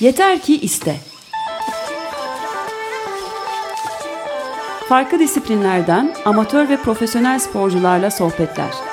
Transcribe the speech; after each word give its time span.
Yeter 0.00 0.38
ki 0.38 0.60
iste. 0.60 0.96
Farklı 4.88 5.18
disiplinlerden 5.18 6.14
amatör 6.24 6.68
ve 6.68 6.76
profesyonel 6.76 7.38
sporcularla 7.38 8.10
sohbetler. 8.10 8.89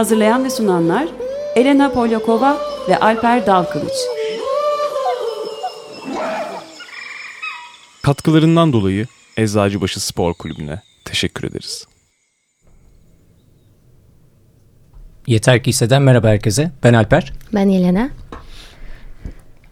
Hazırlayan 0.00 0.44
ve 0.44 0.50
sunanlar 0.50 1.08
Elena 1.56 1.92
Polyakova 1.92 2.58
ve 2.88 3.00
Alper 3.00 3.46
Dalkılıç. 3.46 3.92
Katkılarından 8.02 8.72
dolayı 8.72 9.06
Eczacıbaşı 9.36 10.00
Spor 10.00 10.34
Kulübü'ne 10.34 10.82
teşekkür 11.04 11.48
ederiz. 11.48 11.86
Yeter 15.26 15.62
ki 15.62 15.68
hisseden 15.68 16.02
merhaba 16.02 16.28
herkese. 16.28 16.70
Ben 16.84 16.94
Alper. 16.94 17.32
Ben 17.54 17.68
Elena. 17.68 18.10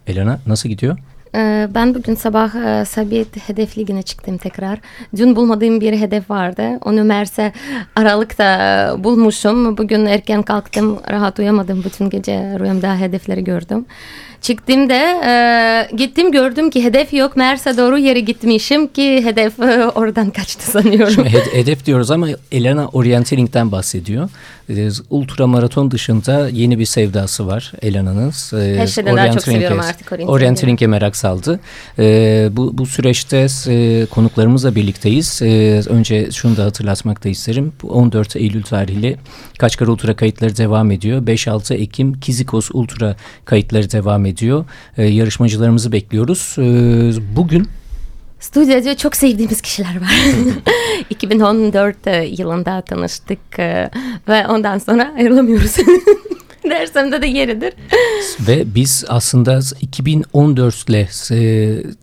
Elena 0.07 0.39
nasıl 0.47 0.69
gidiyor? 0.69 0.97
Ee, 1.35 1.67
ben 1.75 1.95
bugün 1.95 2.15
sabah 2.15 2.55
e, 2.55 2.85
Sabit 2.85 3.49
Hedef 3.49 3.77
Ligi'ne 3.77 4.01
çıktım 4.01 4.37
tekrar. 4.37 4.79
Dün 5.15 5.35
bulmadığım 5.35 5.81
bir 5.81 5.99
hedef 5.99 6.29
vardı. 6.29 6.63
Onu 6.85 7.03
Merse 7.03 7.53
Aralık'ta 7.95 8.95
bulmuşum. 8.99 9.77
Bugün 9.77 10.05
erken 10.05 10.43
kalktım. 10.43 10.99
Rahat 11.11 11.39
uyamadım. 11.39 11.83
Bütün 11.83 12.09
gece 12.09 12.59
rüyamda 12.59 12.95
hedefleri 12.99 13.43
gördüm. 13.43 13.85
Çıktım 14.41 14.89
da 14.89 15.25
e, 15.25 15.95
gittim 15.95 16.31
gördüm 16.31 16.69
ki 16.69 16.83
hedef 16.83 17.13
yok. 17.13 17.35
Merse 17.35 17.77
doğru 17.77 17.97
yere 17.97 18.19
gitmişim 18.19 18.87
ki 18.87 19.25
hedef 19.25 19.59
e, 19.59 19.87
oradan 19.87 20.29
kaçtı 20.29 20.71
sanıyorum. 20.71 21.13
Şimdi 21.13 21.29
hedef 21.53 21.85
diyoruz 21.85 22.11
ama 22.11 22.27
Elena 22.51 22.87
Orienteering'den 22.87 23.71
bahsediyor. 23.71 24.29
E, 24.69 24.89
ultramaraton 25.09 25.91
dışında 25.91 26.49
yeni 26.49 26.79
bir 26.79 26.85
sevdası 26.85 27.47
var 27.47 27.73
Elena'nın. 27.81 28.31
Her 28.77 28.87
şeyden 28.87 29.17
daha 29.17 29.31
çok 29.31 29.43
seviyorum 29.43 29.79
artık 29.79 30.11
Orienteering'i. 30.11 30.31
Orienteering'e 30.31 30.87
merak 30.87 31.15
saldı. 31.15 31.59
E, 31.99 32.49
bu, 32.51 32.77
bu 32.77 32.85
süreçte 32.85 33.47
e, 33.67 34.05
konuklarımızla 34.05 34.75
birlikteyiz. 34.75 35.41
E, 35.41 35.81
önce 35.89 36.31
şunu 36.31 36.57
da 36.57 36.65
hatırlatmak 36.65 37.23
da 37.23 37.29
isterim. 37.29 37.73
14 37.83 38.35
Eylül 38.35 38.63
tarihli 38.63 39.17
Kaçkar 39.59 39.87
Ultra 39.87 40.15
kayıtları 40.15 40.57
devam 40.57 40.91
ediyor. 40.91 41.21
5-6 41.21 41.73
Ekim 41.73 42.19
Kizikos 42.19 42.69
Ultra 42.73 43.15
kayıtları 43.45 43.91
devam 43.91 44.25
ediyor. 44.25 44.65
E, 44.97 45.03
yarışmacılarımızı 45.03 45.91
bekliyoruz. 45.91 46.55
E, 46.57 46.65
bugün 47.35 47.67
Stüdyoda 48.39 48.97
çok 48.97 49.15
sevdiğimiz 49.15 49.61
kişiler 49.61 50.01
var. 50.01 50.09
2014 51.09 51.95
yılında 52.39 52.81
tanıştık 52.81 53.59
e, 53.59 53.89
ve 54.27 54.47
ondan 54.47 54.77
sonra 54.77 55.13
ayrılamıyoruz. 55.17 55.75
Dersem 56.69 57.11
de 57.11 57.27
yeridir. 57.27 57.73
Ve 58.47 58.75
biz 58.75 59.05
aslında 59.07 59.59
2014 59.81 60.89
ile 60.89 61.07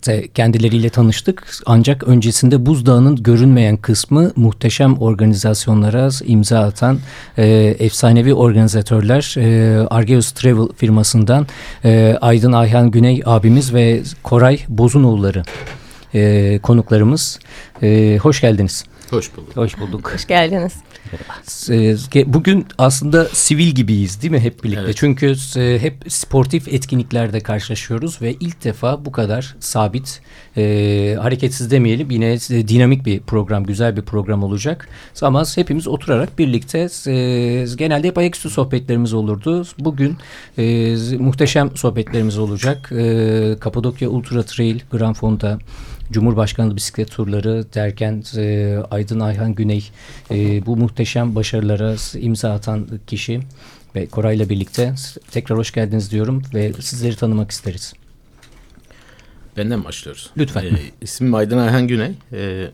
e, 0.07 0.27
kendileriyle 0.27 0.89
tanıştık. 0.89 1.47
Ancak 1.65 2.03
öncesinde 2.03 2.65
Buzdağı'nın 2.65 3.15
görünmeyen 3.15 3.77
kısmı 3.77 4.31
muhteşem 4.35 4.97
organizasyonlara 4.97 6.09
imza 6.25 6.59
atan 6.59 6.99
e, 7.37 7.45
efsanevi 7.79 8.33
organizatörler 8.33 9.35
e, 9.37 9.77
Argeus 9.87 10.31
Travel 10.31 10.67
firmasından 10.75 11.47
e, 11.85 12.17
Aydın 12.21 12.51
Ayhan 12.51 12.91
Güney 12.91 13.21
abimiz 13.25 13.73
ve 13.73 14.01
Koray 14.23 14.59
Bozunoğulları 14.69 15.43
e, 16.17 16.59
konuklarımız. 16.59 17.39
E, 17.83 18.17
hoş 18.21 18.41
geldiniz. 18.41 18.85
Hoş 19.09 19.37
bulduk. 19.37 19.57
Hoş 19.57 19.79
bulduk. 19.79 20.13
Hoş 20.13 20.27
geldiniz. 20.27 20.73
Bugün 22.25 22.65
aslında 22.77 23.25
sivil 23.25 23.67
gibiyiz 23.67 24.21
değil 24.21 24.31
mi 24.31 24.39
hep 24.39 24.63
birlikte? 24.63 24.81
Evet. 24.81 24.95
Çünkü 24.97 25.35
hep 25.55 25.95
sportif 26.07 26.67
etkinliklerde 26.67 27.39
karşılaşıyoruz 27.39 28.21
ve 28.21 28.33
ilk 28.33 28.63
defa 28.63 29.05
bu 29.05 29.11
kadar 29.11 29.55
sabit, 29.59 30.21
e, 30.57 31.17
hareketsiz 31.21 31.71
demeyelim 31.71 32.11
yine 32.11 32.37
dinamik 32.39 33.05
bir 33.05 33.19
program, 33.19 33.63
güzel 33.63 33.97
bir 33.97 34.01
program 34.01 34.43
olacak. 34.43 34.87
Ama 35.21 35.43
hepimiz 35.55 35.87
oturarak 35.87 36.39
birlikte 36.39 36.79
e, 36.79 37.13
genelde 37.77 38.07
hep 38.07 38.17
ayaküstü 38.17 38.49
sohbetlerimiz 38.49 39.13
olurdu. 39.13 39.65
Bugün 39.79 40.17
e, 40.57 40.95
muhteşem 41.19 41.77
sohbetlerimiz 41.77 42.37
olacak. 42.37 42.91
E, 42.91 43.55
Kapadokya 43.59 44.09
Ultra 44.09 44.43
Trail 44.43 44.79
Grand 44.91 45.15
Fonda 45.15 45.59
Cumhurbaşkanlığı 46.11 46.75
bisiklet 46.75 47.11
turları 47.11 47.65
derken 47.73 48.23
e, 48.37 48.77
Aydın 48.91 49.19
Ayhan 49.19 49.55
Güney 49.55 49.89
e, 50.31 50.65
bu 50.65 50.77
muhteşem 50.77 51.35
başarılara 51.35 51.95
imza 52.19 52.53
atan 52.53 52.87
kişi 53.07 53.41
ve 53.95 54.05
Koray'la 54.07 54.49
birlikte 54.49 54.95
tekrar 55.31 55.57
hoş 55.57 55.71
geldiniz 55.71 56.11
diyorum 56.11 56.43
ve 56.53 56.73
sizleri 56.73 57.15
tanımak 57.15 57.51
isteriz. 57.51 57.93
Benden 59.57 59.83
başlıyoruz. 59.83 60.31
Lütfen. 60.37 60.65
Ee, 60.65 60.79
ismim 61.01 61.33
Aydın 61.33 61.57
Ayhan 61.57 61.87
Güney. 61.87 62.11
Ee, 62.33 62.71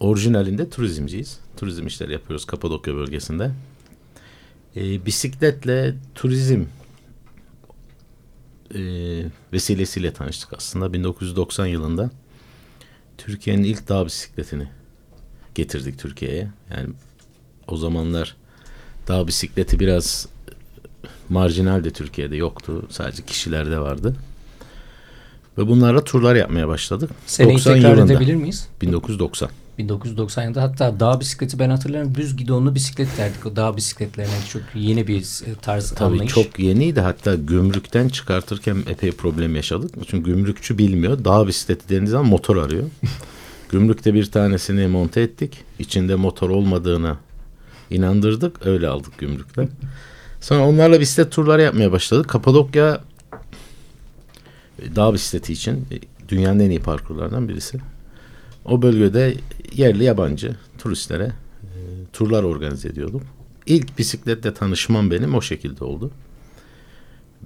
orijinalinde 0.00 0.70
turizmciyiz. 0.70 1.38
Turizm 1.56 1.86
işleri 1.86 2.12
yapıyoruz 2.12 2.44
Kapadokya 2.44 2.94
bölgesinde. 2.94 3.50
Ee, 4.76 5.06
bisikletle 5.06 5.94
turizm 6.14 6.64
e, 8.74 8.80
vesilesiyle 9.52 10.12
tanıştık 10.12 10.52
aslında. 10.52 10.92
1990 10.92 11.66
yılında 11.66 12.10
Türkiye'nin 13.18 13.64
ilk 13.64 13.88
dağ 13.88 14.06
bisikletini 14.06 14.68
getirdik 15.54 15.98
Türkiye'ye. 15.98 16.48
Yani 16.70 16.88
o 17.68 17.76
zamanlar 17.76 18.36
dağ 19.08 19.26
bisikleti 19.26 19.80
biraz 19.80 20.28
marjinal 21.28 21.84
de 21.84 21.90
Türkiye'de 21.90 22.36
yoktu. 22.36 22.86
Sadece 22.90 23.24
kişilerde 23.24 23.78
vardı. 23.78 24.16
Ve 25.58 25.68
bunlarla 25.68 26.04
turlar 26.04 26.34
yapmaya 26.34 26.68
başladık. 26.68 27.10
Seneyi 27.26 27.54
90 27.54 27.74
tekrar 27.74 27.96
yılında, 27.96 28.12
edebilir 28.12 28.34
miyiz? 28.34 28.68
1990. 28.82 29.50
1990 29.78 30.42
yılında 30.42 30.62
hatta 30.62 31.00
dağ 31.00 31.20
bisikleti 31.20 31.58
ben 31.58 31.70
hatırlarım 31.70 32.14
düz 32.14 32.36
gidonlu 32.36 32.74
bisiklet 32.74 33.18
derdik. 33.18 33.46
O 33.46 33.56
dağ 33.56 33.76
bisikletlerine 33.76 34.32
çok 34.52 34.62
yeni 34.74 35.06
bir 35.06 35.20
e, 35.20 35.54
tarz 35.62 35.90
Tabii 35.90 36.14
anlayış. 36.14 36.32
çok 36.34 36.58
yeniydi. 36.58 37.00
Hatta 37.00 37.34
gümrükten 37.34 38.08
çıkartırken 38.08 38.76
epey 38.88 39.12
problem 39.12 39.56
yaşadık. 39.56 39.94
Çünkü 40.06 40.30
gümrükçü 40.30 40.78
bilmiyor. 40.78 41.24
Dağ 41.24 41.46
bisikleti 41.46 41.88
dendiği 41.88 42.08
zaman 42.08 42.26
motor 42.26 42.56
arıyor. 42.56 42.84
Gümrükte 43.70 44.14
bir 44.14 44.30
tanesini 44.30 44.86
monte 44.86 45.20
ettik. 45.20 45.64
İçinde 45.78 46.14
motor 46.14 46.50
olmadığını 46.50 47.16
inandırdık. 47.90 48.66
Öyle 48.66 48.88
aldık 48.88 49.18
gümrükten. 49.18 49.68
Sonra 50.40 50.66
onlarla 50.66 51.00
bisiklet 51.00 51.32
turları 51.32 51.62
yapmaya 51.62 51.92
başladık. 51.92 52.28
Kapadokya 52.28 53.00
e, 54.82 54.96
dağ 54.96 55.14
bisikleti 55.14 55.52
için 55.52 55.74
e, 55.74 55.96
dünyanın 56.28 56.60
en 56.60 56.70
iyi 56.70 56.80
parkurlarından 56.80 57.48
birisi. 57.48 57.78
O 58.64 58.82
bölgede 58.82 59.34
yerli 59.72 60.04
yabancı 60.04 60.56
turistlere 60.78 61.32
e, 61.62 61.70
turlar 62.12 62.42
organize 62.42 62.88
ediyordum. 62.88 63.22
İlk 63.66 63.98
bisikletle 63.98 64.54
tanışmam 64.54 65.10
benim 65.10 65.34
o 65.34 65.42
şekilde 65.42 65.84
oldu. 65.84 66.10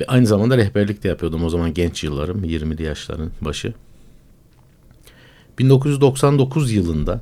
Ve 0.00 0.04
aynı 0.06 0.26
zamanda 0.26 0.56
rehberlik 0.56 1.02
de 1.02 1.08
yapıyordum 1.08 1.44
o 1.44 1.50
zaman 1.50 1.74
genç 1.74 2.04
yıllarım 2.04 2.44
20'li 2.44 2.82
yaşların 2.82 3.30
başı. 3.40 3.74
1999 5.58 6.72
yılında 6.72 7.20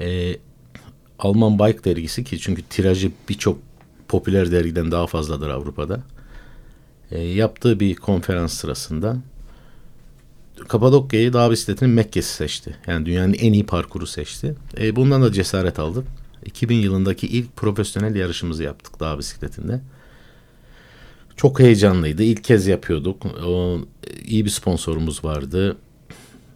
e, 0.00 0.36
Alman 1.18 1.58
Bike 1.58 1.84
dergisi 1.84 2.24
ki 2.24 2.40
çünkü 2.40 2.62
tirajı 2.62 3.12
birçok 3.28 3.58
popüler 4.08 4.52
dergiden 4.52 4.90
daha 4.90 5.06
fazladır 5.06 5.48
Avrupa'da. 5.48 6.00
E, 7.10 7.20
yaptığı 7.20 7.80
bir 7.80 7.94
konferans 7.94 8.52
sırasında 8.52 9.16
Kapadokya'yı 10.68 11.32
dağ 11.32 11.50
bisikletinin 11.50 11.90
Mekke'si 11.90 12.34
seçti. 12.34 12.76
Yani 12.86 13.06
dünyanın 13.06 13.32
en 13.32 13.52
iyi 13.52 13.66
parkuru 13.66 14.06
seçti. 14.06 14.54
E, 14.80 14.96
bundan 14.96 15.22
da 15.22 15.32
cesaret 15.32 15.78
aldık. 15.78 16.06
2000 16.44 16.76
yılındaki 16.76 17.26
ilk 17.26 17.56
profesyonel 17.56 18.14
yarışımızı 18.14 18.62
yaptık 18.62 19.00
dağ 19.00 19.18
bisikletinde. 19.18 19.80
Çok 21.36 21.60
heyecanlıydı. 21.60 22.22
İlk 22.22 22.44
kez 22.44 22.66
yapıyorduk. 22.66 23.26
O, 23.46 23.78
iyi 24.24 24.44
bir 24.44 24.50
sponsorumuz 24.50 25.24
vardı. 25.24 25.76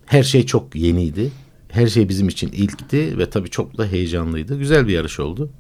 Her 0.07 0.23
şey 0.23 0.47
çok 0.47 0.77
yeniydi. 0.77 1.31
Her 1.69 1.87
şey 1.87 2.09
bizim 2.09 2.29
için 2.29 2.49
ilkti 2.53 3.19
ve 3.19 3.31
tabii 3.31 3.51
çok 3.51 3.79
da 3.79 3.87
heyecanlıydı. 3.87 4.59
Güzel 4.59 4.89
bir 4.89 4.93
yarış 4.93 5.21
oldu. 5.21 5.51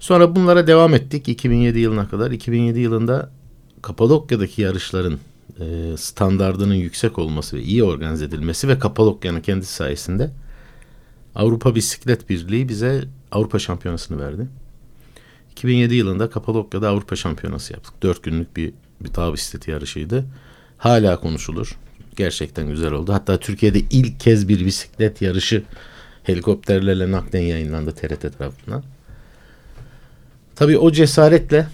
Sonra 0.00 0.36
bunlara 0.36 0.66
devam 0.66 0.94
ettik 0.94 1.28
2007 1.28 1.78
yılına 1.78 2.08
kadar. 2.08 2.30
2007 2.30 2.78
yılında 2.78 3.30
Kapadokya'daki 3.82 4.62
yarışların 4.62 5.18
e, 5.60 5.96
standardının 5.96 6.74
yüksek 6.74 7.18
olması 7.18 7.56
ve 7.56 7.62
iyi 7.62 7.84
organize 7.84 8.24
edilmesi 8.24 8.68
ve 8.68 8.78
Kapadokya'nın 8.78 9.40
kendisi 9.40 9.74
sayesinde 9.74 10.30
Avrupa 11.34 11.74
Bisiklet 11.74 12.30
Birliği 12.30 12.68
bize 12.68 13.04
Avrupa 13.32 13.58
Şampiyonası'nı 13.58 14.20
verdi. 14.20 14.48
2007 15.50 15.94
yılında 15.94 16.30
Kapadokya'da 16.30 16.88
Avrupa 16.88 17.16
Şampiyonası 17.16 17.72
yaptık. 17.72 17.94
Dört 18.02 18.22
günlük 18.22 18.56
bir, 18.56 18.72
bir 19.00 19.14
dağ 19.14 19.32
bisikleti 19.32 19.70
yarışıydı. 19.70 20.24
Hala 20.78 21.20
konuşulur. 21.20 21.76
Gerçekten 22.16 22.68
güzel 22.68 22.92
oldu. 22.92 23.12
Hatta 23.12 23.40
Türkiye'de 23.40 23.80
ilk 23.90 24.20
kez 24.20 24.48
bir 24.48 24.66
bisiklet 24.66 25.22
yarışı 25.22 25.62
helikopterlerle 26.22 27.10
naklen 27.10 27.40
yayınlandı 27.40 27.92
TRT 27.92 28.38
tarafından. 28.38 28.82
Tabii 30.56 30.78
o 30.78 30.92
cesaretle 30.92 31.66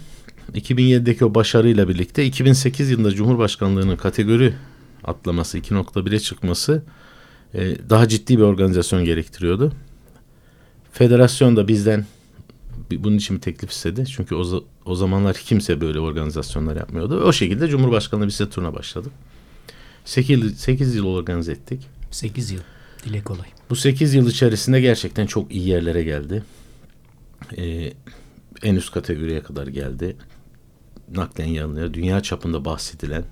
2007'deki 0.55 1.25
o 1.25 1.35
başarıyla 1.35 1.89
birlikte 1.89 2.25
2008 2.25 2.89
yılında 2.89 3.11
Cumhurbaşkanlığının 3.11 3.95
kategori 3.95 4.53
atlaması 5.03 5.59
2.1'e 5.59 6.19
çıkması 6.19 6.83
e, 7.53 7.89
daha 7.89 8.07
ciddi 8.07 8.37
bir 8.37 8.43
organizasyon 8.43 9.05
gerektiriyordu. 9.05 9.73
Federasyon 10.91 11.55
da 11.55 11.67
bizden 11.67 12.05
bunun 12.91 13.17
için 13.17 13.35
bir 13.35 13.41
teklif 13.41 13.71
istedi. 13.71 14.05
Çünkü 14.05 14.35
o, 14.35 14.63
o 14.85 14.95
zamanlar 14.95 15.35
kimse 15.35 15.81
böyle 15.81 15.99
organizasyonlar 15.99 16.75
yapmıyordu. 16.75 17.23
O 17.23 17.33
şekilde 17.33 17.67
Cumhurbaşkanlığı 17.67 18.27
bisiklet 18.27 18.51
turuna 18.51 18.73
başladık. 18.73 19.11
8, 20.05 20.59
8 20.59 20.95
yıl 20.95 21.05
organize 21.05 21.51
ettik. 21.51 21.87
8 22.11 22.51
yıl. 22.51 22.59
Dile 23.05 23.23
kolay. 23.23 23.47
Bu 23.69 23.75
8 23.75 24.13
yıl 24.13 24.29
içerisinde 24.29 24.81
gerçekten 24.81 25.25
çok 25.25 25.51
iyi 25.51 25.67
yerlere 25.67 26.03
geldi. 26.03 26.43
Ee, 27.57 27.93
en 28.63 28.75
üst 28.75 28.91
kategoriye 28.91 29.41
kadar 29.41 29.67
geldi. 29.67 30.15
Naklen 31.15 31.45
yanılıyor. 31.45 31.93
Dünya 31.93 32.21
çapında 32.21 32.65
bahsedilen, 32.65 33.23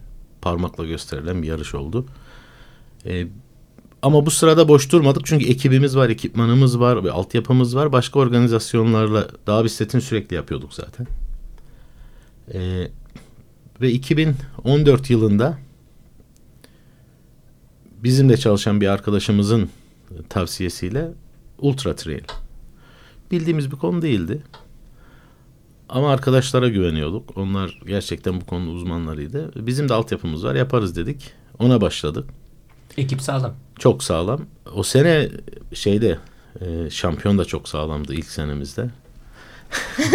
parmakla 0.42 0.86
gösterilen 0.86 1.42
bir 1.42 1.48
yarış 1.48 1.76
oldu. 1.76 2.06
Ee, 3.06 3.28
ama 4.02 4.26
bu 4.26 4.32
sırada 4.32 4.68
boş 4.68 4.92
durmadık 4.92 5.26
çünkü 5.26 5.46
ekibimiz 5.46 5.98
var, 5.98 6.10
ekipmanımız 6.10 6.80
var, 6.80 7.04
bir 7.04 7.10
altyapımız 7.10 7.76
var. 7.76 7.92
Başka 7.92 8.20
organizasyonlarla 8.20 9.28
daha 9.48 9.64
bisikletini 9.64 10.02
sürekli 10.02 10.36
yapıyorduk 10.36 10.74
zaten. 10.74 11.08
Ee, 12.54 12.88
ve 13.82 13.92
2014 13.92 15.10
yılında 15.10 15.58
bizimle 18.04 18.38
çalışan 18.38 18.82
bir 18.82 18.88
arkadaşımızın 18.88 19.70
tavsiyesiyle 20.30 21.12
Ultra 21.60 21.96
Trail. 21.96 22.24
Bildiğimiz 23.32 23.72
bir 23.72 23.78
konu 23.78 24.02
değildi. 24.02 24.42
Ama 25.90 26.12
arkadaşlara 26.12 26.70
güveniyorduk. 26.70 27.38
Onlar 27.38 27.80
gerçekten 27.88 28.42
bu 28.42 28.46
konunun 28.46 28.76
uzmanlarıydı. 28.76 29.68
Bizim 29.68 29.90
de 29.90 29.94
altyapımız 29.94 30.44
var 30.44 30.56
yaparız 30.56 30.96
dedik. 30.96 31.32
Ona 31.60 31.82
başladık. 31.82 32.30
Ekip 32.98 33.22
sağlam. 33.22 33.54
Çok 33.80 34.04
sağlam. 34.04 34.42
O 34.74 34.84
sene 34.84 35.30
şeyde 35.74 36.18
e, 36.62 36.90
şampiyon 36.90 37.38
da 37.38 37.46
çok 37.46 37.70
sağlamdı 37.70 38.14
ilk 38.14 38.26
senemizde. 38.26 38.90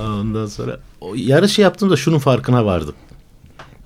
Ondan 0.00 0.46
sonra 0.46 0.80
o 1.00 1.14
yarışı 1.14 1.60
yaptığımda 1.60 1.96
şunun 1.96 2.18
farkına 2.18 2.64
vardım. 2.64 2.94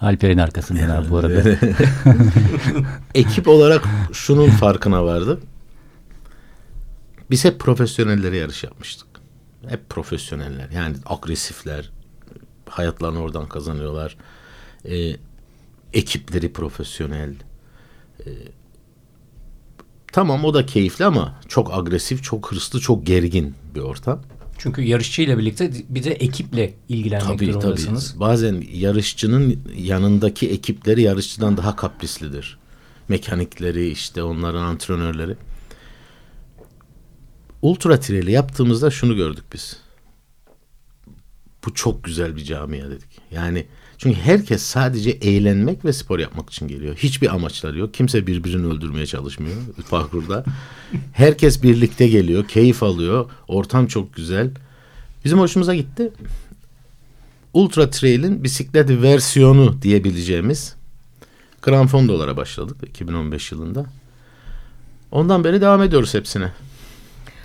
Alper'in 0.00 0.38
arkasından 0.38 0.88
abi 0.88 1.10
bu 1.10 1.16
arada. 1.16 1.42
Ekip 3.14 3.48
olarak 3.48 3.84
şunun 4.12 4.48
farkına 4.48 5.04
vardım. 5.04 5.40
Biz 7.30 7.44
hep 7.44 7.60
profesyonellere 7.60 8.36
yarış 8.36 8.64
yapmıştık. 8.64 9.11
Hep 9.68 9.90
profesyoneller. 9.90 10.70
Yani 10.70 10.96
agresifler. 11.06 11.90
Hayatlarını 12.68 13.20
oradan 13.20 13.48
kazanıyorlar. 13.48 14.16
Ee, 14.88 15.16
ekipleri 15.92 16.52
profesyonel. 16.52 17.34
Ee, 18.26 18.30
tamam 20.12 20.44
o 20.44 20.54
da 20.54 20.66
keyifli 20.66 21.04
ama 21.04 21.40
çok 21.48 21.74
agresif, 21.74 22.22
çok 22.22 22.52
hırslı, 22.52 22.80
çok 22.80 23.06
gergin 23.06 23.54
bir 23.74 23.80
ortam. 23.80 24.22
Çünkü 24.58 24.82
yarışçıyla 24.82 25.38
birlikte 25.38 25.72
bir 25.88 26.04
de 26.04 26.10
ekiple 26.10 26.74
ilgilenmek 26.88 27.38
tabii, 27.38 27.46
durumundasınız. 27.48 28.10
Tabii. 28.10 28.20
Bazen 28.20 28.64
yarışçının 28.72 29.60
yanındaki 29.76 30.50
ekipleri 30.50 31.02
yarışçıdan 31.02 31.56
daha 31.56 31.76
kaprislidir. 31.76 32.58
Mekanikleri 33.08 33.90
işte 33.90 34.22
onların 34.22 34.62
antrenörleri. 34.62 35.36
Ultra 37.62 38.00
Trail'i 38.00 38.32
yaptığımızda 38.32 38.90
şunu 38.90 39.16
gördük 39.16 39.44
biz. 39.52 39.76
Bu 41.64 41.74
çok 41.74 42.04
güzel 42.04 42.36
bir 42.36 42.44
camia 42.44 42.90
dedik. 42.90 43.20
Yani 43.30 43.66
çünkü 43.98 44.20
herkes 44.20 44.62
sadece 44.62 45.10
eğlenmek 45.10 45.84
ve 45.84 45.92
spor 45.92 46.18
yapmak 46.18 46.50
için 46.50 46.68
geliyor. 46.68 46.96
Hiçbir 46.96 47.34
amaçları 47.34 47.78
yok. 47.78 47.94
Kimse 47.94 48.26
birbirini 48.26 48.66
öldürmeye 48.66 49.06
çalışmıyor 49.06 49.56
parkurda. 49.90 50.44
Herkes 51.12 51.62
birlikte 51.62 52.08
geliyor, 52.08 52.48
keyif 52.48 52.82
alıyor. 52.82 53.30
Ortam 53.48 53.86
çok 53.86 54.14
güzel. 54.14 54.50
Bizim 55.24 55.38
hoşumuza 55.38 55.74
gitti. 55.74 56.12
Ultra 57.52 57.90
Trail'in 57.90 58.44
bisiklet 58.44 58.90
versiyonu 58.90 59.82
diyebileceğimiz 59.82 60.74
Gran 61.62 61.86
Fondo'lara 61.86 62.36
başladık 62.36 62.76
2015 62.86 63.52
yılında. 63.52 63.86
Ondan 65.10 65.44
beri 65.44 65.60
devam 65.60 65.82
ediyoruz 65.82 66.14
hepsine. 66.14 66.52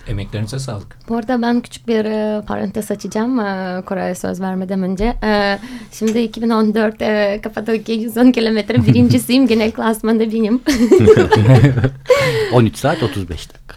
Emeklerinize 0.08 0.60
sağlık. 0.60 0.98
Bu 1.10 1.16
arada 1.16 1.42
ben 1.42 1.62
küçük 1.62 1.88
bir 1.88 2.06
e, 2.06 2.42
parantez 2.42 2.92
açacağım 2.92 3.40
e, 3.40 3.82
Koray'a 3.86 4.16
söz 4.16 4.42
vermeden 4.42 4.84
önce. 4.84 5.14
E, 5.24 5.60
şimdi 5.92 6.20
2014 6.20 7.02
e, 7.02 7.40
Kapadokya 7.44 7.96
110 7.96 8.32
kilometre 8.32 8.76
birincisiyim. 8.88 9.48
Genel 9.48 9.72
klasmanda 9.72 10.32
benim. 10.32 10.62
13 12.54 12.78
saat 12.78 13.04
35 13.04 13.50
dakika. 13.50 13.76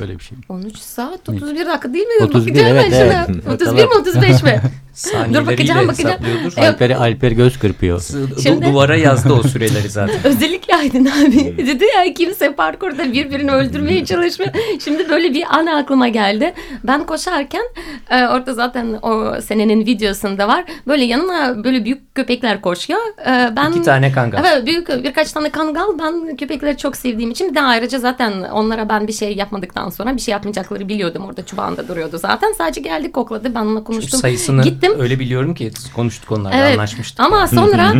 Böyle 0.00 0.18
bir 0.18 0.24
şey. 0.24 0.38
13 0.48 0.78
saat 0.78 1.28
31 1.28 1.66
dakika 1.66 1.94
değil 1.94 2.06
mi? 2.06 2.24
31 2.24 2.50
bakacağım 2.50 2.76
evet, 2.76 2.92
evet. 2.92 3.26
şuna. 3.26 3.54
31 3.54 3.84
mi 3.84 3.94
35 4.00 4.42
mi? 4.42 4.60
Saniyeleriyle 4.96 5.46
bakacağım, 5.52 5.88
bakacağım. 5.88 6.10
hesaplıyordur. 6.10 6.44
Yok. 6.44 6.58
Alper, 6.58 6.90
Alper 6.90 7.32
göz 7.32 7.58
kırpıyor. 7.58 8.02
Şimdi- 8.42 8.64
Du- 8.64 8.72
duvara 8.72 8.96
yazdı 8.96 9.32
o 9.32 9.42
süreleri 9.42 9.88
zaten. 9.88 10.16
Özellikle 10.24 10.76
Aydın 10.76 11.04
abi. 11.04 11.66
Dedi 11.66 11.84
ya 11.96 12.14
kimse 12.14 12.52
parkurda 12.54 13.12
birbirini 13.12 13.50
öldürmeye 13.52 14.04
çalışmıyor. 14.04 14.52
Şimdi 14.84 15.08
böyle 15.08 15.34
bir 15.34 15.44
an 15.56 15.66
aklıma 15.66 16.08
geldi. 16.08 16.54
Ben 16.84 17.06
koşarken 17.06 17.62
e, 18.10 18.26
orada 18.26 18.54
zaten 18.54 18.98
o 19.02 19.40
senenin 19.40 19.86
videosunda 19.86 20.48
var. 20.48 20.64
Böyle 20.86 21.04
yanına 21.04 21.64
böyle 21.64 21.84
büyük 21.84 22.14
köpekler 22.14 22.60
koşuyor. 22.60 23.00
E, 23.26 23.56
ben 23.56 23.70
İki 23.70 23.82
tane 23.82 24.12
kangal. 24.12 24.44
Evet 24.44 24.66
büyük 24.66 24.88
birkaç 24.88 25.32
tane 25.32 25.50
kangal. 25.50 25.98
Ben 25.98 26.36
köpekleri 26.36 26.76
çok 26.76 26.96
sevdiğim 26.96 27.30
için 27.30 27.50
bir 27.50 27.54
de 27.54 27.60
ayrıca 27.62 27.98
zaten 27.98 28.32
onlara 28.42 28.88
ben 28.88 29.06
bir 29.08 29.12
şey 29.12 29.36
yapmadıktan 29.36 29.90
sonra 29.90 30.16
bir 30.16 30.20
şey 30.20 30.32
yapmayacakları 30.32 30.88
biliyordum. 30.88 31.24
Orada 31.24 31.46
çubağında 31.46 31.88
duruyordu 31.88 32.18
zaten. 32.18 32.52
Sadece 32.58 32.80
geldi 32.80 33.12
kokladı. 33.12 33.54
Ben 33.54 33.60
onunla 33.60 33.84
konuştum. 33.84 34.20
Sayısını 34.20 34.62
Gittim. 34.88 35.02
öyle 35.02 35.18
biliyorum 35.18 35.54
ki 35.54 35.70
konuştuk 35.94 36.32
onlarla 36.32 36.56
Evet. 36.58 36.72
anlaşmıştık. 36.72 37.20
Ama 37.20 37.46
sonra 37.48 37.92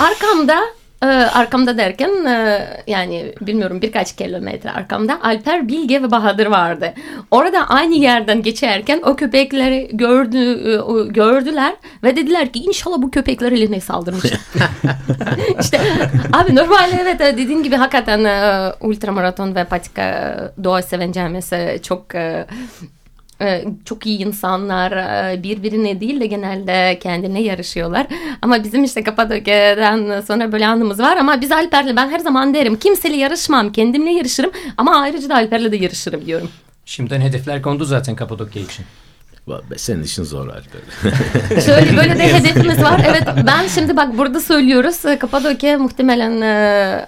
arkamda 0.00 0.60
e, 1.02 1.06
arkamda 1.06 1.78
derken 1.78 2.24
e, 2.24 2.66
yani 2.86 3.32
bilmiyorum 3.40 3.82
birkaç 3.82 4.16
kilometre 4.16 4.70
arkamda 4.70 5.22
Alper 5.22 5.68
Bilge 5.68 6.02
ve 6.02 6.10
Bahadır 6.10 6.46
vardı. 6.46 6.92
Orada 7.30 7.68
aynı 7.68 7.94
yerden 7.94 8.42
geçerken 8.42 9.00
o 9.04 9.16
köpekleri 9.16 9.90
gördü 9.92 10.38
e, 10.38 11.12
gördüler 11.12 11.74
ve 12.02 12.16
dediler 12.16 12.52
ki 12.52 12.58
inşallah 12.58 12.96
bu 12.98 13.10
köpekler 13.10 13.52
eline 13.52 13.80
saldırmış. 13.80 14.24
işte 15.60 15.80
abi 16.32 16.56
normalde 16.56 16.98
evet 17.02 17.20
dediğin 17.20 17.62
gibi 17.62 17.76
hakikaten 17.76 18.24
e, 18.24 18.72
ultramaraton 18.80 19.54
ve 19.54 19.64
patika 19.64 20.38
doğa 20.64 20.82
seven 20.82 21.12
camiası 21.12 21.78
çok 21.82 22.14
e, 22.14 22.46
çok 23.84 24.06
iyi 24.06 24.18
insanlar 24.18 24.92
e, 24.92 25.42
birbirine 25.42 26.00
değil 26.00 26.20
de 26.20 26.26
genelde 26.26 26.98
kendine 27.02 27.42
yarışıyorlar. 27.42 28.06
Ama 28.42 28.64
bizim 28.64 28.84
işte 28.84 29.02
Kapadokya'dan 29.02 30.20
sonra 30.20 30.52
böyle 30.52 30.66
anımız 30.66 31.00
var 31.00 31.16
ama 31.16 31.40
biz 31.40 31.52
Alper'le 31.52 31.96
ben 31.96 32.08
her 32.08 32.18
zaman 32.18 32.54
derim 32.54 32.76
kimseyle 32.76 33.16
yarışmam 33.16 33.72
kendimle 33.72 34.10
yarışırım 34.10 34.50
ama 34.76 35.00
ayrıca 35.00 35.28
da 35.28 35.34
Alper'le 35.34 35.72
de 35.72 35.76
yarışırım 35.76 36.26
diyorum. 36.26 36.48
Şimdiden 36.86 37.20
hedefler 37.20 37.62
kondu 37.62 37.84
zaten 37.84 38.16
Kapadokya 38.16 38.62
için. 38.62 38.84
Senin 39.76 40.02
işin 40.02 40.24
zor 40.24 40.48
Alper. 40.48 41.60
Şöyle 41.66 41.96
böyle 41.96 42.18
de 42.18 42.34
hedefimiz 42.34 42.82
var. 42.82 43.02
Evet 43.08 43.28
ben 43.46 43.66
şimdi 43.68 43.96
bak 43.96 44.18
burada 44.18 44.40
söylüyoruz 44.40 45.02
Kapadokya 45.20 45.78
muhtemelen 45.78 46.40
e, 46.40 47.06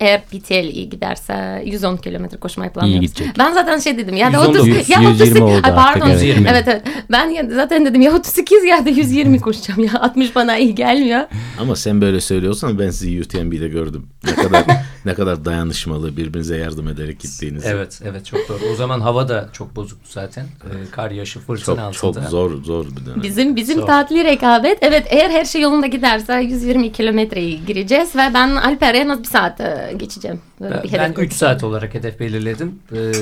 eğer 0.00 0.24
PTL 0.24 0.52
iyi 0.68 0.88
giderse 0.90 1.62
110 1.66 1.96
kilometre 1.96 2.36
koşmayı 2.36 2.70
planlıyoruz. 2.70 3.00
gidecek. 3.14 3.38
Ben 3.38 3.52
zaten 3.52 3.78
şey 3.78 3.98
dedim 3.98 4.16
ya 4.16 4.32
da 4.32 4.36
119, 4.36 4.68
30 4.68 4.88
ya 4.88 5.00
120 5.00 5.08
38 5.08 5.40
oldu 5.42 5.52
Ay, 5.54 5.60
pardon. 5.74 5.80
artık, 5.80 6.04
evet. 6.06 6.22
120. 6.22 6.48
Evet 6.50 6.64
evet. 6.68 6.82
Ben 7.10 7.28
ya- 7.28 7.48
zaten 7.54 7.86
dedim 7.86 8.00
ya 8.00 8.12
38 8.14 8.64
ya 8.64 8.84
da 8.86 8.90
120 8.90 9.40
koşacağım 9.40 9.84
ya 9.84 10.00
60 10.00 10.34
bana 10.34 10.56
iyi 10.58 10.74
gelmiyor. 10.74 11.20
Ama 11.60 11.76
sen 11.76 12.00
böyle 12.00 12.20
söylüyorsan 12.20 12.78
ben 12.78 12.90
sizi 12.90 13.20
UTMB'de 13.22 13.68
gördüm. 13.68 14.06
Ne 14.24 14.34
kadar 14.34 14.64
ne 15.06 15.14
kadar 15.14 15.44
dayanışmalı 15.44 16.16
birbirinize 16.16 16.56
yardım 16.56 16.88
ederek 16.88 17.20
gittiğinizi. 17.20 17.68
Evet, 17.68 18.00
evet 18.04 18.26
çok 18.26 18.48
doğru. 18.48 18.58
O 18.72 18.74
zaman 18.74 19.00
hava 19.00 19.28
da 19.28 19.48
çok 19.52 19.76
bozuktu 19.76 20.08
zaten. 20.10 20.44
Ee, 20.44 20.90
kar 20.90 21.10
yaşı 21.10 21.40
fırtına 21.40 21.92
çok, 21.92 22.04
altında. 22.04 22.24
Çok 22.24 22.30
zor 22.30 22.62
zor 22.64 22.86
bir 22.86 23.06
dönem. 23.06 23.22
Bizim 23.22 23.56
bizim 23.56 23.78
Zor. 23.78 23.86
tatili 23.86 24.24
rekabet. 24.24 24.78
Evet 24.80 25.06
eğer 25.10 25.30
her 25.30 25.44
şey 25.44 25.62
yolunda 25.62 25.86
giderse 25.86 26.34
120 26.34 26.92
kilometreyi 26.92 27.64
gireceğiz 27.66 28.16
ve 28.16 28.30
ben 28.34 28.56
Alper'e 28.56 29.12
az 29.12 29.18
bir 29.18 29.24
saat 29.24 29.60
e, 29.60 29.94
geçeceğim. 29.96 30.40
Böyle 30.60 30.74
Ben, 30.74 30.82
bir 30.82 30.92
ben 30.92 31.08
hedef 31.08 31.18
3 31.18 31.32
saat 31.32 31.64
olarak 31.64 31.94
hedef 31.94 32.20
belirledim. 32.20 32.78
Ee, 32.92 33.12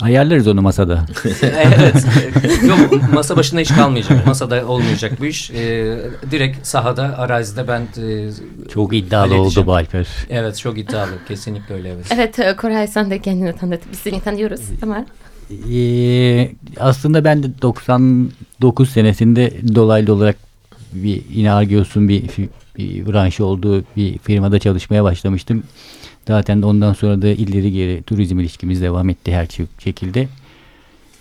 Ayarlarız 0.00 0.48
onu 0.48 0.62
masada. 0.62 1.06
evet. 1.42 2.06
Yok 2.68 3.12
masa 3.12 3.36
başında 3.36 3.60
hiç 3.60 3.68
kalmayacak. 3.68 4.26
Masada 4.26 4.66
olmayacak 4.66 5.20
bu 5.20 5.24
iş. 5.26 5.50
Ee, 5.50 5.98
direkt 6.30 6.66
sahada, 6.66 7.18
arazide 7.18 7.68
ben 7.68 7.80
e, 7.80 8.30
Çok 8.72 8.94
iddialı 8.96 9.34
oldu 9.34 9.66
bu 9.66 9.74
Alper. 9.74 10.08
evet 10.30 10.58
çok 10.58 10.78
iddialı. 10.78 11.10
Kesinlikle 11.28 11.74
öyle 11.74 11.88
evet. 11.88 12.06
Evet 12.10 12.38
e, 12.38 12.56
Koray 12.56 12.88
sen 12.88 13.10
de 13.10 13.18
kendini 13.18 13.56
tanıt. 13.56 13.80
Biz 13.92 13.98
seni 13.98 14.20
tanıyoruz. 14.20 14.60
Tamam. 14.80 15.06
Ee, 15.72 16.50
aslında 16.80 17.24
ben 17.24 17.42
de 17.42 17.46
99 17.62 18.90
senesinde 18.90 19.52
dolaylı 19.74 20.14
olarak 20.14 20.36
bir 20.92 21.22
yine 21.32 21.52
Argeos'un 21.52 22.08
bir, 22.08 22.22
bir 22.78 23.06
branşı 23.06 23.44
olduğu 23.44 23.84
bir 23.96 24.18
firmada 24.18 24.58
çalışmaya 24.58 25.04
başlamıştım. 25.04 25.62
Zaten 26.26 26.62
ondan 26.62 26.92
sonra 26.92 27.22
da 27.22 27.28
ileri 27.28 27.72
geri 27.72 28.02
turizm 28.02 28.38
ilişkimiz 28.40 28.82
devam 28.82 29.08
etti 29.08 29.34
her 29.34 29.48
şekilde. 29.78 30.28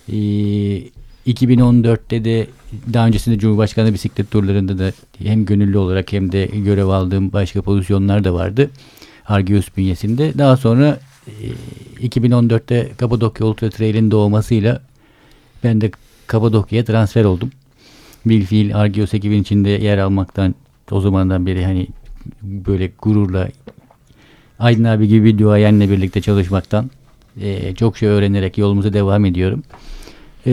Ee, 0.09 0.13
2014'te 1.27 2.25
de 2.25 2.47
daha 2.93 3.07
öncesinde 3.07 3.37
Cumhurbaşkanı 3.37 3.93
bisiklet 3.93 4.31
turlarında 4.31 4.79
da 4.79 4.91
hem 5.23 5.45
gönüllü 5.45 5.77
olarak 5.77 6.13
hem 6.13 6.31
de 6.31 6.45
görev 6.45 6.87
aldığım 6.87 7.33
başka 7.33 7.61
pozisyonlar 7.61 8.23
da 8.23 8.33
vardı. 8.33 8.69
Argeos 9.25 9.65
bünyesinde. 9.77 10.37
Daha 10.37 10.57
sonra 10.57 10.99
e, 12.01 12.07
2014'te 12.07 12.91
Kapadokya 12.97 13.47
Ultra 13.47 13.69
Trail'in 13.69 14.11
doğmasıyla 14.11 14.81
ben 15.63 15.81
de 15.81 15.91
Kapadokya'ya 16.27 16.85
transfer 16.85 17.23
oldum. 17.23 17.51
Bilfiil 18.25 18.75
Argeos 18.75 19.13
ekibin 19.13 19.41
içinde 19.41 19.69
yer 19.69 19.97
almaktan 19.97 20.55
o 20.91 21.01
zamandan 21.01 21.45
beri 21.45 21.65
hani 21.65 21.87
böyle 22.41 22.91
gururla 23.01 23.49
Aydın 24.59 24.83
abi 24.83 25.07
gibi 25.07 25.25
bir 25.25 25.37
duayenle 25.37 25.89
birlikte 25.89 26.21
çalışmaktan 26.21 26.89
e, 27.41 27.75
çok 27.75 27.97
şey 27.97 28.09
öğrenerek 28.09 28.57
yolumuza 28.57 28.93
devam 28.93 29.25
ediyorum. 29.25 29.63
E, 30.45 30.51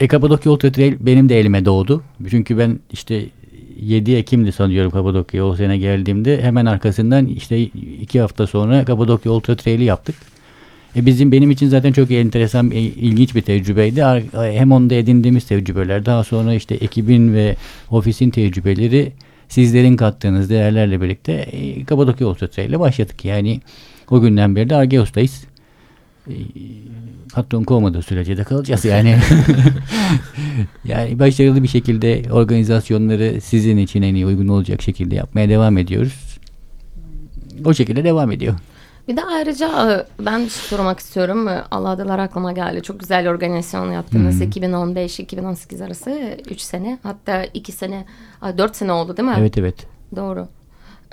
e, 0.00 0.08
Kapadokya 0.08 0.52
Ultra 0.52 0.72
Trail 0.72 0.96
benim 1.00 1.28
de 1.28 1.40
elime 1.40 1.64
doğdu. 1.64 2.02
Çünkü 2.30 2.58
ben 2.58 2.78
işte 2.92 3.26
7 3.80 4.14
Ekim'di 4.14 4.52
sanıyorum 4.52 4.90
Kapadokya'ya 4.90 5.46
o 5.46 5.56
sene 5.56 5.78
geldiğimde. 5.78 6.42
Hemen 6.42 6.66
arkasından 6.66 7.26
işte 7.26 7.62
iki 8.00 8.20
hafta 8.20 8.46
sonra 8.46 8.84
Kapadokya 8.84 9.32
Ultra 9.32 9.56
Trail'i 9.56 9.84
yaptık. 9.84 10.14
E 10.96 11.06
bizim 11.06 11.32
benim 11.32 11.50
için 11.50 11.68
zaten 11.68 11.92
çok 11.92 12.10
enteresan, 12.10 12.70
e, 12.70 12.80
ilginç 12.80 13.34
bir 13.34 13.42
tecrübeydi. 13.42 14.04
Hem 14.32 14.72
onda 14.72 14.94
edindiğimiz 14.94 15.44
tecrübeler, 15.44 16.06
daha 16.06 16.24
sonra 16.24 16.54
işte 16.54 16.74
ekibin 16.74 17.34
ve 17.34 17.56
ofisin 17.90 18.30
tecrübeleri 18.30 19.12
sizlerin 19.48 19.96
kattığınız 19.96 20.50
değerlerle 20.50 21.00
birlikte 21.00 21.32
e, 21.32 21.84
Kapadokya 21.84 22.34
Trail'le 22.34 22.80
başladık. 22.80 23.24
Yani 23.24 23.60
o 24.10 24.20
günden 24.20 24.56
beri 24.56 24.70
de 24.70 24.76
Argeos'tayız. 24.76 25.44
E, 26.28 26.34
patron 27.34 27.64
kovmadığı 27.64 28.02
sürece 28.02 28.36
de 28.36 28.44
kalacağız 28.44 28.84
yani. 28.84 29.16
yani 30.84 31.18
başarılı 31.18 31.62
bir 31.62 31.68
şekilde 31.68 32.22
organizasyonları 32.32 33.40
sizin 33.40 33.76
için 33.76 34.02
en 34.02 34.14
iyi 34.14 34.26
uygun 34.26 34.48
olacak 34.48 34.82
şekilde 34.82 35.14
yapmaya 35.14 35.48
devam 35.48 35.78
ediyoruz. 35.78 36.38
O 37.64 37.74
şekilde 37.74 38.04
devam 38.04 38.32
ediyor. 38.32 38.54
Bir 39.08 39.16
de 39.16 39.24
ayrıca 39.24 39.92
e, 39.92 40.24
ben 40.24 40.46
sormak 40.48 40.98
istiyorum. 40.98 41.48
E, 41.48 41.62
Allah 41.70 41.88
adalar 41.88 42.18
aklıma 42.18 42.52
geldi. 42.52 42.82
Çok 42.82 43.00
güzel 43.00 43.28
organizasyon 43.28 43.92
yaptınız. 43.92 44.40
2015-2018 44.42 45.84
arası 45.84 46.38
3 46.50 46.60
sene. 46.60 46.98
Hatta 47.02 47.44
2 47.44 47.72
sene, 47.72 48.04
4 48.58 48.76
sene 48.76 48.92
oldu 48.92 49.16
değil 49.16 49.28
mi? 49.28 49.34
Evet 49.38 49.58
evet. 49.58 49.86
Doğru. 50.16 50.48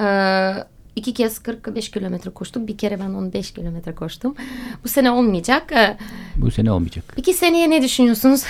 Ee, 0.02 0.54
iki 0.96 1.14
kez 1.14 1.40
45 1.40 1.92
kilometre 1.92 2.30
koştum. 2.30 2.68
Bir 2.68 2.78
kere 2.78 3.00
ben 3.00 3.10
15 3.14 3.52
kilometre 3.52 3.96
koştum. 3.96 4.36
Bu 4.84 4.88
sene 4.90 5.12
olmayacak. 5.12 5.72
Ee, 5.72 5.98
Bu 6.36 6.52
sene 6.52 6.72
olmayacak. 6.72 7.04
Peki 7.16 7.34
seneye 7.34 7.70
ne 7.70 7.82
düşünüyorsunuz? 7.82 8.44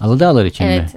Aladağlar 0.00 0.44
için 0.44 0.66
mi? 0.66 0.72
evet. 0.72 0.94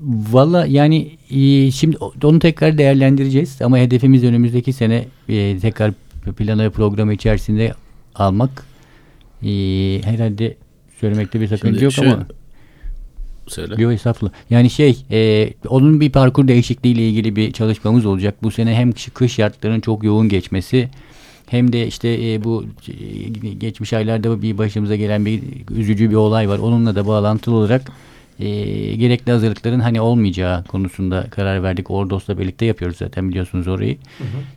Valla 0.00 0.66
yani 0.66 1.18
e, 1.30 1.70
şimdi 1.70 1.96
onu 2.24 2.38
tekrar 2.38 2.78
değerlendireceğiz 2.78 3.62
ama 3.62 3.78
hedefimiz 3.78 4.24
önümüzdeki 4.24 4.72
sene 4.72 5.04
e, 5.28 5.58
tekrar 5.58 5.92
planı 6.32 6.64
ve 6.64 6.70
programı 6.70 7.12
içerisinde 7.14 7.74
almak. 8.14 8.50
E, 9.42 9.48
herhalde 10.04 10.56
söylemekte 11.00 11.40
bir 11.40 11.46
sakınca 11.48 11.72
Şimdi 11.72 11.84
yok 11.84 11.92
şöyle- 11.92 12.12
ama 12.12 12.26
Söyle. 13.46 13.82
yok 13.82 13.92
estağfurullah. 13.92 14.32
Yani 14.50 14.70
şey 14.70 15.04
e, 15.10 15.50
onun 15.68 16.00
bir 16.00 16.12
parkur 16.12 16.48
değişikliğiyle 16.48 17.08
ilgili 17.08 17.36
bir 17.36 17.52
çalışmamız 17.52 18.06
olacak. 18.06 18.34
Bu 18.42 18.50
sene 18.50 18.74
hem 18.74 18.92
kış, 18.92 19.08
kış 19.14 19.32
şartlarının 19.32 19.80
çok 19.80 20.04
yoğun 20.04 20.28
geçmesi 20.28 20.88
hem 21.46 21.72
de 21.72 21.86
işte 21.86 22.32
e, 22.32 22.44
bu 22.44 22.64
e, 22.88 23.28
geçmiş 23.52 23.92
aylarda 23.92 24.42
bir 24.42 24.58
başımıza 24.58 24.96
gelen 24.96 25.26
bir 25.26 25.42
üzücü 25.76 26.10
bir 26.10 26.14
olay 26.14 26.48
var. 26.48 26.58
Onunla 26.58 26.94
da 26.94 27.06
bağlantılı 27.06 27.54
olarak 27.54 27.92
e, 28.40 28.48
gerekli 28.96 29.32
hazırlıkların 29.32 29.80
hani 29.80 30.00
olmayacağı 30.00 30.64
konusunda 30.64 31.26
karar 31.30 31.62
verdik. 31.62 31.90
Ordos'la 31.90 32.38
birlikte 32.38 32.66
yapıyoruz 32.66 32.96
zaten 32.96 33.28
biliyorsunuz 33.28 33.68
orayı. 33.68 33.98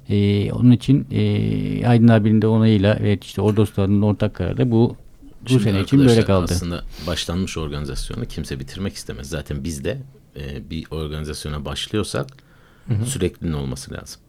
E, 0.09 0.51
onun 0.51 0.71
için 0.71 1.07
e, 1.12 1.88
Aydın 1.88 2.07
abinin 2.07 2.41
de 2.41 2.48
onayıyla 2.48 3.00
ve 3.00 3.17
işte 3.21 3.41
Ordos'ların 3.41 4.01
ortak 4.01 4.36
kararı 4.36 4.71
bu 4.71 4.95
bu 5.41 5.50
Şimdi 5.50 5.63
sene 5.63 5.81
için 5.81 6.00
böyle 6.00 6.25
kaldı. 6.25 6.53
Aslında 6.53 6.83
başlanmış 7.07 7.57
organizasyonu 7.57 8.25
kimse 8.25 8.59
bitirmek 8.59 8.93
istemez. 8.93 9.29
Zaten 9.29 9.63
biz 9.63 9.83
de 9.83 9.98
e, 10.36 10.69
bir 10.69 10.86
organizasyona 10.91 11.65
başlıyorsak 11.65 12.27
sürekliliğin 13.05 13.53
olması 13.53 13.93
lazım. 13.93 14.21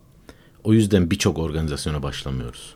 O 0.65 0.73
yüzden 0.73 1.11
birçok 1.11 1.39
organizasyona 1.39 2.03
başlamıyoruz. 2.03 2.75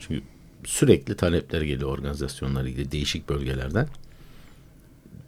Çünkü 0.00 0.22
sürekli 0.64 1.16
talepler 1.16 1.62
geliyor 1.62 1.90
organizasyonlarla 1.90 2.68
ilgili 2.68 2.92
değişik 2.92 3.28
bölgelerden. 3.28 3.88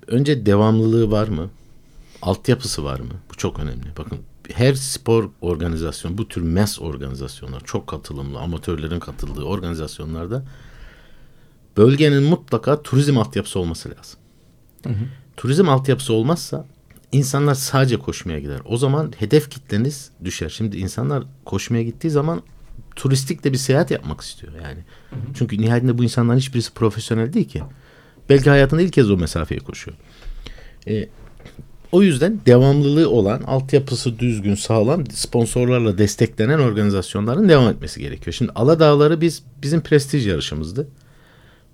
Önce 0.07 0.47
devamlılığı 0.47 1.11
var 1.11 1.29
mı? 1.29 1.51
Altyapısı 2.23 2.85
var 2.85 3.01
mı? 3.01 3.13
Bu 3.31 3.35
çok 3.35 3.59
önemli. 3.59 3.87
Bakın 3.99 4.19
her 4.53 4.75
spor 4.75 5.31
organizasyonu, 5.41 6.19
bu 6.19 6.29
tür 6.29 6.43
mes 6.43 6.81
organizasyonlar, 6.81 7.61
çok 7.65 7.87
katılımlı, 7.87 8.39
amatörlerin 8.39 9.01
katıldığı 9.01 9.43
organizasyonlarda 9.45 10.45
bölgenin 11.77 12.23
mutlaka 12.23 12.83
turizm 12.83 13.19
altyapısı 13.19 13.59
olması 13.59 13.89
lazım. 13.89 14.21
Turizm 15.37 15.69
altyapısı 15.69 16.13
olmazsa 16.13 16.67
insanlar 17.13 17.55
sadece 17.55 17.97
koşmaya 17.97 18.41
gider. 18.41 18.61
O 18.65 18.77
zaman 18.77 19.13
hedef 19.19 19.51
kitleniz 19.51 20.11
düşer. 20.25 20.49
Şimdi 20.49 20.77
insanlar 20.77 21.25
koşmaya 21.45 21.83
gittiği 21.83 22.11
zaman 22.11 22.43
turistik 22.97 23.45
de 23.45 23.53
bir 23.53 23.59
seyahat 23.59 23.91
yapmak 23.91 24.21
istiyor 24.21 24.53
yani. 24.63 24.85
Çünkü 25.35 25.59
nihayetinde 25.59 25.99
bu 25.99 26.05
insanların 26.05 26.39
hiçbirisi 26.39 26.73
profesyonel 26.75 27.33
değil 27.33 27.49
ki. 27.49 27.63
Belki 28.29 28.51
hayatında 28.51 28.83
ilk 28.83 28.93
kez 28.93 29.11
o 29.11 29.17
mesafeyi 29.17 29.61
koşuyor. 29.61 29.97
Ee, 30.89 31.09
o 31.93 32.03
yüzden 32.03 32.41
devamlılığı 32.47 33.11
olan, 33.11 33.43
altyapısı 33.43 34.19
düzgün, 34.19 34.55
sağlam, 34.55 35.07
sponsorlarla 35.07 35.99
desteklenen 35.99 36.59
organizasyonların 36.59 37.49
devam 37.49 37.69
etmesi 37.69 38.01
gerekiyor. 38.01 38.35
Şimdi 38.35 38.53
Aladağları 38.55 39.21
biz 39.21 39.43
bizim 39.63 39.81
prestij 39.81 40.27
yarışımızdı. 40.27 40.89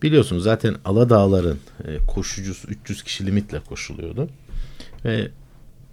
Biliyorsunuz 0.03 0.43
zaten 0.43 0.77
Aladağların 0.85 1.59
e, 1.85 2.07
koşucusu 2.07 2.69
300 2.69 3.03
kişi 3.03 3.27
limitle 3.27 3.61
koşuluyordu. 3.61 4.29
Ve 5.05 5.31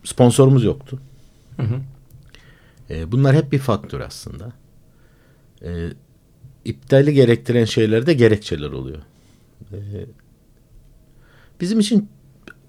sponsorumuz 0.03 0.63
yoktu. 0.63 0.99
E, 2.89 3.11
bunlar 3.11 3.35
hep 3.35 3.51
bir 3.51 3.59
faktör 3.59 3.99
aslında. 3.99 4.51
E, 5.63 5.89
iptali 6.65 7.13
gerektiren 7.13 7.65
şeylerde 7.65 8.13
gerekçeler 8.13 8.69
oluyor. 8.69 8.99
E, 9.71 9.77
bizim 11.61 11.79
için 11.79 12.09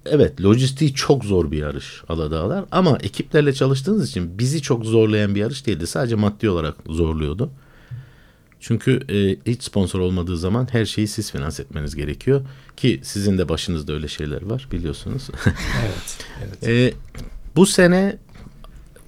evet 0.06 0.40
lojistiği 0.40 0.94
çok 0.94 1.24
zor 1.24 1.50
bir 1.50 1.58
yarış 1.58 2.02
Aladağlar 2.08 2.64
ama 2.70 2.98
ekiplerle 3.02 3.52
çalıştığınız 3.52 4.08
için 4.08 4.38
bizi 4.38 4.62
çok 4.62 4.84
zorlayan 4.84 5.34
bir 5.34 5.40
yarış 5.40 5.66
değildi. 5.66 5.86
Sadece 5.86 6.14
maddi 6.14 6.50
olarak 6.50 6.74
zorluyordu. 6.86 7.50
Çünkü 8.60 9.00
e, 9.08 9.50
hiç 9.52 9.62
sponsor 9.62 10.00
olmadığı 10.00 10.38
zaman 10.38 10.68
her 10.72 10.84
şeyi 10.84 11.08
siz 11.08 11.32
finanse 11.32 11.62
etmeniz 11.62 11.96
gerekiyor. 11.96 12.40
Ki 12.76 13.00
sizin 13.02 13.38
de 13.38 13.48
başınızda 13.48 13.92
öyle 13.92 14.08
şeyler 14.08 14.42
var 14.42 14.68
biliyorsunuz. 14.72 15.28
Evet. 15.84 16.18
evet. 16.62 16.68
E, 16.68 16.94
bu 17.56 17.66
sene 17.66 18.18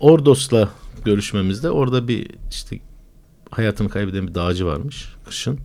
Ordos'la 0.00 0.68
görüşmemizde 1.04 1.70
orada 1.70 2.08
bir 2.08 2.30
işte 2.50 2.78
hayatını 3.50 3.88
kaybeden 3.88 4.28
bir 4.28 4.34
dağcı 4.34 4.66
varmış 4.66 5.08
kışın. 5.26 5.58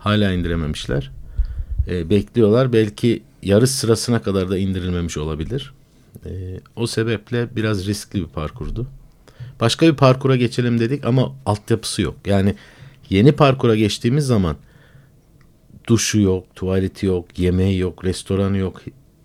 Hala 0.00 0.32
indirememişler. 0.32 1.10
E, 1.88 2.10
bekliyorlar. 2.10 2.72
Belki 2.72 3.22
yarış 3.44 3.70
sırasına 3.70 4.22
kadar 4.22 4.50
da 4.50 4.58
indirilmemiş 4.58 5.16
olabilir. 5.18 5.74
E, 6.26 6.30
o 6.76 6.86
sebeple 6.86 7.56
biraz 7.56 7.86
riskli 7.86 8.20
bir 8.20 8.26
parkurdu. 8.26 8.86
Başka 9.60 9.86
bir 9.86 9.94
parkura 9.94 10.36
geçelim 10.36 10.80
dedik 10.80 11.04
ama 11.04 11.32
altyapısı 11.46 12.02
yok. 12.02 12.14
Yani 12.26 12.54
yeni 13.10 13.32
parkura 13.32 13.76
geçtiğimiz 13.76 14.26
zaman 14.26 14.56
duşu 15.86 16.20
yok, 16.20 16.44
tuvaleti 16.56 17.06
yok, 17.06 17.38
yemeği 17.38 17.78
yok, 17.78 18.04
restoranı 18.04 18.56
yok, 18.58 18.82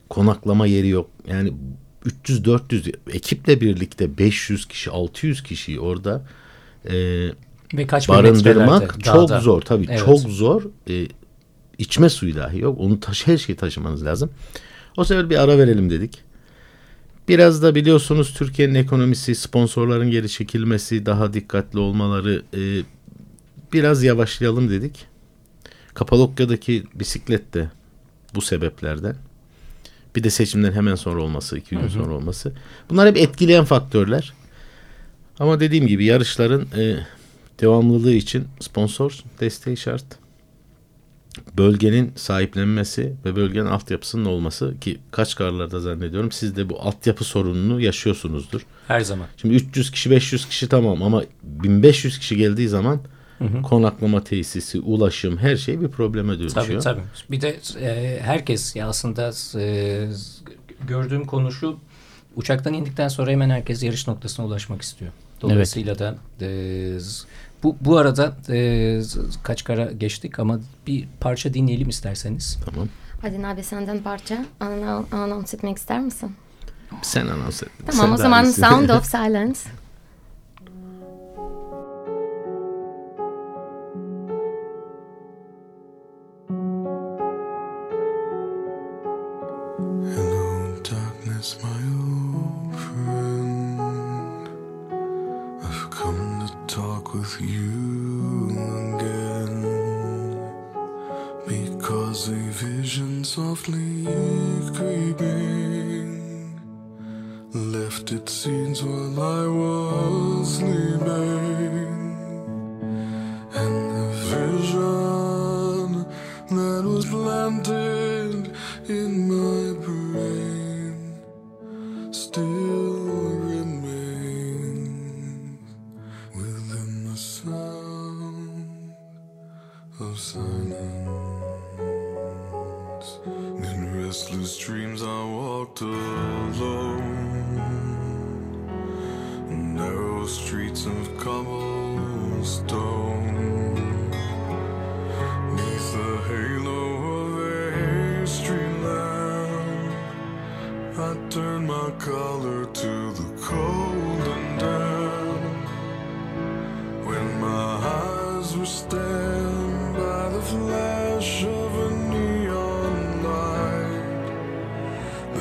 konaklama 0.09 0.67
yeri 0.67 0.87
yok. 0.87 1.09
Yani 1.27 1.53
300-400 2.25 2.93
ekiple 3.11 3.61
birlikte 3.61 4.17
500 4.17 4.65
kişi, 4.65 4.89
600 4.91 5.43
kişiyi 5.43 5.79
orada 5.79 6.25
e, 6.85 6.93
Ve 7.73 7.87
kaç 7.87 8.09
barındırmak 8.09 9.03
çok 9.03 9.29
dağda. 9.29 9.39
zor. 9.39 9.61
Tabii 9.61 9.85
Evet. 9.89 9.99
çok 10.05 10.19
zor. 10.19 10.63
E, 10.89 11.07
içme 11.79 12.09
suyu 12.09 12.35
dahi 12.35 12.59
yok. 12.59 12.79
Onu 12.79 12.99
taşı, 12.99 13.31
her 13.31 13.37
şeyi 13.37 13.55
taşımanız 13.55 14.05
lazım. 14.05 14.31
O 14.97 15.03
sefer 15.03 15.29
bir 15.29 15.43
ara 15.43 15.57
verelim 15.57 15.89
dedik. 15.89 16.21
Biraz 17.27 17.63
da 17.63 17.75
biliyorsunuz 17.75 18.33
Türkiye'nin 18.33 18.75
ekonomisi, 18.75 19.35
sponsorların 19.35 20.11
geri 20.11 20.29
çekilmesi, 20.29 21.05
daha 21.05 21.33
dikkatli 21.33 21.79
olmaları 21.79 22.43
e, 22.53 22.83
biraz 23.73 24.03
yavaşlayalım 24.03 24.69
dedik. 24.69 25.05
Kapadokya'daki 25.93 26.83
bisiklet 26.95 27.53
de 27.53 27.69
bu 28.35 28.41
sebeplerden. 28.41 29.15
Bir 30.15 30.23
de 30.23 30.29
seçimden 30.29 30.71
hemen 30.71 30.95
sonra 30.95 31.23
olması, 31.23 31.57
iki 31.57 31.75
gün 31.75 31.87
sonra 31.87 32.13
olması. 32.13 32.53
Bunlar 32.89 33.07
hep 33.07 33.17
etkileyen 33.17 33.65
faktörler. 33.65 34.33
Ama 35.39 35.59
dediğim 35.59 35.87
gibi 35.87 36.05
yarışların 36.05 36.61
e, 36.77 37.05
devamlılığı 37.61 38.13
için 38.13 38.47
sponsor 38.59 39.23
desteği 39.39 39.77
şart. 39.77 40.05
Bölgenin 41.57 42.11
sahiplenmesi 42.15 43.13
ve 43.25 43.35
bölgenin 43.35 43.65
altyapısının 43.65 44.25
olması 44.25 44.79
ki 44.81 44.99
kaç 45.11 45.35
karlarda 45.35 45.79
zannediyorum 45.79 46.31
siz 46.31 46.55
de 46.55 46.69
bu 46.69 46.81
altyapı 46.81 47.23
sorununu 47.23 47.81
yaşıyorsunuzdur. 47.81 48.61
Her 48.87 49.01
zaman. 49.01 49.27
Şimdi 49.37 49.55
300 49.55 49.91
kişi 49.91 50.11
500 50.11 50.45
kişi 50.45 50.69
tamam 50.69 51.03
ama 51.03 51.23
1500 51.43 52.19
kişi 52.19 52.37
geldiği 52.37 52.67
zaman 52.67 52.99
konaklama 53.63 54.23
tesisi, 54.23 54.79
ulaşım 54.79 55.37
her 55.37 55.55
şey 55.55 55.81
bir 55.81 55.87
probleme 55.87 56.39
dönüşüyor. 56.39 56.65
Tabii 56.65 56.79
tabii. 56.79 57.01
Bir 57.31 57.41
de 57.41 57.59
e, 57.81 58.19
herkes 58.21 58.75
ya 58.75 58.87
aslında 58.87 59.31
e, 59.59 60.07
gördüğüm 60.87 61.25
konu 61.25 61.51
şu 61.51 61.79
uçaktan 62.35 62.73
indikten 62.73 63.07
sonra 63.07 63.31
hemen 63.31 63.49
herkes 63.49 63.83
yarış 63.83 64.07
noktasına 64.07 64.45
ulaşmak 64.45 64.81
istiyor. 64.81 65.11
Dolayısıyla 65.41 65.99
da 65.99 66.15
e, 66.41 66.47
bu 67.63 67.75
bu 67.81 67.97
arada 67.97 68.37
e, 68.49 69.01
kaç 69.43 69.63
kara 69.63 69.91
geçtik 69.91 70.39
ama 70.39 70.59
bir 70.87 71.07
parça 71.19 71.53
dinleyelim 71.53 71.89
isterseniz. 71.89 72.59
Tamam. 72.65 72.87
Adin 73.23 73.43
abi 73.43 73.63
senden 73.63 73.99
parça 73.99 74.45
anons 75.11 75.53
etmek 75.53 75.77
ister 75.77 75.99
misin? 75.99 76.31
Sen 77.01 77.27
anons 77.27 77.63
et. 77.63 77.69
Tamam 77.85 78.05
Sen 78.07 78.13
o 78.13 78.17
zaman. 78.17 78.43
Sound 78.43 78.89
of 78.89 79.05
Silence. 79.11 79.59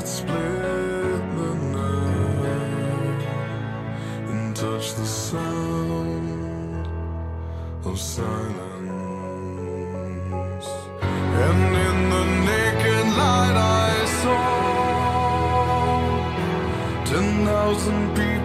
Split 0.09 1.23
the 1.39 1.53
night 1.77 3.23
and 4.31 4.57
touch 4.57 4.87
the 4.95 5.05
sound 5.05 6.89
of 7.85 7.99
silence. 7.99 8.39
And 11.45 11.77
in 11.87 11.97
the 12.15 12.25
naked 12.49 13.07
light 13.21 13.57
I 13.87 13.93
saw 14.21 14.45
ten 17.05 17.27
thousand 17.45 18.03
people, 18.17 18.38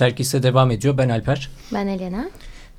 Yeter 0.00 0.16
ki 0.16 0.22
ise 0.22 0.42
devam 0.42 0.70
ediyor. 0.70 0.98
Ben 0.98 1.08
Alper. 1.08 1.50
Ben 1.74 1.86
Elena. 1.86 2.30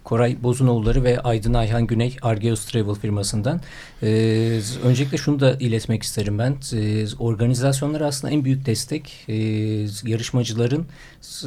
Koray 0.03 0.43
Bozunoğulları 0.43 1.03
ve 1.03 1.19
Aydın 1.19 1.53
Ayhan 1.53 1.88
Güney 1.88 2.17
Argeos 2.21 2.65
Travel 2.65 2.95
firmasından. 2.95 3.62
Ee, 4.03 4.60
öncelikle 4.84 5.17
şunu 5.17 5.39
da 5.39 5.53
iletmek 5.60 6.03
isterim 6.03 6.38
ben. 6.39 6.55
Ee, 6.73 7.05
organizasyonlar 7.19 8.01
aslında 8.01 8.34
en 8.34 8.45
büyük 8.45 8.65
destek. 8.65 9.25
Ee, 9.27 9.36
yarışmacıların 10.05 10.86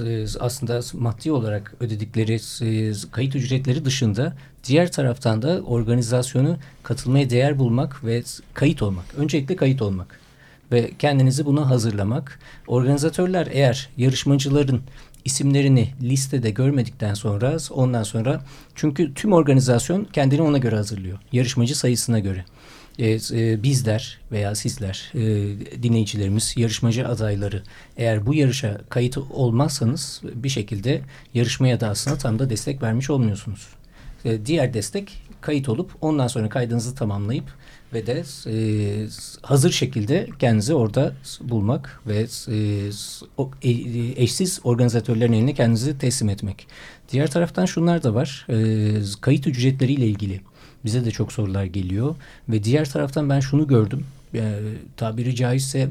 e, 0.07 0.25
aslında 0.41 0.81
maddi 0.93 1.33
olarak 1.33 1.75
ödedikleri 1.81 2.35
e, 2.35 2.93
kayıt 3.13 3.37
ücretleri 3.37 3.85
dışında 3.85 4.37
diğer 4.65 4.93
taraftan 4.93 5.43
da 5.43 5.61
organizasyonu 5.61 6.57
katılmaya 6.83 7.31
değer 7.31 7.59
bulmak 7.59 8.05
ve 8.05 8.23
kayıt 8.55 8.83
olmak. 8.83 9.05
Öncelikle 9.17 9.57
kayıt 9.57 9.83
olmak 9.83 10.21
ve 10.73 10.91
kendinizi 10.99 11.47
buna 11.47 11.71
hazırlamak. 11.71 12.39
Organizatörler 12.67 13.49
eğer 13.51 13.89
yarışmacıların 13.97 14.83
isimlerini 15.25 15.89
listede 16.03 16.51
görmedikten 16.51 17.15
sonra 17.15 17.57
ondan 17.71 18.03
sonra 18.03 18.45
çünkü 18.75 19.15
tüm 19.15 19.33
organizasyon 19.33 20.05
kendini 20.05 20.43
ona 20.43 20.59
göre 20.59 20.77
hazırlıyor. 20.77 21.19
Yarışmacı 21.33 21.79
sayısına 21.79 22.19
göre. 22.19 22.45
E, 22.99 23.19
e, 23.33 23.63
bizler 23.63 24.19
veya 24.33 24.55
sizler 24.55 25.13
e, 25.15 25.23
dinleyicilerimiz 25.83 26.55
yarışmacı 26.57 27.09
adayları 27.09 27.63
eğer 27.97 28.27
bu 28.27 28.35
yarışa 28.35 28.81
kayıt 28.89 29.19
olmazsanız 29.19 30.23
bir 30.35 30.49
şekilde 30.49 31.01
yarışmaya 31.35 31.81
da 31.81 31.89
aslında 31.89 32.19
tam 32.19 32.39
da 32.39 32.51
destek 32.51 32.83
vermiş 32.83 33.11
olmuyorsunuz. 33.11 33.69
E, 34.25 34.47
diğer 34.47 34.75
destek 34.75 35.23
kayıt 35.45 35.69
olup 35.69 35.91
ondan 36.01 36.27
sonra 36.27 36.49
kaydınızı 36.49 36.95
tamamlayıp 36.95 37.45
ve 37.93 38.07
de 38.07 38.23
e, 38.47 38.55
hazır 39.43 39.71
şekilde 39.71 40.29
kendinizi 40.39 40.75
orada 40.75 41.13
bulmak 41.41 42.01
ve 42.07 42.27
e, 42.49 42.91
o, 43.39 43.51
e, 43.63 43.71
eşsiz 44.23 44.61
organizatörlerin 44.65 45.33
eline 45.33 45.55
kendinizi 45.55 45.99
teslim 45.99 46.29
etmek. 46.29 46.67
Diğer 47.13 47.31
taraftan 47.31 47.67
şunlar 47.67 48.03
da 48.03 48.15
var. 48.15 48.47
E, 48.49 48.57
kayıt 49.21 49.47
ücretleriyle 49.47 50.07
ilgili 50.07 50.41
bize 50.85 51.05
de 51.05 51.11
çok 51.11 51.33
sorular 51.33 51.65
geliyor 51.65 52.15
ve 52.49 52.65
diğer 52.65 52.91
taraftan 52.91 53.31
ben 53.31 53.41
şunu 53.41 53.67
gördüm. 53.67 54.07
E, 54.35 54.59
tabiri 54.97 55.35
caizse 55.35 55.91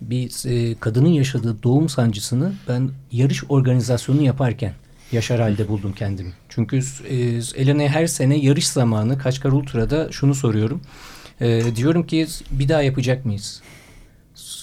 bir 0.00 0.46
e, 0.46 0.74
kadının 0.80 1.08
yaşadığı 1.08 1.62
doğum 1.62 1.88
sancısını 1.88 2.52
ben 2.68 2.90
yarış 3.12 3.44
organizasyonu 3.48 4.22
yaparken 4.22 4.72
yaşar 5.12 5.40
halde 5.40 5.68
buldum 5.68 5.92
kendimi. 5.92 6.32
Çünkü 6.58 6.80
e, 7.08 7.14
Elena'ya 7.62 7.88
her 7.88 8.06
sene 8.06 8.36
yarış 8.38 8.68
zamanı 8.68 9.18
Kaçkar 9.18 9.52
Ultra'da 9.52 10.12
şunu 10.12 10.34
soruyorum. 10.34 10.80
E, 11.40 11.76
diyorum 11.76 12.06
ki 12.06 12.26
bir 12.50 12.68
daha 12.68 12.82
yapacak 12.82 13.24
mıyız? 13.24 13.62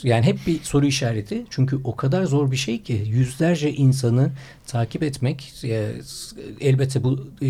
Yani 0.04 0.26
hep 0.26 0.48
bir 0.48 0.64
soru 0.64 0.86
işareti. 0.86 1.46
Çünkü 1.50 1.80
o 1.84 1.96
kadar 1.96 2.24
zor 2.24 2.52
bir 2.52 2.56
şey 2.56 2.82
ki 2.82 3.04
yüzlerce 3.08 3.74
insanı 3.74 4.32
takip 4.68 5.04
etmek. 5.04 5.54
E, 5.64 5.92
elbette 6.62 7.04
bu 7.04 7.28
e, 7.42 7.48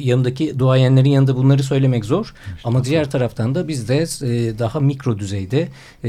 yanındaki 0.00 0.58
duayenlerin 0.58 1.10
yanında 1.10 1.36
bunları 1.36 1.62
söylemek 1.62 2.04
zor. 2.04 2.34
Ama 2.64 2.84
diğer 2.84 3.10
taraftan 3.10 3.54
da 3.54 3.68
biz 3.68 3.88
de 3.88 3.98
e, 4.02 4.58
daha 4.58 4.80
mikro 4.80 5.18
düzeyde 5.18 5.68
e, 6.04 6.08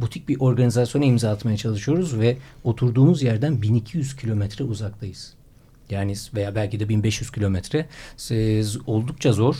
butik 0.00 0.28
bir 0.28 0.40
organizasyona 0.40 1.04
imza 1.04 1.30
atmaya 1.30 1.56
çalışıyoruz 1.56 2.18
ve 2.18 2.36
oturduğumuz 2.64 3.22
yerden 3.22 3.62
1200 3.62 4.16
kilometre 4.16 4.64
uzaktayız. 4.64 5.34
Yani 5.92 6.14
veya 6.34 6.54
belki 6.54 6.80
de 6.80 6.88
1500 6.88 7.30
kilometre 7.30 7.86
e, 8.30 8.62
oldukça 8.86 9.32
zor. 9.32 9.56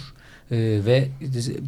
Ee, 0.52 0.80
ve 0.86 1.08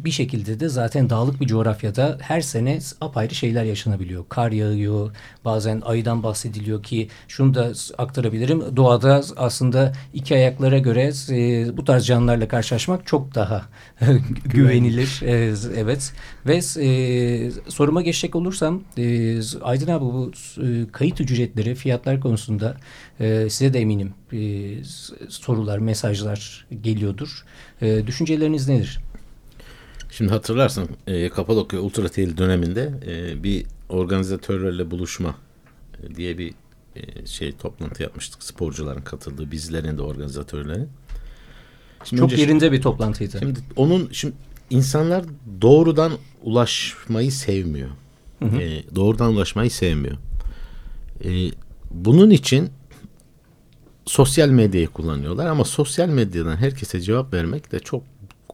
bir 0.05 0.11
şekilde 0.11 0.59
de 0.59 0.69
zaten 0.69 1.09
dağlık 1.09 1.41
bir 1.41 1.47
coğrafyada 1.47 2.17
her 2.21 2.41
sene 2.41 2.79
apayrı 3.01 3.35
şeyler 3.35 3.63
yaşanabiliyor. 3.63 4.25
Kar 4.29 4.51
yağıyor, 4.51 5.11
bazen 5.45 5.81
aydan 5.85 6.23
bahsediliyor 6.23 6.83
ki 6.83 7.09
şunu 7.27 7.53
da 7.53 7.71
aktarabilirim. 7.97 8.75
Doğada 8.75 9.21
aslında 9.37 9.93
iki 10.13 10.35
ayaklara 10.35 10.77
göre 10.77 11.11
e, 11.29 11.77
bu 11.77 11.83
tarz 11.85 12.05
canlılarla 12.05 12.47
karşılaşmak 12.47 13.07
çok 13.07 13.35
daha 13.35 13.65
güvenilir. 14.45 15.21
E, 15.23 15.53
evet 15.77 16.13
ve 16.45 16.59
e, 16.81 17.51
soruma 17.67 18.01
geçecek 18.01 18.35
olursam 18.35 18.81
e, 18.97 19.39
Aydın 19.61 19.91
abi 19.91 20.05
bu 20.05 20.31
e, 20.57 20.91
kayıt 20.91 21.21
ücretleri 21.21 21.75
fiyatlar 21.75 22.19
konusunda 22.19 22.77
e, 23.19 23.49
size 23.49 23.73
de 23.73 23.79
eminim 23.79 24.13
e, 24.35 24.83
sorular, 25.29 25.79
mesajlar 25.79 26.65
geliyordur. 26.81 27.45
E, 27.81 28.07
düşünceleriniz 28.07 28.69
nedir? 28.69 28.99
Şimdi 30.11 30.31
hatırlarsın 30.31 30.89
e, 31.07 31.29
Kapadokya 31.29 31.79
Ultra 31.79 32.09
Trail 32.09 32.37
döneminde 32.37 32.93
e, 33.07 33.43
bir 33.43 33.65
organizatörlerle 33.89 34.91
buluşma 34.91 35.35
e, 36.03 36.15
diye 36.15 36.37
bir 36.37 36.53
e, 36.95 37.25
şey 37.25 37.51
toplantı 37.51 38.03
yapmıştık. 38.03 38.43
Sporcuların 38.43 39.01
katıldığı, 39.01 39.51
bizlerin 39.51 39.97
de 39.97 40.01
organizatörlerin. 40.01 40.89
Şimdi 42.03 42.19
Çok 42.19 42.37
yerinde 42.37 42.71
bir 42.71 42.81
toplantıydı. 42.81 43.39
Şimdi 43.39 43.59
onun 43.75 44.09
şimdi 44.11 44.35
insanlar 44.69 45.25
doğrudan 45.61 46.11
ulaşmayı 46.43 47.31
sevmiyor. 47.31 47.89
Hı 48.39 48.45
hı. 48.45 48.61
E, 48.61 48.83
doğrudan 48.95 49.33
ulaşmayı 49.33 49.71
sevmiyor. 49.71 50.17
E, 51.23 51.51
bunun 51.91 52.29
için 52.29 52.69
sosyal 54.05 54.49
medyayı 54.49 54.87
kullanıyorlar 54.87 55.45
ama 55.45 55.65
sosyal 55.65 56.09
medyadan 56.09 56.55
herkese 56.55 57.01
cevap 57.01 57.33
vermek 57.33 57.71
de 57.71 57.79
çok 57.79 58.03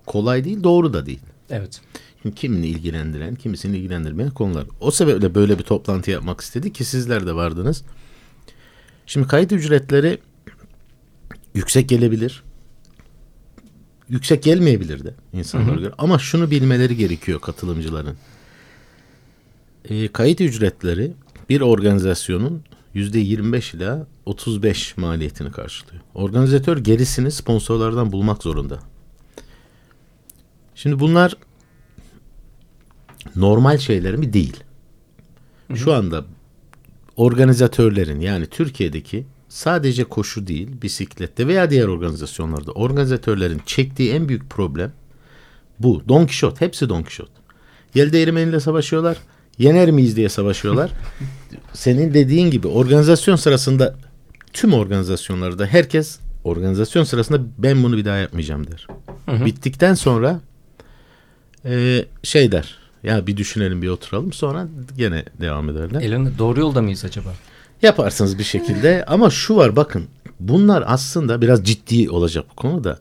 kolay 0.05 0.43
değil, 0.43 0.63
doğru 0.63 0.93
da 0.93 1.05
değil. 1.05 1.19
Evet. 1.49 1.81
Şimdi 2.21 2.35
kimini 2.35 2.67
ilgilendiren, 2.67 3.35
kimisini 3.35 3.77
ilgilendirmeyen 3.77 4.31
konular. 4.31 4.65
O 4.79 4.91
sebeple 4.91 5.35
böyle 5.35 5.59
bir 5.59 5.63
toplantı 5.63 6.11
yapmak 6.11 6.41
istedi 6.41 6.73
ki 6.73 6.85
sizler 6.85 7.27
de 7.27 7.35
vardınız. 7.35 7.83
Şimdi 9.05 9.27
kayıt 9.27 9.51
ücretleri 9.51 10.17
yüksek 11.53 11.89
gelebilir. 11.89 12.43
Yüksek 14.09 14.43
gelmeyebilir 14.43 15.03
de 15.03 15.13
insanlara 15.33 15.79
göre. 15.79 15.93
Ama 15.97 16.19
şunu 16.19 16.51
bilmeleri 16.51 16.97
gerekiyor 16.97 17.41
katılımcıların. 17.41 18.17
E, 19.85 20.07
kayıt 20.07 20.41
ücretleri 20.41 21.13
bir 21.49 21.61
organizasyonun 21.61 22.63
%25 22.95 23.77
ila 23.77 24.07
35 24.31 24.97
maliyetini 24.97 25.51
karşılıyor. 25.51 26.01
Organizatör 26.13 26.77
gerisini 26.77 27.31
sponsorlardan 27.31 28.11
bulmak 28.11 28.43
zorunda. 28.43 28.79
Şimdi 30.75 30.99
bunlar 30.99 31.33
normal 33.35 33.77
şeyler 33.77 34.15
mi? 34.15 34.33
Değil. 34.33 34.63
Hı 35.67 35.73
hı. 35.73 35.77
Şu 35.77 35.93
anda 35.93 36.25
organizatörlerin 37.17 38.19
yani 38.19 38.45
Türkiye'deki 38.45 39.25
sadece 39.49 40.03
koşu 40.03 40.47
değil 40.47 40.81
bisiklette 40.81 41.47
veya 41.47 41.69
diğer 41.69 41.87
organizasyonlarda 41.87 42.71
organizatörlerin 42.71 43.61
çektiği 43.65 44.11
en 44.11 44.29
büyük 44.29 44.49
problem 44.49 44.91
bu. 45.79 46.03
Don 46.07 46.25
Kişot. 46.25 46.61
Hepsi 46.61 46.89
Don 46.89 47.03
Kişot. 47.03 47.29
Yel 47.95 48.13
değirmeniyle 48.13 48.59
savaşıyorlar. 48.59 49.17
Yener 49.57 49.91
miyiz 49.91 50.15
diye 50.15 50.29
savaşıyorlar. 50.29 50.91
Senin 51.73 52.13
dediğin 52.13 52.51
gibi 52.51 52.67
organizasyon 52.67 53.35
sırasında 53.35 53.95
tüm 54.53 54.73
organizasyonlarda 54.73 55.65
herkes 55.65 56.19
organizasyon 56.43 57.03
sırasında 57.03 57.41
ben 57.57 57.83
bunu 57.83 57.97
bir 57.97 58.05
daha 58.05 58.17
yapmayacağım 58.17 58.67
der. 58.67 58.87
Hı 59.25 59.31
hı. 59.31 59.45
Bittikten 59.45 59.93
sonra 59.93 60.41
e, 61.65 62.05
şey 62.23 62.51
der. 62.51 62.77
Ya 63.03 63.27
bir 63.27 63.37
düşünelim 63.37 63.81
bir 63.81 63.87
oturalım 63.87 64.33
sonra 64.33 64.67
gene 64.97 65.25
devam 65.41 65.69
ederler. 65.69 66.01
Elena 66.01 66.29
doğru 66.37 66.59
yolda 66.59 66.81
mıyız 66.81 67.05
acaba? 67.05 67.29
Yaparsınız 67.81 68.39
bir 68.39 68.43
şekilde 68.43 69.05
ama 69.07 69.29
şu 69.29 69.55
var 69.55 69.75
bakın 69.75 70.07
bunlar 70.39 70.83
aslında 70.87 71.41
biraz 71.41 71.63
ciddi 71.63 72.09
olacak 72.09 72.45
bu 72.51 72.55
konuda. 72.55 72.99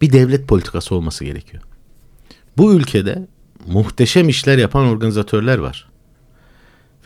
Bir 0.00 0.12
devlet 0.12 0.48
politikası 0.48 0.94
olması 0.94 1.24
gerekiyor. 1.24 1.62
Bu 2.56 2.74
ülkede 2.74 3.26
muhteşem 3.66 4.28
işler 4.28 4.58
yapan 4.58 4.86
organizatörler 4.86 5.58
var. 5.58 5.88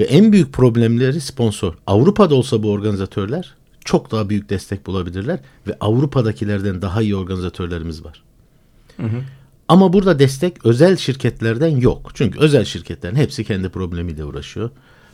Ve 0.01 0.05
en 0.05 0.33
büyük 0.33 0.53
problemleri 0.53 1.21
sponsor. 1.21 1.75
Avrupa'da 1.87 2.35
olsa 2.35 2.63
bu 2.63 2.71
organizatörler 2.71 3.55
çok 3.87 4.11
daha 4.11 4.29
büyük 4.29 4.51
destek 4.51 4.87
bulabilirler 4.87 5.39
ve 5.67 5.77
Avrupa'dakilerden 5.81 6.83
daha 6.83 7.03
iyi 7.03 7.17
organizatörlerimiz 7.17 8.05
var. 8.05 8.23
Hı 8.97 9.03
hı. 9.03 9.23
Ama 9.69 9.93
burada 9.93 10.19
destek 10.19 10.67
özel 10.67 10.97
şirketlerden 10.97 11.77
yok. 11.77 12.11
Çünkü 12.15 12.39
özel 12.39 12.65
şirketlerin 12.65 13.17
hepsi 13.17 13.45
kendi 13.45 13.69
problemiyle 13.69 14.25
uğraşıyor. 14.25 14.71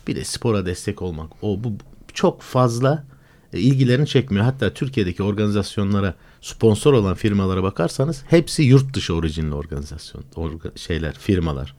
Bir 0.07 0.17
de 0.17 0.25
spora 0.25 0.67
destek 0.67 1.03
olmak 1.03 1.45
o 1.45 1.65
bu 1.65 1.73
çok 2.13 2.43
fazla 2.43 3.05
e, 3.53 3.59
ilgilerini 3.59 4.07
çekmiyor. 4.07 4.45
Hatta 4.45 4.75
Türkiye'deki 4.75 5.23
organizasyonlara 5.23 6.15
sponsor 6.41 6.93
olan 6.93 7.15
firmalara 7.15 7.63
bakarsanız 7.63 8.23
hepsi 8.27 8.63
yurt 8.63 8.95
dışı 8.95 9.15
orijinli 9.15 9.55
organizasyon 9.55 10.25
orga, 10.37 10.71
şeyler 10.77 11.15
firmalar. 11.15 11.75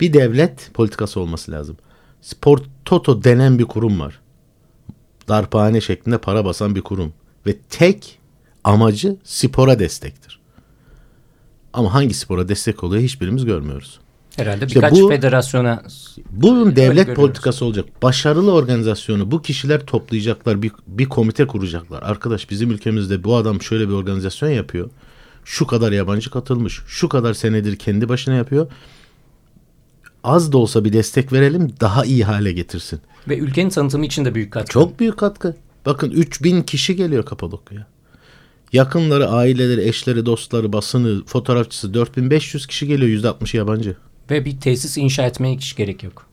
Bir 0.00 0.12
devlet 0.12 0.70
politikası 0.74 1.20
olması 1.20 1.52
lazım. 1.52 1.76
Spor 2.22 2.58
Toto 2.84 3.24
denen 3.24 3.58
bir 3.58 3.64
kurum 3.64 4.00
var. 4.00 4.20
Darphane 5.34 5.80
şeklinde 5.80 6.18
para 6.18 6.44
basan 6.44 6.74
bir 6.74 6.80
kurum 6.80 7.12
ve 7.46 7.56
tek 7.70 8.18
amacı 8.64 9.16
spora 9.24 9.78
destektir. 9.78 10.40
Ama 11.72 11.94
hangi 11.94 12.14
spora 12.14 12.48
destek 12.48 12.84
oluyor 12.84 13.02
hiçbirimiz 13.02 13.44
görmüyoruz. 13.44 14.00
Herhalde 14.36 14.66
İşte 14.66 14.76
birkaç 14.76 14.92
bu- 14.92 15.08
federasyona 15.08 15.82
Bunun 16.30 16.76
devlet 16.76 16.96
görüyoruz. 17.06 17.14
politikası 17.22 17.64
olacak. 17.64 18.02
Başarılı 18.02 18.52
organizasyonu 18.52 19.30
bu 19.30 19.42
kişiler 19.42 19.86
toplayacaklar. 19.86 20.62
Bir, 20.62 20.72
bir 20.86 21.04
komite 21.08 21.46
kuracaklar. 21.46 22.02
Arkadaş 22.02 22.50
bizim 22.50 22.70
ülkemizde 22.70 23.24
bu 23.24 23.36
adam 23.36 23.62
şöyle 23.62 23.88
bir 23.88 23.92
organizasyon 23.94 24.48
yapıyor. 24.50 24.90
Şu 25.44 25.66
kadar 25.66 25.92
yabancı 25.92 26.30
katılmış. 26.30 26.80
Şu 26.86 27.08
kadar 27.08 27.34
senedir 27.34 27.76
kendi 27.76 28.08
başına 28.08 28.34
yapıyor. 28.34 28.66
Az 30.24 30.52
da 30.52 30.58
olsa 30.58 30.84
bir 30.84 30.92
destek 30.92 31.32
verelim 31.32 31.72
daha 31.80 32.04
iyi 32.04 32.24
hale 32.24 32.52
getirsin. 32.52 33.00
Ve 33.28 33.38
ülkenin 33.38 33.70
tanıtımı 33.70 34.06
için 34.06 34.24
de 34.24 34.34
büyük 34.34 34.52
katkı. 34.52 34.72
Çok 34.72 35.00
büyük 35.00 35.18
katkı. 35.18 35.56
Bakın 35.86 36.10
3000 36.10 36.62
kişi 36.62 36.96
geliyor 36.96 37.24
Kapadokya'ya. 37.24 37.86
Yakınları, 38.72 39.28
aileleri, 39.28 39.88
eşleri, 39.88 40.26
dostları, 40.26 40.72
basını, 40.72 41.24
fotoğrafçısı 41.24 41.94
4500 41.94 42.66
kişi 42.66 42.86
geliyor. 42.86 43.22
%60'ı 43.22 43.56
yabancı. 43.56 43.96
Ve 44.30 44.44
bir 44.44 44.60
tesis 44.60 44.98
inşa 44.98 45.26
etmeye 45.26 45.54
hiç 45.56 45.76
gerek 45.76 46.02
yok. 46.02 46.26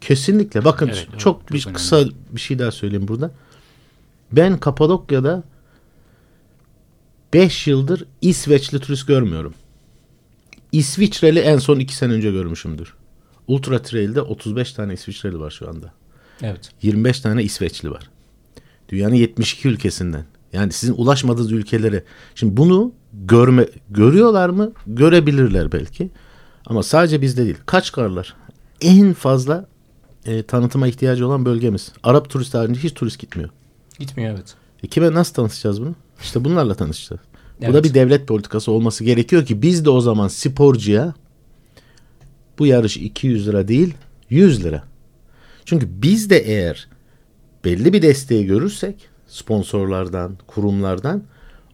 Kesinlikle. 0.00 0.64
Bakın 0.64 0.86
Evet, 0.88 1.06
çok, 1.10 1.20
çok 1.20 1.52
bir 1.52 1.62
önemli. 1.66 1.76
kısa 1.76 2.04
bir 2.30 2.40
şey 2.40 2.58
daha 2.58 2.70
söyleyeyim 2.70 3.08
burada. 3.08 3.30
Ben 4.32 4.58
Kapadokya'da 4.58 5.42
5 7.34 7.66
yıldır 7.66 8.04
İsveçli 8.20 8.80
turist 8.80 9.06
görmüyorum. 9.06 9.54
İsviçreli 10.72 11.38
en 11.38 11.58
son 11.58 11.78
2 11.78 11.96
sene 11.96 12.12
önce 12.12 12.30
görmüşümdür. 12.30 12.94
Ultra 13.48 13.82
Trail'de 13.82 14.20
35 14.20 14.72
tane 14.72 14.94
İsviçreli 14.94 15.40
var 15.40 15.50
şu 15.50 15.68
anda. 15.68 15.92
Evet. 16.42 16.70
25 16.82 17.20
tane 17.20 17.42
İsveçli 17.42 17.90
var. 17.90 18.10
Dünyanın 18.88 19.14
72 19.14 19.68
ülkesinden. 19.68 20.24
Yani 20.52 20.72
sizin 20.72 20.94
ulaşmadığınız 20.94 21.52
ülkelere. 21.52 22.04
Şimdi 22.34 22.56
bunu 22.56 22.92
görme 23.12 23.66
görüyorlar 23.90 24.48
mı? 24.48 24.72
Görebilirler 24.86 25.72
belki. 25.72 26.10
Ama 26.66 26.82
sadece 26.82 27.22
bizde 27.22 27.44
değil. 27.44 27.56
Kaçkarlar 27.66 28.36
en 28.80 29.12
fazla 29.12 29.66
e, 30.26 30.42
tanıtıma 30.42 30.88
ihtiyacı 30.88 31.26
olan 31.26 31.44
bölgemiz. 31.44 31.92
Arap 32.02 32.30
turist 32.30 32.54
harici 32.54 32.82
hiç 32.82 32.94
turist 32.94 33.18
gitmiyor. 33.18 33.50
Gitmiyor 33.98 34.34
evet. 34.34 34.54
E 34.82 34.86
kime 34.86 35.14
nasıl 35.14 35.34
tanışacağız 35.34 35.80
bunu? 35.80 35.94
İşte 36.22 36.44
bunlarla 36.44 36.74
tanışacağız. 36.74 37.20
Bu 37.60 37.64
Evet. 37.64 37.74
da 37.74 37.84
bir 37.84 37.94
devlet 37.94 38.28
politikası 38.28 38.72
olması 38.72 39.04
gerekiyor 39.04 39.46
ki 39.46 39.62
biz 39.62 39.84
de 39.84 39.90
o 39.90 40.00
zaman 40.00 40.28
sporcuya 40.28 41.14
bu 42.58 42.66
yarış 42.66 42.96
200 42.96 43.48
lira 43.48 43.68
değil 43.68 43.94
100 44.30 44.64
lira. 44.64 44.82
Çünkü 45.64 45.88
biz 46.02 46.30
de 46.30 46.38
eğer 46.38 46.88
belli 47.64 47.92
bir 47.92 48.02
desteği 48.02 48.46
görürsek 48.46 49.08
sponsorlardan, 49.28 50.36
kurumlardan 50.46 51.22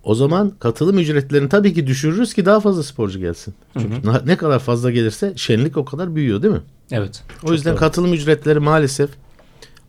o 0.05 0.15
zaman 0.15 0.53
katılım 0.61 0.99
ücretlerini 0.99 1.49
tabii 1.49 1.75
ki 1.75 1.87
düşürürüz 1.87 2.35
ki 2.35 2.45
daha 2.47 2.61
fazla 2.61 2.83
sporcu 2.83 3.19
gelsin. 3.19 3.55
Çünkü 3.79 4.07
na- 4.07 4.23
ne 4.27 4.37
kadar 4.37 4.59
fazla 4.59 4.91
gelirse 4.91 5.33
şenlik 5.37 5.77
o 5.77 5.85
kadar 5.85 6.15
büyüyor 6.17 6.43
değil 6.43 6.55
mi? 6.55 6.61
Evet. 6.91 7.23
O 7.45 7.53
yüzden 7.53 7.77
katılım 7.77 8.13
ücretleri 8.13 8.61
maalesef 8.61 9.11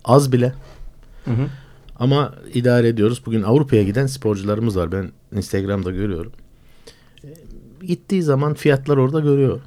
az 0.06 0.32
bile. 0.32 0.54
Hı 1.26 1.32
hı. 1.32 1.48
Ama 2.00 2.34
idare 2.54 2.88
ediyoruz. 2.88 3.22
Bugün 3.26 3.44
Avrupa'ya 3.44 3.84
giden 3.84 4.06
sporcularımız 4.08 4.78
var. 4.78 4.92
Ben 4.92 5.12
Instagram'da 5.36 5.92
görüyorum. 5.92 6.32
E, 7.24 7.28
Gittiği 7.86 8.24
zaman 8.24 8.54
fiyatlar 8.54 8.98
orada 8.98 9.20
görüyor. 9.20 9.60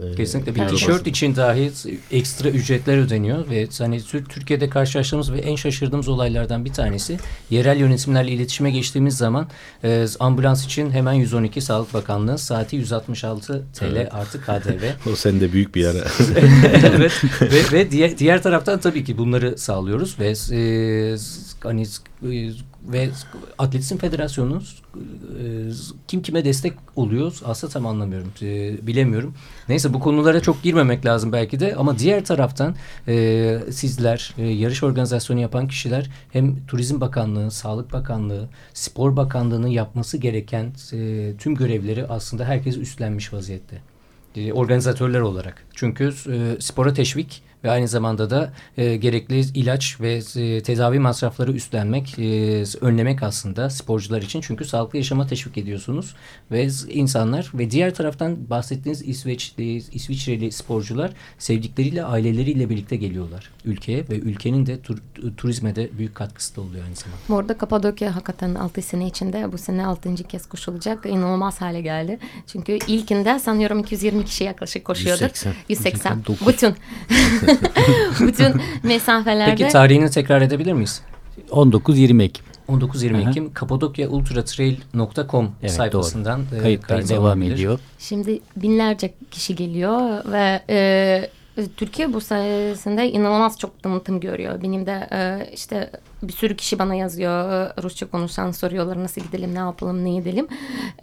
E, 0.00 0.14
Kesinlikle 0.16 0.54
bir 0.54 0.60
Evet. 0.60 0.70
tişört 0.70 1.06
için 1.06 1.36
dahi 1.36 1.70
ekstra 2.10 2.48
ücretler 2.48 2.98
ödeniyor 2.98 3.50
ve 3.50 3.68
hani 3.78 4.00
Tür- 4.02 4.24
Türkiye'de 4.24 4.68
karşılaştığımız 4.68 5.32
ve 5.32 5.38
en 5.38 5.56
şaşırdığımız 5.56 6.08
olaylardan 6.08 6.64
bir 6.64 6.72
tanesi 6.72 7.18
yerel 7.50 7.76
yönetimlerle 7.78 8.30
iletişime 8.30 8.70
geçtiğimiz 8.70 9.16
zaman 9.16 9.48
e, 9.84 10.06
ambulans 10.20 10.64
için 10.64 10.90
hemen 10.90 11.12
112 11.12 11.60
Sağlık 11.60 11.94
Bakanlığı 11.94 12.38
saati 12.38 12.76
166 12.76 13.64
TL 13.74 14.08
artı 14.10 14.40
KDV. 14.40 15.08
O 15.12 15.16
sende 15.16 15.52
büyük 15.52 15.74
bir 15.74 15.80
yara. 15.80 15.98
evet 16.96 17.22
ve, 17.42 17.78
ve 17.78 17.90
diğer, 17.90 18.18
diğer 18.18 18.42
taraftan 18.42 18.80
tabii 18.80 19.04
ki 19.04 19.18
bunları 19.18 19.58
sağlıyoruz 19.58 20.16
ve 20.18 20.28
e, 20.56 21.16
hani 21.62 21.82
e, 22.32 22.50
ve 22.88 23.10
Atletizm 23.58 23.96
Federasyonu 23.96 24.62
e, 24.96 25.00
kim 26.08 26.22
kime 26.22 26.44
destek 26.44 26.72
oluyor 26.96 27.40
aslında 27.44 27.72
tam 27.72 27.86
anlamıyorum 27.86 28.32
e, 28.42 28.86
bilemiyorum. 28.86 29.34
Neyse 29.68 29.94
bu 29.94 30.00
konulara 30.00 30.40
çok 30.40 30.62
girmemek 30.62 31.06
lazım 31.06 31.32
belki 31.32 31.60
de 31.60 31.74
ama 31.76 31.98
diğer 31.98 32.24
taraftan 32.24 32.74
e, 33.08 33.58
sizler 33.70 34.34
e, 34.38 34.46
yarış 34.46 34.82
organizasyonu 34.82 35.40
yapan 35.40 35.68
kişiler 35.68 36.10
hem 36.32 36.66
Turizm 36.66 37.00
Bakanlığı, 37.00 37.50
Sağlık 37.50 37.92
Bakanlığı, 37.92 38.48
Spor 38.74 39.16
Bakanlığı'nın 39.16 39.68
yapması 39.68 40.18
gereken 40.18 40.72
e, 40.92 41.32
tüm 41.38 41.54
görevleri 41.54 42.06
aslında 42.06 42.44
herkes 42.44 42.76
üstlenmiş 42.76 43.32
vaziyette 43.32 43.78
e, 44.36 44.52
organizatörler 44.52 45.20
olarak. 45.20 45.64
Çünkü 45.74 46.04
e, 46.04 46.60
spora 46.60 46.94
teşvik 46.94 47.42
ve 47.64 47.70
aynı 47.70 47.88
zamanda 47.88 48.30
da 48.30 48.52
e, 48.76 48.96
gerekli 48.96 49.40
ilaç 49.40 50.00
ve 50.00 50.14
e, 50.36 50.62
tedavi 50.62 50.98
masrafları 50.98 51.52
üstlenmek, 51.52 52.18
e, 52.18 52.64
önlemek 52.80 53.22
aslında 53.22 53.70
sporcular 53.70 54.22
için. 54.22 54.40
Çünkü 54.40 54.64
sağlıklı 54.64 54.98
yaşama 54.98 55.26
teşvik 55.26 55.58
ediyorsunuz 55.58 56.14
ve 56.50 56.68
insanlar 56.88 57.50
ve 57.54 57.70
diğer 57.70 57.94
taraftan 57.94 58.50
bahsettiğiniz 58.50 59.08
İsveçli, 59.08 59.76
İsviçreli 59.76 60.52
sporcular 60.52 61.12
sevdikleriyle, 61.38 62.04
aileleriyle 62.04 62.70
birlikte 62.70 62.96
geliyorlar 62.96 63.50
ülkeye 63.64 64.08
ve 64.08 64.18
ülkenin 64.18 64.66
de 64.66 64.80
tur, 64.80 64.98
turizme 65.36 65.76
de 65.76 65.90
büyük 65.98 66.14
katkısı 66.14 66.56
da 66.56 66.60
oluyor 66.60 66.84
aynı 66.84 66.96
zamanda. 66.96 67.20
Bu 67.28 67.38
arada 67.38 67.58
Kapadokya 67.58 68.16
hakikaten 68.16 68.54
6 68.54 68.82
sene 68.82 69.06
içinde 69.06 69.52
bu 69.52 69.58
sene 69.58 69.86
6. 69.86 70.14
kez 70.14 70.46
koşulacak. 70.46 71.06
İnanılmaz 71.06 71.60
hale 71.60 71.80
geldi. 71.80 72.18
Çünkü 72.46 72.78
ilkinde 72.86 73.38
sanıyorum 73.38 73.78
220 73.78 74.24
kişi 74.24 74.44
yaklaşık 74.44 74.84
koşuyorduk. 74.84 75.22
180. 75.22 75.54
180. 75.68 76.24
Bütün. 76.46 76.74
Bütün 78.20 78.60
mesafelerde. 78.82 79.50
Peki 79.50 79.72
tarihini 79.72 80.10
tekrar 80.10 80.42
edebilir 80.42 80.72
miyiz? 80.72 81.02
19-20 81.50 82.22
Ekim. 82.22 82.44
19-20 82.68 83.22
Aha. 83.22 83.30
Ekim 83.30 83.52
kapadokyauultratrail.com 83.52 85.50
Evet, 85.62 85.72
sayfasından 85.72 86.40
e, 86.56 86.58
Kayıtlar 86.58 86.88
kayıt 86.88 87.10
devam 87.10 87.42
ediyor. 87.42 87.78
Şimdi 87.98 88.40
binlerce 88.56 89.14
kişi 89.30 89.56
geliyor 89.56 90.24
ve 90.32 90.62
e, 90.70 91.30
Türkiye 91.76 92.12
bu 92.12 92.20
sayesinde 92.20 93.10
inanılmaz 93.10 93.58
çok 93.58 93.82
tanıtım 93.82 94.20
görüyor. 94.20 94.62
Benim 94.62 94.86
de 94.86 95.08
e, 95.12 95.50
işte 95.54 95.90
bir 96.22 96.32
sürü 96.32 96.56
kişi 96.56 96.78
bana 96.78 96.94
yazıyor. 96.94 97.52
e, 97.52 97.82
Rusça 97.82 98.06
konuşan 98.06 98.50
soruyorlar 98.50 99.02
nasıl 99.02 99.20
gidelim, 99.20 99.54
ne 99.54 99.58
yapalım, 99.58 100.04
ne 100.04 100.16
edelim. 100.16 100.48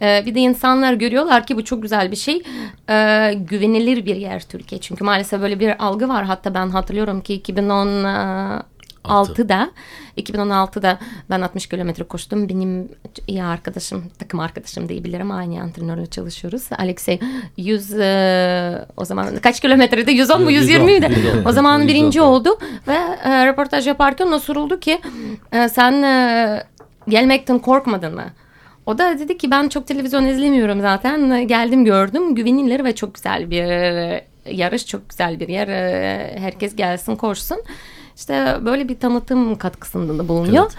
E, 0.02 0.22
bir 0.26 0.34
de 0.34 0.40
insanlar 0.40 0.92
görüyorlar 0.92 1.46
ki 1.46 1.56
bu 1.56 1.64
çok 1.64 1.82
güzel 1.82 2.10
bir 2.10 2.16
şey. 2.16 2.42
Güvenilir 3.34 4.06
bir 4.06 4.16
yer 4.16 4.42
Türkiye. 4.42 4.80
Çünkü 4.80 5.04
maalesef 5.04 5.40
böyle 5.40 5.60
bir 5.60 5.84
algı 5.86 6.08
var. 6.08 6.24
Hatta 6.24 6.54
ben 6.54 6.68
hatırlıyorum 6.68 7.20
ki 7.20 7.34
2010 7.34 8.04
e, 9.06 9.12
6'da 9.12 9.70
2016'da 10.18 10.98
ben 11.30 11.40
60 11.40 11.66
kilometre 11.66 12.04
koştum. 12.04 12.48
Benim 12.48 12.88
iyi 13.26 13.44
arkadaşım, 13.44 14.04
takım 14.18 14.40
arkadaşım 14.40 14.88
diyebilirim. 14.88 15.30
Aynı 15.30 15.62
antrenörle 15.62 16.06
çalışıyoruz. 16.06 16.68
Alexey 16.78 17.20
100 17.56 17.92
e, 17.92 18.86
o 18.96 19.04
zaman 19.04 19.36
kaç 19.42 19.60
kilometrede? 19.60 20.12
110 20.12 20.42
mu 20.42 20.50
120 20.50 20.84
miydi? 20.84 21.10
O 21.46 21.52
zaman 21.52 21.88
birinci 21.88 22.20
oldu 22.20 22.58
ve 22.88 22.98
e, 23.24 23.46
röportaj 23.46 23.86
yaparken 23.86 24.26
o 24.26 24.38
soruldu 24.38 24.80
ki 24.80 25.00
e, 25.52 25.68
sen 25.68 26.02
e, 26.02 26.62
gelmekten 27.08 27.58
korkmadın 27.58 28.14
mı? 28.14 28.24
O 28.86 28.98
da 28.98 29.18
dedi 29.18 29.38
ki 29.38 29.50
ben 29.50 29.68
çok 29.68 29.86
televizyon 29.86 30.24
izlemiyorum 30.26 30.80
zaten. 30.80 31.48
Geldim 31.48 31.84
gördüm. 31.84 32.34
Güvenilir 32.34 32.84
ve 32.84 32.94
çok 32.94 33.14
güzel 33.14 33.50
bir 33.50 33.62
e, 33.62 34.24
yarış. 34.50 34.86
Çok 34.86 35.08
güzel 35.08 35.40
bir 35.40 35.48
yer. 35.48 35.68
E, 35.68 36.36
Herkes 36.38 36.76
gelsin 36.76 37.16
koşsun. 37.16 37.58
İşte 38.16 38.56
böyle 38.64 38.88
bir 38.88 38.98
tanıtım 38.98 39.58
katkısında 39.58 40.18
da 40.18 40.28
bulunuyor. 40.28 40.64
Evet. 40.64 40.76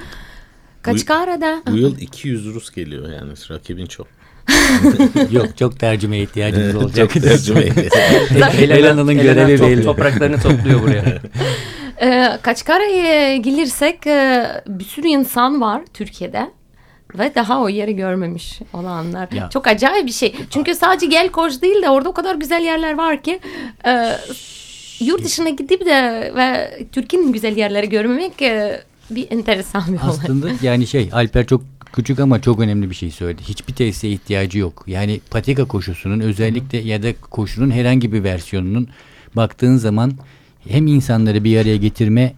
Kaçkara'da 0.82 1.62
Bu 1.72 1.78
yıl 1.78 1.98
200 1.98 2.56
Rus 2.56 2.72
geliyor 2.72 3.14
yani 3.14 3.32
rakibin 3.50 3.86
çok. 3.86 4.08
Yok 5.32 5.58
çok 5.58 5.80
tercümeye 5.80 6.24
ihtiyacımız 6.24 6.76
olacak. 6.76 7.14
Çok 7.14 7.24
tercüme 7.24 7.60
ediyor. 7.60 7.92
Elana'nın 8.60 9.14
görevi 9.14 9.58
top- 9.58 9.68
belli. 9.68 9.84
Topraklarını 9.84 10.42
topluyor 10.42 10.82
buraya. 10.82 11.04
Ee, 12.02 12.38
Kaçkara'ya 12.42 13.38
gelirsek 13.38 14.08
e, 14.08 14.48
bir 14.68 14.84
sürü 14.84 15.08
insan 15.08 15.62
var 15.62 15.82
Türkiye'de 15.94 16.52
ve 17.20 17.36
daha 17.36 17.62
o 17.62 17.70
yeri 17.70 17.96
görmemiş 17.96 18.60
olanlar. 18.74 19.32
Ya. 19.32 19.50
Çok 19.50 19.68
acayip 19.68 20.06
bir 20.06 20.12
şey. 20.12 20.36
Çünkü 20.50 20.76
sadece 20.76 21.06
gel 21.06 21.30
koş 21.30 21.62
değil 21.62 21.82
de 21.82 21.90
orada 21.90 22.10
o 22.10 22.14
kadar 22.14 22.36
güzel 22.36 22.62
yerler 22.62 22.98
var 22.98 23.24
ki 23.24 23.40
e, 23.86 24.12
yurt 25.00 25.26
dışına 25.26 25.50
gidip 25.50 25.86
de 25.86 26.32
ve 26.36 26.78
Türkiye'nin 26.92 27.34
güzel 27.34 27.58
yerleri 27.58 27.90
görmemek 27.90 28.42
e, 28.42 28.82
bir 29.10 29.32
enteresan 29.32 29.84
bir 29.88 29.98
olay. 29.98 30.10
Aslında 30.10 30.50
yani 30.62 30.88
şey 30.88 31.10
Alper 31.14 31.48
çok 31.48 31.64
küçük 31.94 32.20
ama 32.20 32.42
çok 32.42 32.60
önemli 32.60 32.90
bir 32.90 32.96
şey 32.96 33.12
söyledi. 33.12 33.42
Hiçbir 33.44 33.74
tesise 33.74 34.10
ihtiyacı 34.10 34.60
yok. 34.60 34.84
Yani 34.88 35.22
patika 35.32 35.66
koşusunun 35.66 36.20
özellikle 36.20 36.78
ya 36.78 37.04
da 37.04 37.14
koşunun 37.30 37.72
herhangi 37.72 38.14
bir 38.14 38.24
versiyonunun 38.24 38.88
baktığın 39.36 39.78
zaman 39.78 40.14
hem 40.68 40.88
insanları 40.88 41.44
bir 41.44 41.58
araya 41.58 41.78
getirme 41.78 42.34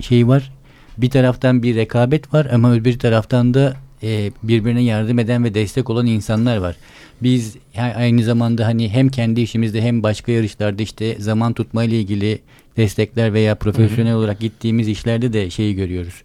şeyi 0.00 0.28
var. 0.28 0.52
Bir 0.98 1.10
taraftan 1.10 1.62
bir 1.62 1.76
rekabet 1.76 2.34
var 2.34 2.46
ama 2.52 2.74
öbür 2.74 2.98
taraftan 2.98 3.54
da 3.54 3.76
e, 4.02 4.32
birbirine 4.42 4.82
yardım 4.82 5.18
eden 5.18 5.44
ve 5.44 5.54
destek 5.54 5.90
olan 5.90 6.06
insanlar 6.06 6.56
var. 6.56 6.76
Biz 7.22 7.56
aynı 7.76 8.22
zamanda 8.22 8.66
hani 8.66 8.88
hem 8.88 9.08
kendi 9.08 9.40
işimizde 9.40 9.82
hem 9.82 10.02
başka 10.02 10.32
yarışlarda 10.32 10.82
işte 10.82 11.16
zaman 11.18 11.52
tutma 11.52 11.84
ile 11.84 12.00
ilgili 12.00 12.38
destekler 12.76 13.32
veya 13.32 13.54
profesyonel 13.54 14.14
olarak 14.14 14.40
gittiğimiz 14.40 14.88
işlerde 14.88 15.32
de 15.32 15.50
şeyi 15.50 15.74
görüyoruz. 15.74 16.22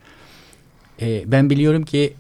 E, 1.02 1.24
ben 1.26 1.50
biliyorum 1.50 1.86
ki 1.86 2.14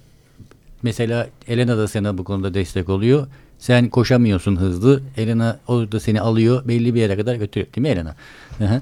mesela 0.83 1.29
Elena 1.47 1.77
da 1.77 1.87
sana 1.87 2.17
bu 2.17 2.23
konuda 2.23 2.53
destek 2.53 2.89
oluyor. 2.89 3.27
Sen 3.59 3.89
koşamıyorsun 3.89 4.55
hızlı. 4.55 5.01
Elena 5.17 5.59
orada 5.67 5.99
seni 5.99 6.21
alıyor. 6.21 6.67
Belli 6.67 6.93
bir 6.93 6.99
yere 6.99 7.17
kadar 7.17 7.35
götürüyor. 7.35 7.73
Değil 7.73 7.81
mi 7.81 7.89
Elena? 7.89 8.15
Hı 8.57 8.65
hı. 8.65 8.81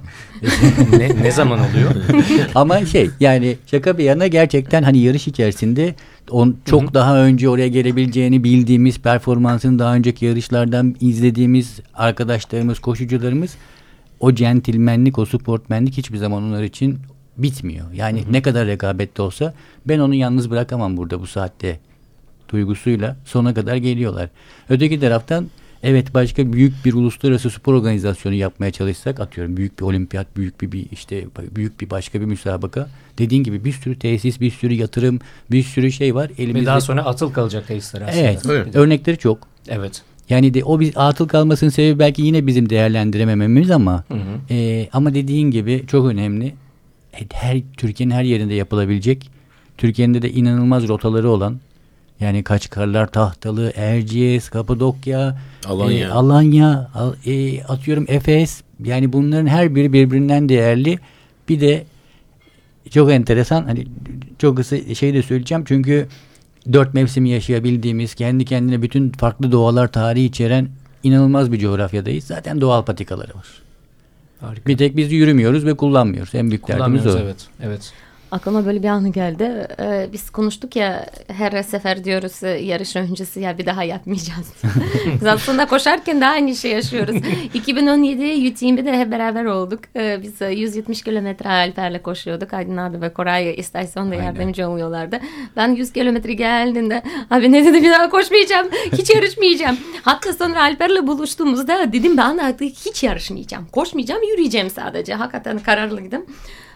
ne, 0.98 1.24
ne 1.24 1.32
zaman 1.32 1.60
oluyor? 1.60 1.92
Ama 2.56 2.86
şey 2.86 3.10
yani 3.20 3.58
şaka 3.66 3.98
bir 3.98 4.04
yana 4.04 4.28
gerçekten 4.28 4.84
hani 4.84 4.98
yarış 4.98 5.28
içerisinde 5.28 5.96
on, 6.30 6.58
çok 6.66 6.94
daha 6.94 7.18
önce 7.18 7.50
oraya 7.50 7.68
gelebileceğini 7.68 8.44
bildiğimiz 8.44 9.00
performansını 9.00 9.80
daha 9.80 9.96
önceki 9.96 10.26
yarışlardan 10.26 10.96
izlediğimiz 11.02 11.80
arkadaşlarımız, 11.94 12.80
koşucularımız 12.80 13.56
o 14.20 14.36
centilmenlik, 14.36 15.20
o 15.20 15.26
sportmenlik 15.26 15.98
hiçbir 15.98 16.18
zaman 16.18 16.44
onlar 16.44 16.64
için 16.64 17.00
bitmiyor. 17.38 17.92
Yani 17.94 18.24
ne 18.32 18.42
kadar 18.42 18.68
rekabette 18.68 19.22
olsa 19.22 19.54
ben 19.86 20.00
onu 20.00 20.16
yalnız 20.16 20.50
bırakamam 20.50 20.98
burada 20.98 21.22
bu 21.22 21.28
saatte 21.28 21.80
duygusuyla 22.50 23.16
sona 23.26 23.54
kadar 23.54 23.76
geliyorlar. 23.76 24.30
Öteki 24.70 25.00
taraftan 25.00 25.48
evet 25.84 26.14
başka 26.14 26.54
büyük 26.54 26.86
bir 26.86 26.94
uluslararası 26.94 27.50
spor 27.50 27.74
organizasyonu 27.74 28.36
yapmaya 28.36 28.72
çalışsak 28.72 29.20
atıyorum 29.20 29.58
büyük 29.58 29.80
bir 29.80 29.84
olimpiyat, 29.84 30.38
büyük 30.38 30.62
bir, 30.62 30.72
bir 30.72 30.86
işte 30.92 31.26
büyük 31.56 31.82
bir 31.82 31.90
başka 31.90 32.22
bir 32.22 32.26
müsabaka. 32.26 32.88
Dediğin 33.18 33.44
gibi 33.44 33.66
bir 33.66 33.72
sürü 33.72 34.00
tesis, 34.00 34.42
bir 34.42 34.52
sürü 34.52 34.74
yatırım, 34.74 35.20
bir 35.52 35.64
sürü 35.64 35.92
şey 35.92 36.16
var. 36.16 36.32
Elimizde. 36.38 36.62
Ve 36.62 36.66
daha 36.66 36.82
sonra 36.82 37.06
atıl 37.06 37.34
kalacak 37.34 37.68
tesisler 37.68 38.02
aslında. 38.02 38.20
Evet. 38.20 38.42
Evet. 38.50 38.76
Örnekleri 38.76 39.18
çok. 39.18 39.48
Evet. 39.68 40.02
Yani 40.30 40.54
de 40.54 40.64
o 40.64 40.80
biz 40.80 40.98
atıl 40.98 41.28
kalmasının 41.28 41.70
sebebi 41.70 42.00
belki 42.00 42.22
yine 42.22 42.48
bizim 42.48 42.70
değerlendiremememiz 42.70 43.72
ama 43.72 44.04
Hı 44.08 44.14
hı. 44.14 44.54
e, 44.54 44.90
ama 44.94 45.14
dediğin 45.14 45.52
gibi 45.52 45.84
çok 45.88 46.06
önemli. 46.06 46.54
Her 47.32 47.62
Türkiye'nin 47.78 48.14
her 48.14 48.24
yerinde 48.24 48.54
yapılabilecek. 48.54 49.30
Türkiye'nin 49.78 50.22
de 50.22 50.32
inanılmaz 50.32 50.88
rotaları 50.88 51.30
olan 51.30 51.60
yani 52.20 52.44
Kaçkarlar, 52.44 53.08
Tahtalı, 53.08 53.74
Erciyes, 53.76 54.50
Kapadokya, 54.50 55.38
Alanya. 55.68 56.08
e, 56.08 56.12
Alanya, 56.12 56.92
Al- 56.94 57.14
e, 57.26 57.64
atıyorum 57.64 58.06
Efes. 58.08 58.62
Yani 58.84 59.14
bunların 59.14 59.48
her 59.48 59.76
biri 59.76 59.94
birbirinden 59.94 60.50
değerli. 60.50 61.00
Bir 61.50 61.62
de 61.62 61.84
çok 62.90 63.12
enteresan 63.12 63.64
hani 63.64 63.88
çok 64.40 64.58
kısa 64.58 64.96
şey 64.96 65.14
de 65.14 65.22
söyleyeceğim 65.22 65.64
çünkü 65.68 66.08
dört 66.74 66.94
mevsimi 66.94 67.30
yaşayabildiğimiz 67.30 68.16
kendi 68.16 68.46
kendine 68.46 68.82
bütün 68.82 69.10
farklı 69.12 69.52
doğalar 69.52 69.92
tarihi 69.92 70.26
içeren 70.26 70.70
inanılmaz 71.04 71.52
bir 71.52 71.60
coğrafyadayız. 71.60 72.24
Zaten 72.24 72.62
doğal 72.62 72.86
patikaları 72.86 73.36
var. 73.36 73.48
Harika. 74.40 74.66
Bir 74.70 74.78
tek 74.78 74.98
biz 74.98 75.12
yürümüyoruz 75.12 75.66
ve 75.66 75.74
kullanmıyoruz. 75.74 76.36
En 76.36 76.50
büyük 76.50 76.68
derdimiz 76.68 77.02
o. 77.02 77.10
Kullanmıyoruz 77.10 77.22
evet. 77.22 77.48
Evet. 77.70 77.94
Aklıma 78.32 78.66
böyle 78.66 78.84
bir 78.84 78.88
anı 78.88 79.10
geldi. 79.10 79.68
Ee, 79.80 80.10
biz 80.14 80.30
konuştuk 80.30 80.76
ya 80.76 81.06
her 81.28 81.64
sefer 81.64 82.04
diyoruz 82.04 82.44
e, 82.44 82.50
yarış 82.50 82.96
öncesi 82.96 83.40
ya 83.40 83.58
bir 83.58 83.66
daha 83.66 83.84
yapmayacağız. 83.84 84.54
biz 85.22 85.28
aslında 85.28 85.66
koşarken 85.66 86.22
de 86.22 86.26
aynı 86.26 86.56
şey 86.56 86.72
yaşıyoruz. 86.72 87.16
2017 87.54 88.52
UTMB'de 88.52 88.98
hep 88.98 89.12
beraber 89.12 89.46
olduk. 89.46 89.80
Ee, 89.96 90.20
biz 90.22 90.42
e, 90.42 90.46
170 90.52 91.02
kilometre 91.02 91.50
Alper'le 91.50 92.02
koşuyorduk. 92.04 92.54
Aydın 92.54 92.78
abi 92.78 93.02
ve 93.02 93.14
Koray 93.14 93.56
istasyonda 93.60 94.16
yardımcı 94.16 94.70
oluyorlardı. 94.70 95.20
Ben 95.56 95.76
100 95.76 95.94
kilometre 95.94 96.34
geldiğinde 96.34 97.02
abi 97.32 97.52
ne 97.52 97.66
dedi 97.66 97.84
bir 97.84 97.92
daha 97.92 98.10
koşmayacağım. 98.10 98.68
Hiç 98.92 99.10
yarışmayacağım. 99.10 99.78
Hatta 100.02 100.34
sonra 100.34 100.62
Alper'le 100.62 101.08
buluştuğumuzda 101.08 101.94
dedim 101.94 102.18
ben 102.18 102.38
artık 102.38 102.76
hiç 102.86 103.04
yarışmayacağım. 103.04 103.66
Koşmayacağım 103.72 104.24
yürüyeceğim 104.24 104.70
sadece. 104.70 105.14
Hakikaten 105.14 105.60
kararlıydım. 105.60 106.26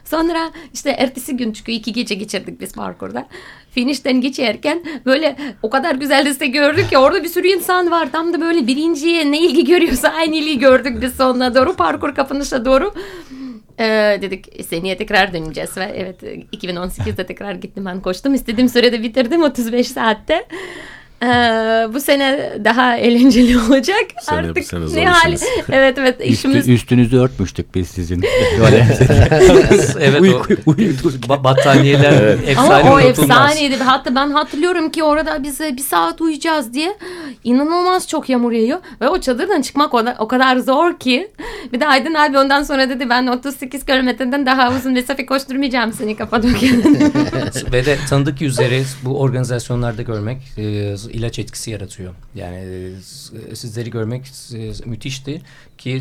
Sonra 0.10 0.52
işte 0.74 0.90
ertesi 0.90 1.38
gün 1.38 1.54
çünkü 1.54 1.72
iki 1.72 1.94
gece 1.94 2.16
geçirdik 2.16 2.62
biz 2.62 2.74
parkurda. 2.74 3.28
Finish'ten 3.72 4.22
geçerken 4.22 4.84
böyle 5.06 5.36
o 5.64 5.70
kadar 5.70 5.96
güzel 5.96 6.26
liste 6.26 6.48
gördük 6.48 6.90
ki 6.90 6.98
orada 6.98 7.24
bir 7.24 7.30
sürü 7.30 7.48
insan 7.48 7.92
var. 7.92 8.12
Tam 8.12 8.34
da 8.34 8.42
böyle 8.42 8.68
birinciye 8.68 9.32
ne 9.32 9.40
ilgi 9.40 9.66
görüyorsa 9.66 10.10
aynı 10.10 10.36
ilgi 10.36 10.60
gördük 10.60 11.02
biz 11.02 11.14
sonuna 11.14 11.56
doğru 11.56 11.76
parkur 11.76 12.16
kapanışa 12.16 12.66
doğru. 12.66 12.94
Ee, 13.80 14.18
dedik 14.22 14.66
seneye 14.66 14.98
tekrar 14.98 15.34
döneceğiz 15.34 15.78
ve 15.78 15.84
evet 15.96 16.24
2018'de 16.54 17.26
tekrar 17.26 17.54
gittim 17.54 17.86
ben 17.86 18.02
koştum. 18.02 18.34
İstediğim 18.34 18.70
sürede 18.70 19.04
bitirdim 19.04 19.44
35 19.44 19.88
saatte. 19.88 20.46
Ee, 21.24 21.28
bu 21.94 22.00
sene 22.00 22.54
daha 22.66 22.98
eğlenceli 22.98 23.58
olacak. 23.70 23.98
Bu 24.22 24.26
sene- 24.26 24.44
bu 24.44 24.50
Artık 24.50 24.64
sene 24.66 24.88
zor 24.88 24.98
ne 24.98 25.06
hali? 25.06 25.36
işiniz. 25.36 25.50
Evet 25.72 25.98
evet 25.98 26.16
Üstü, 26.22 26.34
işimiz 26.34 26.70
üstünüzü 26.70 27.18
örtmüştük 27.18 27.76
biz 27.76 27.88
sizin. 27.88 28.22
Evet 30.00 30.22
o 30.66 30.72
ba- 31.28 31.44
battaniyeler 31.44 32.38
efsane 32.48 32.74
Ama 32.74 32.92
o 32.94 32.96
unutulmaz. 33.06 33.52
efsaneydi. 33.52 33.84
Hatta 33.84 34.16
ben 34.16 34.32
hatırlıyorum 34.32 34.90
ki 34.90 35.04
orada 35.04 35.44
bize 35.44 35.78
bir 35.78 35.82
saat 35.82 36.22
uyuyacağız 36.22 36.74
diye 36.74 36.98
inanılmaz 37.44 38.08
çok 38.08 38.30
yağmur 38.30 38.52
yağıyor. 38.52 38.80
Ve 39.02 39.10
o 39.10 39.20
çadırdan 39.22 39.62
çıkmak 39.62 39.94
o, 39.94 40.06
da- 40.06 40.16
o 40.20 40.28
kadar 40.28 40.58
zor 40.58 41.00
ki. 41.00 41.32
Bir 41.74 41.80
de 41.80 41.88
Aydın 41.88 42.14
abi 42.14 42.38
ondan 42.38 42.64
sonra 42.64 42.90
dedi 42.90 43.10
ben 43.10 43.28
38 43.28 43.86
kilometreden 43.86 44.46
daha 44.46 44.72
uzun 44.76 44.94
mesafe 44.94 45.26
koşturmayacağım 45.26 45.94
seni 45.94 46.16
Kapadokya'da. 46.16 46.90
Ve 47.74 47.86
de 47.86 47.98
tanıdık 48.10 48.42
yüzleri 48.42 48.84
bu 49.06 49.20
organizasyonlarda 49.20 50.02
görmek 50.02 50.38
e, 50.58 50.96
ilaç 51.10 51.40
etkisi 51.40 51.72
yaratıyor. 51.72 52.14
Yani 52.36 52.58
e, 53.52 53.56
sizleri 53.56 53.90
görmek 53.92 54.32
müthişti 54.86 55.42
ki 55.78 55.92
e, 55.92 55.98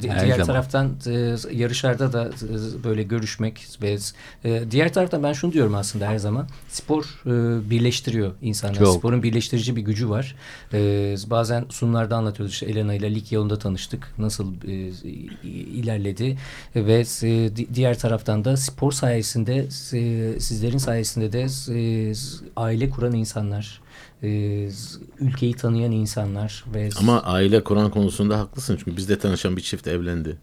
diğer 0.00 0.28
zaman. 0.28 0.46
taraftan 0.46 0.96
e, 1.06 1.36
yarışlarda 1.52 2.12
da 2.12 2.30
böyle 2.84 3.02
görüşmek 3.02 3.66
ve 3.82 3.98
diğer 4.70 4.92
taraftan 4.92 5.22
ben 5.22 5.32
şunu 5.32 5.52
diyorum 5.52 5.74
aslında 5.74 6.08
her 6.08 6.18
zaman 6.18 6.48
spor 6.68 7.20
birleştiriyor 7.70 8.32
insanları. 8.42 8.78
Çok. 8.78 8.96
Sporun 8.98 9.22
birleştirici 9.22 9.76
bir 9.76 9.82
gücü 9.82 10.08
var. 10.10 10.34
Bazen 11.30 11.64
sunumlarda 11.68 12.16
anlatıyoruz 12.16 12.52
işte 12.52 12.66
Elena 12.66 12.94
ile 12.94 13.14
lig 13.14 13.32
yolunda 13.32 13.58
tanıştık. 13.58 14.14
Nasıl 14.18 14.54
ilerledi 15.74 16.38
ve 16.76 17.04
di- 17.56 17.74
diğer 17.74 17.98
taraftan 17.98 18.44
da 18.44 18.56
spor 18.56 18.92
sayesinde 18.92 19.70
sizlerin 20.40 20.78
sayesinde 20.78 21.32
de 21.32 21.46
aile 22.56 22.90
kuran 22.90 23.12
insanlar, 23.12 23.80
e, 24.22 24.28
ülkeyi 25.20 25.54
tanıyan 25.54 25.92
insanlar 25.92 26.64
ve 26.74 26.88
Ama 26.98 27.22
aile 27.22 27.64
kuran 27.64 27.90
konusunda 27.90 28.38
haklısın. 28.38 28.76
Çünkü 28.76 28.96
bizde 28.96 29.18
tanışan 29.18 29.56
bir 29.56 29.62
çift 29.62 29.86
evlendi. 29.86 30.38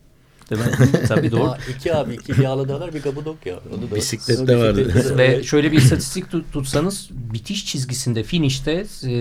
Mi? 0.52 0.62
tabii 1.08 1.32
doğru. 1.32 1.52
iki 1.78 1.96
abi, 1.96 2.14
iki 2.14 2.42
yağlı 2.42 2.70
dağlar 2.70 2.94
bir 2.94 3.02
Kapadokya. 3.02 3.60
Onu 3.78 3.92
da, 3.92 3.96
Bisiklette 3.96 4.58
vardı. 4.58 4.94
Ve 5.18 5.44
şöyle 5.44 5.72
bir 5.72 5.78
istatistik 5.78 6.32
tut- 6.32 6.52
tutsanız 6.54 7.10
bitiş 7.34 7.66
çizgisinde 7.66 8.24
finişte 8.24 8.72
e, 9.04 9.12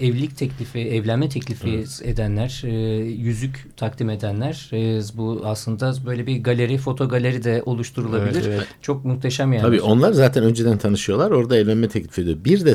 evlilik 0.00 0.36
teklifi, 0.36 0.78
evlenme 0.78 1.28
teklifi 1.28 1.84
edenler, 2.02 2.62
e, 2.64 2.70
yüzük 3.04 3.66
takdim 3.76 4.10
edenler 4.10 4.70
e, 4.72 5.00
bu 5.14 5.42
aslında 5.44 5.94
böyle 6.06 6.26
bir 6.26 6.42
galeri, 6.42 6.78
foto 6.78 7.08
galeri 7.08 7.44
de 7.44 7.62
oluşturulabilir. 7.66 8.44
Evet, 8.46 8.46
evet. 8.56 8.66
Çok 8.82 9.04
muhteşem 9.04 9.52
yani. 9.52 9.62
Tabii 9.62 9.80
onlar 9.80 10.12
zaten 10.12 10.44
önceden 10.44 10.78
tanışıyorlar. 10.78 11.30
Orada 11.30 11.56
evlenme 11.56 11.88
teklif 11.88 12.18
ediyor. 12.18 12.36
Bir 12.44 12.64
de 12.64 12.74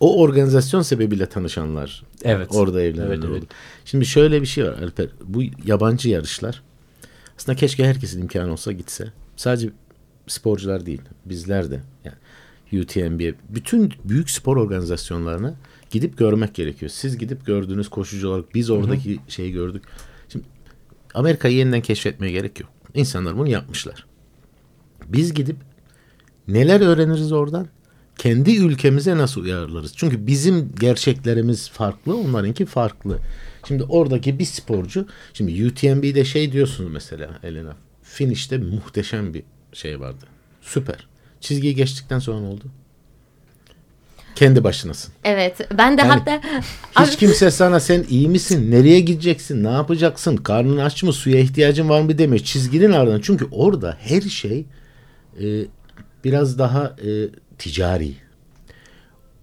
o 0.00 0.20
organizasyon 0.22 0.82
sebebiyle 0.82 1.26
tanışanlar 1.26 2.02
Evet. 2.24 2.48
orada 2.54 2.82
evlenenler 2.82 3.14
Evet, 3.14 3.24
evet. 3.30 3.42
oldu. 3.42 3.46
Şimdi 3.84 4.06
şöyle 4.06 4.40
bir 4.42 4.46
şey 4.46 4.64
var 4.64 4.72
Alper. 4.82 5.06
Bu 5.24 5.42
yabancı 5.64 6.08
yarışlar 6.08 6.62
aslında 7.40 7.56
keşke 7.56 7.84
herkesin 7.84 8.22
imkanı 8.22 8.52
olsa 8.52 8.72
gitse. 8.72 9.12
Sadece 9.36 9.70
sporcular 10.26 10.86
değil. 10.86 11.02
Bizler 11.24 11.70
de. 11.70 11.80
Yani 12.04 12.82
UTMB 12.82 13.34
bütün 13.48 13.92
büyük 14.04 14.30
spor 14.30 14.56
organizasyonlarına 14.56 15.54
gidip 15.90 16.18
görmek 16.18 16.54
gerekiyor. 16.54 16.90
Siz 16.90 17.18
gidip 17.18 17.46
gördüğünüz 17.46 17.88
koşucu 17.88 18.28
olarak 18.28 18.54
biz 18.54 18.70
oradaki 18.70 19.18
şeyi 19.28 19.52
gördük. 19.52 19.82
Şimdi 20.28 20.44
Amerika'yı 21.14 21.56
yeniden 21.56 21.80
keşfetmeye 21.80 22.32
gerek 22.32 22.60
yok. 22.60 22.70
İnsanlar 22.94 23.38
bunu 23.38 23.48
yapmışlar. 23.48 24.06
Biz 25.08 25.34
gidip 25.34 25.56
neler 26.48 26.80
öğreniriz 26.80 27.32
oradan? 27.32 27.66
Kendi 28.18 28.56
ülkemize 28.56 29.16
nasıl 29.16 29.42
uyarlarız? 29.42 29.92
Çünkü 29.96 30.26
bizim 30.26 30.72
gerçeklerimiz 30.80 31.70
farklı, 31.70 32.16
onlarınki 32.16 32.66
farklı. 32.66 33.18
Şimdi 33.68 33.84
oradaki 33.84 34.38
bir 34.38 34.44
sporcu, 34.44 35.06
şimdi 35.34 35.66
UTMB'de 35.66 36.24
şey 36.24 36.52
diyorsunuz 36.52 36.92
mesela 36.92 37.30
Elena, 37.42 37.76
finish'te 38.02 38.58
muhteşem 38.58 39.34
bir 39.34 39.42
şey 39.72 40.00
vardı. 40.00 40.24
Süper. 40.60 41.06
Çizgiyi 41.40 41.74
geçtikten 41.74 42.18
sonra 42.18 42.40
ne 42.40 42.46
oldu? 42.46 42.64
Kendi 44.34 44.64
başınasın. 44.64 45.12
evet 45.24 45.56
ben 45.78 45.98
de 45.98 46.00
Yani 46.00 46.10
hatta 46.12 46.40
Hiç 47.00 47.16
kimse 47.16 47.50
sana 47.50 47.80
sen 47.80 48.04
iyi 48.08 48.28
misin, 48.28 48.70
nereye 48.70 49.00
gideceksin, 49.00 49.64
ne 49.64 49.70
yapacaksın, 49.70 50.36
karnın 50.36 50.76
aç 50.78 51.02
mı, 51.02 51.12
suya 51.12 51.38
ihtiyacın 51.38 51.88
var 51.88 52.00
mı 52.02 52.18
demiyor. 52.18 52.44
Çizginin 52.44 52.92
ardından. 52.92 53.20
Çünkü 53.20 53.48
orada 53.50 53.96
her 54.00 54.20
şey 54.20 54.66
e, 55.42 55.44
biraz 56.24 56.58
daha 56.58 56.84
e, 56.84 57.10
ticari. 57.58 58.12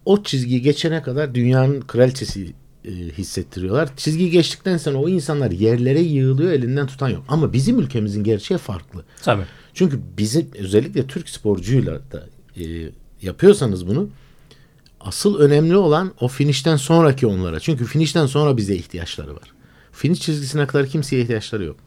o 0.05 0.24
çizgiyi 0.24 0.61
geçene 0.61 1.01
kadar 1.01 1.36
dünyanın 1.36 1.82
kraliçesi 1.82 2.53
e, 2.88 2.92
hissettiriyorlar. 2.92 3.90
Çizgiyi 3.98 4.32
geçtikten 4.32 4.78
sonra 4.78 4.98
o 4.98 5.10
insanlar 5.10 5.52
yerlere 5.52 6.02
yığılıyor 6.02 6.52
elinden 6.52 6.88
tutan 6.88 7.10
yok. 7.10 7.24
Ama 7.28 7.54
bizim 7.54 7.80
ülkemizin 7.80 8.24
gerçeği 8.24 8.58
farklı. 8.58 9.04
Tabii. 9.24 9.44
Çünkü 9.74 10.00
bizim 10.18 10.50
özellikle 10.60 11.08
Türk 11.08 11.30
sporcuyla 11.30 12.00
da 12.12 12.28
e, 12.62 12.92
yapıyorsanız 13.22 13.88
bunu 13.88 14.10
asıl 15.00 15.40
önemli 15.40 15.76
olan 15.76 16.14
o 16.22 16.28
finişten 16.28 16.76
sonraki 16.76 17.28
onlara. 17.28 17.60
Çünkü 17.60 17.86
finişten 17.86 18.26
sonra 18.26 18.58
bize 18.58 18.76
ihtiyaçları 18.76 19.36
var. 19.36 19.54
Finish 19.92 20.20
çizgisine 20.20 20.68
kadar 20.68 20.88
kimseye 20.88 21.22
ihtiyaçları 21.22 21.64
yok. 21.64 21.78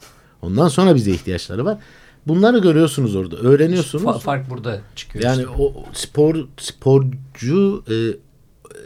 Ondan 0.42 0.68
sonra 0.68 0.94
bize 0.94 1.10
ihtiyaçları 1.10 1.64
var. 1.64 1.78
Bunları 2.26 2.58
görüyorsunuz 2.58 3.16
orada. 3.16 3.36
Öğreniyorsunuz. 3.36 4.04
Fa- 4.04 4.20
fark 4.20 4.50
burada 4.50 4.80
çıkıyor. 4.96 5.24
Yani 5.24 5.40
işte. 5.40 5.50
o 5.58 5.84
spor 5.92 6.36
sporcu 6.56 7.84
e, 7.90 7.94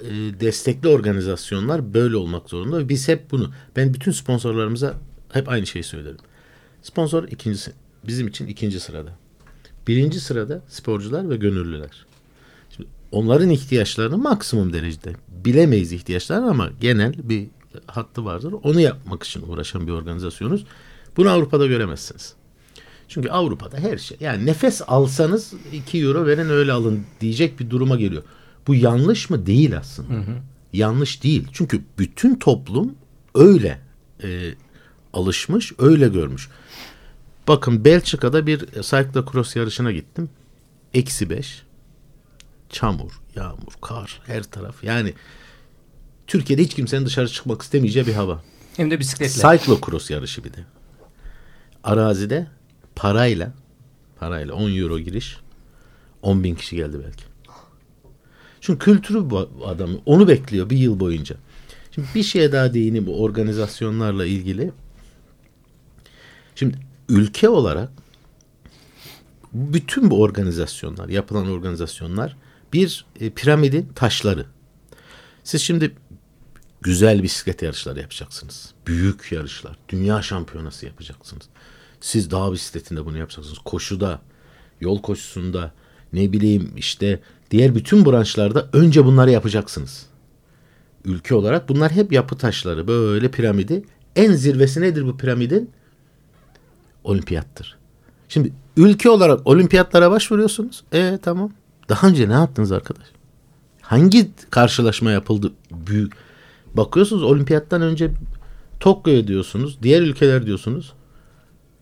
e, 0.02 0.40
destekli 0.40 0.88
organizasyonlar 0.88 1.94
böyle 1.94 2.16
olmak 2.16 2.50
zorunda. 2.50 2.88
Biz 2.88 3.08
hep 3.08 3.30
bunu 3.30 3.50
ben 3.76 3.94
bütün 3.94 4.12
sponsorlarımıza 4.12 4.94
hep 5.32 5.48
aynı 5.48 5.66
şeyi 5.66 5.82
söylerim. 5.82 6.18
Sponsor 6.82 7.28
ikincisi 7.28 7.72
bizim 8.06 8.28
için 8.28 8.46
ikinci 8.46 8.80
sırada. 8.80 9.10
Birinci 9.88 10.20
sırada 10.20 10.62
sporcular 10.68 11.30
ve 11.30 11.36
gönüllüler. 11.36 12.06
Şimdi 12.76 12.88
onların 13.12 13.50
ihtiyaçlarını 13.50 14.18
maksimum 14.18 14.72
derecede 14.72 15.12
bilemeyiz 15.44 15.92
ihtiyaçlarını 15.92 16.50
ama 16.50 16.70
genel 16.80 17.14
bir 17.28 17.46
hattı 17.86 18.24
vardır. 18.24 18.54
Onu 18.62 18.80
yapmak 18.80 19.22
için 19.22 19.42
uğraşan 19.48 19.86
bir 19.86 19.92
organizasyonuz. 19.92 20.64
Bunu 21.16 21.30
Avrupa'da 21.30 21.66
göremezsiniz. 21.66 22.34
Çünkü 23.08 23.28
Avrupa'da 23.28 23.78
her 23.78 23.98
şey 23.98 24.16
yani 24.20 24.46
nefes 24.46 24.82
alsanız 24.86 25.52
2 25.72 25.98
euro 25.98 26.26
verin 26.26 26.48
öyle 26.48 26.72
alın 26.72 27.04
diyecek 27.20 27.60
bir 27.60 27.70
duruma 27.70 27.96
geliyor. 27.96 28.22
Bu 28.66 28.74
yanlış 28.74 29.30
mı? 29.30 29.46
Değil 29.46 29.78
aslında. 29.78 30.14
Yanlış 30.72 31.22
değil. 31.22 31.48
Çünkü 31.52 31.82
bütün 31.98 32.34
toplum 32.34 32.94
öyle 33.34 33.80
e, 34.22 34.54
alışmış, 35.12 35.72
öyle 35.78 36.08
görmüş. 36.08 36.48
Bakın 37.48 37.84
Belçika'da 37.84 38.46
bir 38.46 38.58
cyclocross 38.82 39.56
yarışına 39.56 39.92
gittim. 39.92 40.30
Eksi 40.94 41.30
beş. 41.30 41.62
Çamur, 42.70 43.20
yağmur, 43.36 43.72
kar, 43.80 44.20
her 44.26 44.42
taraf. 44.42 44.84
Yani 44.84 45.14
Türkiye'de 46.26 46.62
hiç 46.62 46.74
kimsenin 46.74 47.06
dışarı 47.06 47.28
çıkmak 47.28 47.62
istemeyeceği 47.62 48.06
bir 48.06 48.14
hava. 48.14 48.42
Hem 48.76 48.90
de 48.90 49.00
bisikletle. 49.00 49.58
Cyclocross 49.58 50.10
yarışı 50.10 50.44
bir 50.44 50.52
de. 50.52 50.64
Arazide 51.84 52.46
parayla 52.96 53.52
parayla 54.16 54.54
10 54.54 54.76
euro 54.76 54.98
giriş 54.98 55.36
10 56.22 56.44
bin 56.44 56.54
kişi 56.54 56.76
geldi 56.76 57.00
belki. 57.04 57.33
Çünkü 58.64 58.84
kültürü 58.84 59.30
bu 59.30 59.50
adamı 59.66 59.98
onu 60.06 60.28
bekliyor 60.28 60.70
bir 60.70 60.76
yıl 60.76 61.00
boyunca. 61.00 61.36
Şimdi 61.90 62.08
bir 62.14 62.22
şeye 62.22 62.52
daha 62.52 62.74
değineyim 62.74 63.06
bu 63.06 63.22
organizasyonlarla 63.22 64.26
ilgili. 64.26 64.72
Şimdi 66.54 66.78
ülke 67.08 67.48
olarak 67.48 67.90
bütün 69.52 70.10
bu 70.10 70.22
organizasyonlar, 70.22 71.08
yapılan 71.08 71.50
organizasyonlar 71.50 72.36
bir 72.72 73.06
e, 73.20 73.30
piramidin 73.30 73.88
taşları. 73.94 74.46
Siz 75.44 75.62
şimdi 75.62 75.92
güzel 76.80 77.22
bisiklet 77.22 77.62
yarışları 77.62 78.00
yapacaksınız. 78.00 78.74
Büyük 78.86 79.32
yarışlar, 79.32 79.76
dünya 79.88 80.22
şampiyonası 80.22 80.86
yapacaksınız. 80.86 81.48
Siz 82.00 82.30
dağ 82.30 82.52
bisikletinde 82.52 83.04
bunu 83.04 83.18
yapacaksınız. 83.18 83.58
Koşuda, 83.58 84.20
yol 84.80 85.02
koşusunda, 85.02 85.72
ne 86.12 86.32
bileyim 86.32 86.72
işte 86.76 87.20
diğer 87.54 87.74
bütün 87.74 88.04
branşlarda 88.04 88.68
önce 88.72 89.04
bunları 89.04 89.30
yapacaksınız. 89.30 90.06
Ülke 91.04 91.34
olarak 91.34 91.68
bunlar 91.68 91.92
hep 91.92 92.12
yapı 92.12 92.36
taşları. 92.36 92.88
Böyle 92.88 93.30
piramidi. 93.30 93.84
En 94.16 94.32
zirvesi 94.32 94.80
nedir 94.80 95.06
bu 95.06 95.16
piramidin? 95.16 95.70
Olimpiyattır. 97.04 97.76
Şimdi 98.28 98.52
ülke 98.76 99.10
olarak 99.10 99.46
olimpiyatlara 99.46 100.10
başvuruyorsunuz. 100.10 100.84
E 100.92 101.18
tamam. 101.22 101.50
Daha 101.88 102.08
önce 102.08 102.28
ne 102.28 102.32
yaptınız 102.32 102.72
arkadaş? 102.72 103.06
Hangi 103.80 104.30
karşılaşma 104.50 105.10
yapıldı? 105.10 105.52
Büyük. 105.70 106.12
Bakıyorsunuz 106.74 107.22
olimpiyattan 107.22 107.82
önce 107.82 108.10
Tokyo'ya 108.80 109.26
diyorsunuz. 109.26 109.78
Diğer 109.82 110.02
ülkeler 110.02 110.46
diyorsunuz. 110.46 110.92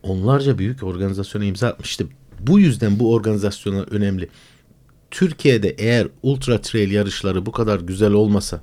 Onlarca 0.02 0.58
büyük 0.58 0.82
organizasyona 0.82 1.44
imza 1.44 1.68
atmıştı. 1.68 2.06
Bu 2.40 2.60
yüzden 2.60 2.98
bu 2.98 3.14
organizasyonlar 3.14 3.88
önemli. 3.90 4.28
Türkiye'de 5.12 5.68
eğer 5.68 6.08
ultra 6.22 6.60
trail 6.60 6.90
yarışları 6.90 7.46
bu 7.46 7.52
kadar 7.52 7.80
güzel 7.80 8.12
olmasa 8.12 8.60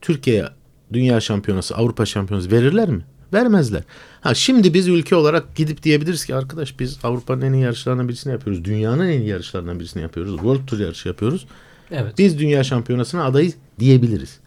Türkiye'ye 0.00 0.48
dünya 0.92 1.20
şampiyonası, 1.20 1.76
Avrupa 1.76 2.06
şampiyonası 2.06 2.50
verirler 2.50 2.88
mi? 2.88 3.04
Vermezler. 3.32 3.82
Ha 4.20 4.34
şimdi 4.34 4.74
biz 4.74 4.88
ülke 4.88 5.16
olarak 5.16 5.56
gidip 5.56 5.82
diyebiliriz 5.82 6.24
ki 6.24 6.34
arkadaş 6.34 6.80
biz 6.80 6.98
Avrupa'nın 7.02 7.42
en 7.42 7.52
iyi 7.52 7.62
yarışlarından 7.62 8.08
birisini 8.08 8.32
yapıyoruz. 8.32 8.64
Dünyanın 8.64 9.08
en 9.08 9.20
iyi 9.20 9.28
yarışlarından 9.28 9.80
birisini 9.80 10.02
yapıyoruz. 10.02 10.32
World 10.32 10.66
Tour 10.66 10.80
yarışı 10.80 11.08
yapıyoruz. 11.08 11.46
Evet. 11.90 12.18
Biz 12.18 12.38
dünya 12.38 12.64
şampiyonasına 12.64 13.24
adayız 13.24 13.54
diyebiliriz. 13.78 14.38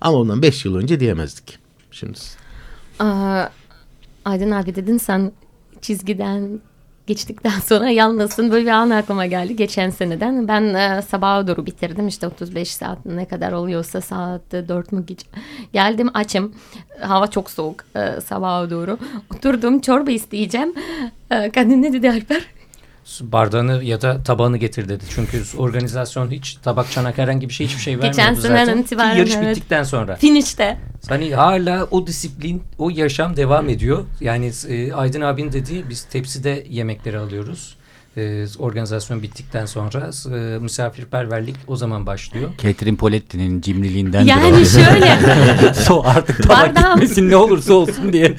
Ama 0.00 0.18
ondan 0.18 0.42
5 0.42 0.64
yıl 0.64 0.76
önce 0.76 1.00
diyemezdik. 1.00 1.58
Şimdi 1.90 2.18
Aa, 2.98 3.48
Aydın 4.24 4.50
abi 4.50 4.74
dedin 4.74 4.98
sen 4.98 5.32
çizgiden 5.80 6.60
geçtikten 7.06 7.60
sonra 7.64 7.88
yalnızsın. 7.88 8.50
Böyle 8.50 8.66
bir 8.66 8.70
an 8.70 8.90
aklıma 8.90 9.26
geldi 9.26 9.56
geçen 9.56 9.90
seneden. 9.90 10.48
Ben 10.48 10.62
e, 10.74 11.02
sabaha 11.02 11.46
doğru 11.46 11.66
bitirdim 11.66 12.08
işte 12.08 12.26
35 12.26 12.70
saat 12.74 13.06
ne 13.06 13.24
kadar 13.24 13.52
oluyorsa 13.52 14.00
saat 14.00 14.52
4 14.52 14.92
mü 14.92 15.06
geç. 15.06 15.26
Geldim 15.72 16.10
açım. 16.14 16.54
Hava 17.00 17.26
çok 17.26 17.50
soğuk 17.50 17.84
e, 17.96 18.20
sabaha 18.20 18.70
doğru. 18.70 18.98
Oturdum 19.34 19.80
çorba 19.80 20.10
isteyeceğim. 20.10 20.74
E, 21.30 21.50
kadın 21.50 21.82
ne 21.82 21.92
dedi 21.92 22.10
Alper? 22.10 22.46
Bardağını 23.20 23.84
ya 23.84 24.02
da 24.02 24.22
tabağını 24.22 24.56
getir 24.56 24.88
dedi. 24.88 25.04
Çünkü 25.10 25.42
organizasyon 25.58 26.30
hiç 26.30 26.54
tabak 26.54 26.90
çanak 26.90 27.18
herhangi 27.18 27.48
bir 27.48 27.54
şey 27.54 27.66
hiçbir 27.66 27.80
şey 27.80 27.94
vermiyordu 27.94 28.16
Geçen 28.16 28.34
zaten. 28.34 28.78
itibaren, 28.78 29.12
Ki 29.12 29.18
yarış 29.18 29.34
evet. 29.34 29.56
bittikten 29.56 29.82
sonra. 29.82 30.16
Finişte. 30.16 30.78
Hani 31.08 31.34
hala 31.34 31.84
o 31.84 32.06
disiplin, 32.06 32.62
o 32.78 32.90
yaşam 32.90 33.36
devam 33.36 33.68
ediyor. 33.68 34.04
Yani 34.20 34.52
e, 34.68 34.92
Aydın 34.92 35.20
abinin 35.20 35.52
dediği 35.52 35.88
biz 35.88 36.04
tepside 36.04 36.66
yemekleri 36.70 37.18
alıyoruz. 37.18 37.76
E, 38.16 38.44
organizasyon 38.58 39.22
bittikten 39.22 39.66
sonra 39.66 40.10
e, 40.36 40.58
misafirperverlik 40.58 41.56
o 41.66 41.76
zaman 41.76 42.06
başlıyor. 42.06 42.50
Catherine 42.62 42.96
Poletti'nin 42.96 43.60
cimriliğinden 43.60 44.24
Yani 44.24 44.66
şöyle 44.66 45.18
so 45.74 46.02
artık 46.06 46.42
tabak 46.42 46.58
Bardağım- 46.58 46.94
gitmesin 47.00 47.30
ne 47.30 47.36
olursa 47.36 47.74
olsun 47.74 48.12
diye. 48.12 48.36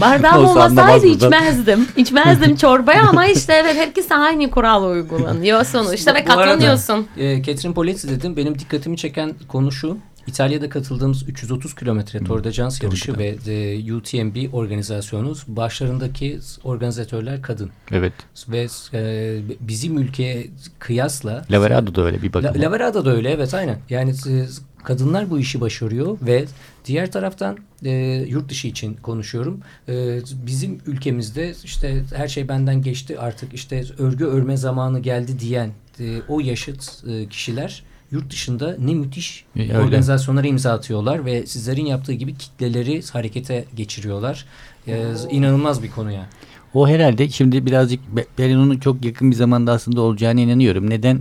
Bardağım 0.00 0.44
olmasaydı 0.44 1.06
içmezdim. 1.06 1.86
İçmezdim 1.96 2.56
çorbaya 2.66 3.02
ama 3.08 3.26
işte 3.26 3.52
evet 3.52 3.76
herkes 3.76 4.12
aynı 4.12 4.50
kural 4.50 4.90
uygulanıyor 4.90 5.64
sonuçta 5.64 6.14
ve 6.14 6.26
Bu 6.26 6.32
arada, 6.32 6.44
katlanıyorsun. 6.50 7.06
E, 7.16 7.42
Catherine 7.42 7.74
Poletti 7.74 8.08
dedim. 8.08 8.36
Benim 8.36 8.58
dikkatimi 8.58 8.96
çeken 8.96 9.34
konu 9.48 9.72
şu. 9.72 9.98
İtalya'da 10.28 10.68
katıldığımız 10.68 11.28
330 11.28 11.74
kilometre 11.74 12.24
Tour 12.24 12.44
de 12.44 12.52
France 12.52 12.86
yarışı 12.86 13.18
ve 13.18 13.36
e, 13.46 13.94
UTMB 13.94 14.54
organizasyonu 14.54 15.34
başlarındaki 15.48 16.38
organizatörler 16.64 17.42
kadın. 17.42 17.70
Evet. 17.90 18.12
Ve 18.48 18.66
e, 18.94 19.40
bizim 19.60 19.98
ülkeye 19.98 20.50
kıyasla 20.78 21.44
Laverado 21.50 21.94
da 21.94 22.02
öyle 22.02 22.22
bir 22.22 22.28
La, 22.28 22.34
bakıma. 22.34 22.64
Laverada 22.64 23.04
da 23.04 23.10
öyle 23.10 23.30
evet 23.30 23.54
aynen. 23.54 23.78
Yani 23.90 24.10
e, 24.10 24.46
kadınlar 24.84 25.30
bu 25.30 25.38
işi 25.38 25.60
başarıyor 25.60 26.18
ve 26.22 26.44
diğer 26.84 27.12
taraftan 27.12 27.58
e, 27.84 27.90
yurt 28.28 28.48
dışı 28.48 28.68
için 28.68 28.94
konuşuyorum. 28.94 29.60
E, 29.88 30.20
bizim 30.46 30.78
ülkemizde 30.86 31.54
işte 31.64 32.02
her 32.14 32.28
şey 32.28 32.48
benden 32.48 32.82
geçti 32.82 33.18
artık 33.18 33.54
işte 33.54 33.84
örgü 33.98 34.24
örme 34.24 34.56
zamanı 34.56 35.00
geldi 35.00 35.40
diyen 35.40 35.70
e, 36.00 36.22
o 36.28 36.40
yaşıt 36.40 37.04
e, 37.08 37.28
kişiler 37.28 37.82
yurt 38.10 38.30
dışında 38.30 38.76
ne 38.78 38.94
müthiş 38.94 39.44
E, 39.56 39.78
organizasyonlara 39.78 40.46
imza 40.46 40.72
atıyorlar 40.72 41.24
ve 41.24 41.46
sizlerin 41.46 41.86
yaptığı 41.86 42.12
gibi 42.12 42.34
kitleleri 42.34 43.02
harekete 43.12 43.64
geçiriyorlar. 43.76 44.44
E, 44.86 45.04
inanılmaz 45.30 45.82
bir 45.82 45.90
konu 45.90 46.12
yani. 46.12 46.26
O 46.74 46.88
herhalde 46.88 47.28
şimdi 47.28 47.66
birazcık 47.66 48.16
be- 48.16 48.26
ben 48.38 48.54
onun 48.56 48.78
çok 48.78 49.04
yakın 49.04 49.30
bir 49.30 49.36
zamanda 49.36 49.72
aslında 49.72 50.00
olacağına 50.00 50.40
inanıyorum. 50.40 50.90
Neden? 50.90 51.20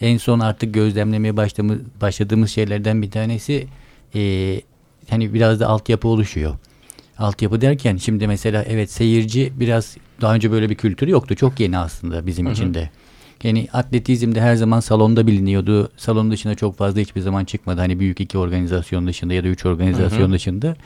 En 0.00 0.16
son 0.16 0.40
artık 0.40 0.74
gözlemlemeye 0.74 1.36
başlamı, 1.36 1.78
başladığımız 2.00 2.50
şeylerden 2.50 3.02
bir 3.02 3.10
tanesi 3.10 3.66
e, 4.14 4.60
hani 5.10 5.34
biraz 5.34 5.60
da 5.60 5.68
altyapı 5.68 6.08
oluşuyor. 6.08 6.54
Altyapı 7.18 7.60
derken 7.60 7.96
şimdi 7.96 8.26
mesela 8.26 8.62
evet 8.68 8.90
seyirci 8.90 9.52
biraz 9.60 9.96
daha 10.20 10.34
önce 10.34 10.50
böyle 10.50 10.70
bir 10.70 10.74
kültürü 10.74 11.10
yoktu. 11.10 11.34
Çok 11.36 11.60
yeni 11.60 11.78
aslında 11.78 12.26
bizim 12.26 12.46
için 12.50 12.74
de. 12.74 12.90
Yani 13.42 13.68
atletizmde 13.72 14.40
her 14.40 14.54
zaman 14.54 14.80
salonda 14.80 15.26
biliniyordu. 15.26 15.90
Salon 15.96 16.30
dışında 16.30 16.54
çok 16.54 16.76
fazla 16.76 17.00
hiçbir 17.00 17.20
zaman 17.20 17.44
çıkmadı. 17.44 17.80
Hani 17.80 18.00
büyük 18.00 18.20
iki 18.20 18.38
organizasyon 18.38 19.06
dışında 19.06 19.34
ya 19.34 19.44
da 19.44 19.48
üç 19.48 19.66
organizasyon 19.66 20.32
dışında. 20.32 20.76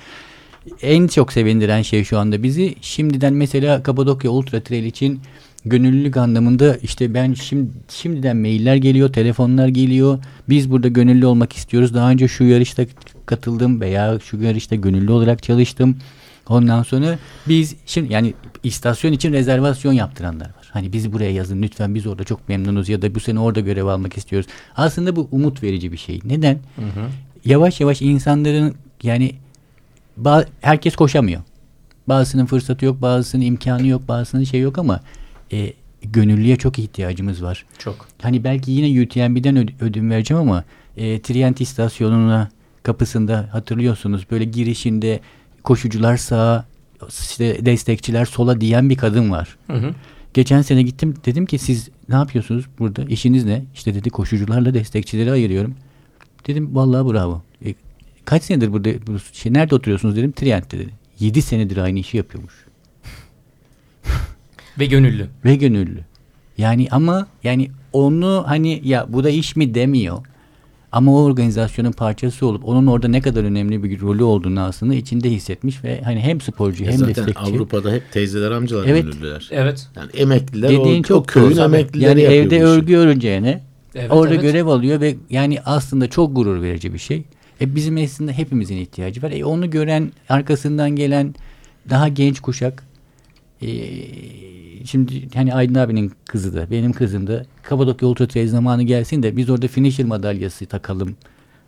En 0.83 1.07
çok 1.07 1.33
sevindiren 1.33 1.83
şey 1.83 2.05
şu 2.05 2.19
anda 2.19 2.43
bizi 2.43 2.75
şimdiden 2.81 3.33
mesela 3.33 3.83
Kapadokya 3.83 4.31
Ultra 4.31 4.61
Trail 4.61 4.85
için 4.85 5.21
gönüllülük 5.65 6.17
anlamında 6.17 6.77
işte 6.77 7.15
ben 7.15 7.35
şimdi 7.35 7.71
şimdiden 7.89 8.37
mailler 8.37 8.77
geliyor, 8.77 9.13
telefonlar 9.13 9.69
geliyor. 9.69 10.19
Biz 10.49 10.71
burada 10.71 10.89
gönüllü 10.89 11.27
olmak 11.27 11.53
istiyoruz. 11.53 11.95
Daha 11.95 12.11
önce 12.11 12.29
şu 12.29 12.45
yarışta 12.45 12.85
katıldım 13.27 13.81
veya 13.81 14.19
şu 14.19 14.43
yarışta 14.43 14.75
gönüllü 14.75 15.13
olarak 15.13 15.43
çalıştım. 15.43 15.97
Ondan 16.49 16.83
sonra 16.83 17.19
biz 17.49 17.75
şimdi 17.87 18.13
yani 18.13 18.35
istasyon 18.63 19.13
için 19.13 19.33
rezervasyon 19.33 19.93
yaptıranlar 19.93 20.47
var. 20.47 20.66
Hani 20.77 20.93
bizi 20.93 21.13
buraya 21.13 21.31
yazın 21.33 21.63
lütfen 21.63 21.95
biz 21.95 22.07
orada 22.07 22.25
çok 22.25 22.49
memnunuz 22.49 22.89
ya 22.89 23.03
da 23.03 23.15
bu 23.15 23.21
sene 23.21 23.41
orada 23.41 23.61
görev 23.61 23.85
almak 23.87 24.17
istiyoruz. 24.17 24.49
Aslında 24.77 25.17
bu 25.17 25.29
umut 25.33 25.63
verici 25.63 25.93
bir 25.93 25.97
şey. 25.97 26.21
Neden? 26.25 26.59
Yavaş 27.45 27.81
yavaş 27.81 28.03
insanların 28.03 28.75
yani 29.03 29.33
herkes 30.61 30.97
koşamıyor. 30.97 31.41
Bazısının 32.09 32.47
fırsatı 32.47 32.85
yok, 32.85 33.03
bazısının 33.03 33.43
imkanı 33.43 33.87
yok, 33.87 34.09
bazısının 34.09 34.45
şey 34.45 34.61
yok 34.61 34.79
ama 34.79 35.01
e, 35.53 35.73
gönüllüye 36.03 36.57
çok 36.57 36.79
ihtiyacımız 36.79 37.43
var. 37.43 37.65
Çok. 37.79 38.07
Hani 38.23 38.45
belki 38.45 38.71
yine 38.73 39.03
UTMB'den 39.03 39.57
öd- 39.57 39.73
ödün 39.85 40.11
vereceğim 40.11 40.43
ama 40.43 40.65
e, 40.97 41.21
Trient 41.23 41.61
istasyonuna 41.61 42.49
kapısında 42.83 43.49
hatırlıyorsunuz 43.53 44.27
böyle 44.31 44.45
girişinde 44.45 45.21
koşucular 45.63 46.17
sağa 46.17 46.65
işte 47.09 47.67
destekçiler 47.67 48.25
sola 48.25 48.61
diyen 48.61 48.91
bir 48.91 48.97
kadın 48.97 49.31
var. 49.31 49.57
Hı 49.67 49.73
hı. 49.77 49.95
Geçen 50.37 50.63
sene 50.63 50.83
gittim 50.83 51.15
dedim 51.27 51.47
ki 51.47 51.59
siz 51.59 51.89
ne 52.09 52.15
yapıyorsunuz 52.15 52.65
burada 52.79 53.05
işiniz 53.05 53.45
ne? 53.45 53.65
İşte 53.75 53.95
dedi 53.95 54.11
koşucularla 54.11 54.75
destekçileri 54.75 55.33
ayırıyorum. 55.33 55.75
Dedim 56.47 56.75
vallahi 56.75 57.13
bravo. 57.13 57.43
E, 57.65 57.75
kaç 58.25 58.43
senedir 58.43 58.73
burada 58.73 59.07
bu 59.07 59.19
şey, 59.33 59.53
nerede 59.53 59.75
oturuyorsunuz 59.75 60.17
dedim 60.17 60.33
Trient'te 60.33 60.79
dedi. 60.79 60.91
7 61.21 61.43
senedir 61.43 61.77
aynı 61.77 61.99
işi 61.99 62.17
yapıyormuş. 62.17 62.55
Ve 64.79 64.87
gönüllü. 64.87 65.29
Ve 65.45 65.57
gönüllü. 65.57 66.01
Yani 66.59 66.89
ama 66.91 67.27
yani 67.45 67.71
onu 67.93 68.45
hani 68.47 68.81
ya 68.85 69.07
bu 69.09 69.25
da 69.25 69.31
iş 69.31 69.57
mi 69.57 69.75
demiyor. 69.75 70.27
Ama 70.93 71.15
o 71.15 71.25
organizasyonun 71.25 71.93
parçası 71.93 72.47
olup 72.47 72.65
onun 72.65 72.87
orada 72.87 73.09
ne 73.09 73.21
kadar 73.21 73.45
önemli 73.45 73.83
bir 73.83 74.01
rolü 74.01 74.23
olduğunu 74.23 74.61
aslında 74.61 74.95
içinde 74.95 75.31
hissetmiş 75.31 75.85
ve 75.85 76.01
hani 76.05 76.21
hem 76.21 76.41
sporcu 76.41 76.85
hem 76.85 76.93
zaten 76.93 77.15
destekçi. 77.15 77.41
Avrupa'da 77.41 77.93
hep 77.93 78.13
teyzeler 78.13 78.51
amcalar 78.51 78.87
Evet. 78.87 79.05
gönüllüler. 79.05 79.49
Evet. 79.53 79.89
Yani 79.97 80.11
emekliler 80.15 80.71
Dediğin 80.71 81.01
o, 81.01 81.03
çok 81.03 81.19
o 81.21 81.23
köyün 81.23 81.57
emeklileri 81.57 82.09
Yani 82.09 82.23
yapıyor 82.23 82.45
evde 82.45 82.63
örgü 82.63 82.97
öreceğine 82.97 83.63
Evet, 83.95 84.13
orada 84.13 84.35
evet. 84.35 84.43
görev 84.43 84.67
alıyor 84.67 85.01
ve 85.01 85.17
yani 85.31 85.61
aslında 85.65 86.11
çok 86.11 86.37
gurur 86.37 86.63
verici 86.63 86.95
bir 86.95 86.99
şey. 86.99 87.23
E 87.61 87.75
bizim 87.75 87.97
aslında 87.97 88.33
hepimizin 88.33 88.77
ihtiyacı 88.77 89.23
var. 89.23 89.31
E 89.31 89.45
onu 89.45 89.71
gören 89.71 90.13
arkasından 90.29 90.91
gelen 90.91 91.35
daha 91.91 92.09
genç 92.09 92.41
kuşak 92.41 92.85
e, 93.63 93.67
şimdi 94.87 95.29
hani 95.35 95.55
Aydın 95.55 95.75
abinin 95.75 96.13
kızı 96.29 96.55
da 96.55 96.71
benim 96.71 96.93
kızım 96.93 97.27
da 97.27 97.47
Kapadokya 97.63 98.09
Ultra 98.09 98.27
Trail 98.27 98.49
zamanı 98.49 98.83
gelsin 98.83 99.23
de 99.23 99.37
biz 99.37 99.51
orada 99.51 99.69
finisher 99.69 100.07
madalyası 100.07 100.67
takalım. 100.67 101.17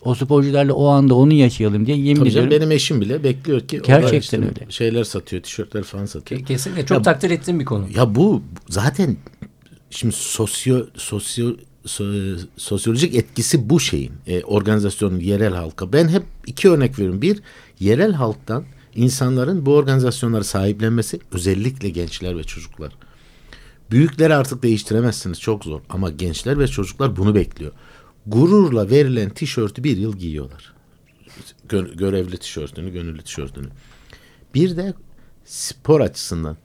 O 0.05 0.15
sporcularla 0.15 0.73
o 0.73 0.87
anda 0.87 1.15
onu 1.15 1.33
yaşayalım 1.33 1.87
diye 1.87 1.97
yemin 1.97 2.21
Tabii 2.21 2.31
canım, 2.31 2.47
ediyorum. 2.47 2.63
benim 2.67 2.77
eşim 2.77 3.01
bile 3.01 3.25
bekliyor 3.25 3.61
ki 3.61 3.81
Gerçekten 3.87 4.19
işte 4.19 4.37
öyle. 4.37 4.67
Şeyler 4.71 5.05
satıyor, 5.05 5.43
tişörtler 5.43 5.83
falan 5.83 6.07
satıyor. 6.07 6.41
Ke- 6.41 6.45
Kesinlikle. 6.45 6.87
Çok 6.87 6.97
Ya- 6.97 7.03
takdir 7.03 7.31
ettiğim 7.31 7.61
bir 7.61 7.65
konu. 7.65 7.87
Ya 7.97 8.15
bu 8.15 8.43
zaten 8.69 9.17
şimdi 9.91 10.15
sosyo 10.17 10.87
sosyo 10.97 11.51
so- 11.87 12.39
sosyolojik 12.57 13.15
etkisi 13.15 13.71
bu 13.71 13.81
şeyin 13.81 14.13
e, 14.27 14.43
organizasyonun 14.43 15.21
yerel 15.21 15.55
halka. 15.55 15.93
Ben 15.93 16.09
hep 16.09 16.23
iki 16.47 16.71
örnek 16.71 16.99
veriyorum. 16.99 17.23
Bir 17.23 17.41
yerel 17.81 18.13
halktan 18.13 18.65
insanların 18.95 19.67
bu 19.67 19.75
organizasyonları 19.75 20.45
sahiplenmesi 20.45 21.21
özellikle 21.33 21.89
gençler 21.89 22.39
ve 22.39 22.43
çocuklar. 22.45 22.93
Büyükleri 23.91 24.35
artık 24.35 24.63
değiştiremezsiniz 24.63 25.41
çok 25.41 25.65
zor 25.65 25.81
ama 25.89 26.11
gençler 26.11 26.59
ve 26.59 26.69
çocuklar 26.69 27.17
bunu 27.17 27.35
bekliyor. 27.35 27.73
Gururla 28.27 28.91
verilen 28.91 29.31
tişörtü 29.31 29.85
bir 29.85 29.97
yıl 29.97 30.17
giyiyorlar. 30.17 30.75
Gö- 31.69 31.97
görevli 31.97 32.39
tişörtünü, 32.39 32.93
gönüllü 32.93 33.23
tişörtünü. 33.23 33.69
Bir 34.55 34.77
de 34.77 34.95
spor 35.45 36.01
açısından 36.01 36.57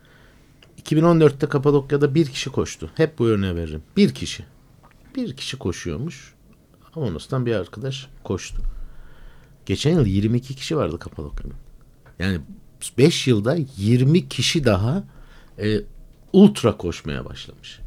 2014'te 0.83 1.49
Kapadokya'da 1.49 2.15
bir 2.15 2.25
kişi 2.25 2.49
koştu. 2.49 2.89
Hep 2.95 3.19
bu 3.19 3.27
örneği 3.27 3.55
veririm. 3.55 3.83
Bir 3.97 4.13
kişi. 4.13 4.45
Bir 5.15 5.35
kişi 5.35 5.57
koşuyormuş. 5.57 6.33
Avanos'tan 6.95 7.45
bir 7.45 7.55
arkadaş 7.55 8.07
koştu. 8.23 8.61
Geçen 9.65 9.91
yıl 9.91 10.05
22 10.05 10.55
kişi 10.55 10.77
vardı 10.77 10.99
Kapadokya'da. 10.99 11.55
Yani 12.19 12.39
5 12.97 13.27
yılda 13.27 13.57
20 13.77 14.29
kişi 14.29 14.65
daha 14.65 15.03
e, 15.59 15.81
ultra 16.33 16.77
koşmaya 16.77 17.25
başlamış. 17.25 17.79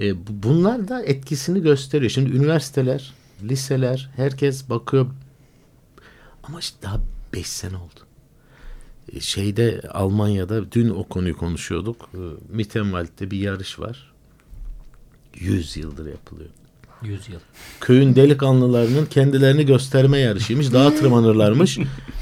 E, 0.00 0.26
bu- 0.26 0.42
bunlar 0.42 0.88
da 0.88 1.02
etkisini 1.02 1.62
gösteriyor. 1.62 2.10
Şimdi 2.10 2.36
üniversiteler, 2.36 3.12
liseler, 3.42 4.10
herkes 4.16 4.68
bakıyor. 4.70 5.06
Ama 6.42 6.60
işte 6.60 6.76
daha 6.82 7.00
5 7.34 7.46
sene 7.46 7.76
oldu 7.76 8.00
E, 9.12 9.20
şeyde 9.20 9.80
Almanya'da 9.90 10.72
dün 10.72 10.90
o 10.90 11.04
konuyu 11.04 11.36
konuşuyorduk. 11.38 12.10
E, 12.14 12.18
Mittenwald'de 12.56 13.30
bir 13.30 13.38
yarış 13.38 13.78
var. 13.80 14.12
100 15.34 15.76
yıldır 15.76 16.06
yapılıyor. 16.10 16.50
100 17.02 17.28
yıl. 17.28 17.40
Köyün 17.80 18.16
delikanlılarının 18.16 19.06
kendilerini 19.06 19.66
gösterme 19.66 20.18
yarışıymış. 20.18 20.72
Dağa 20.72 20.94
tırmanırlarmış. 20.94 21.78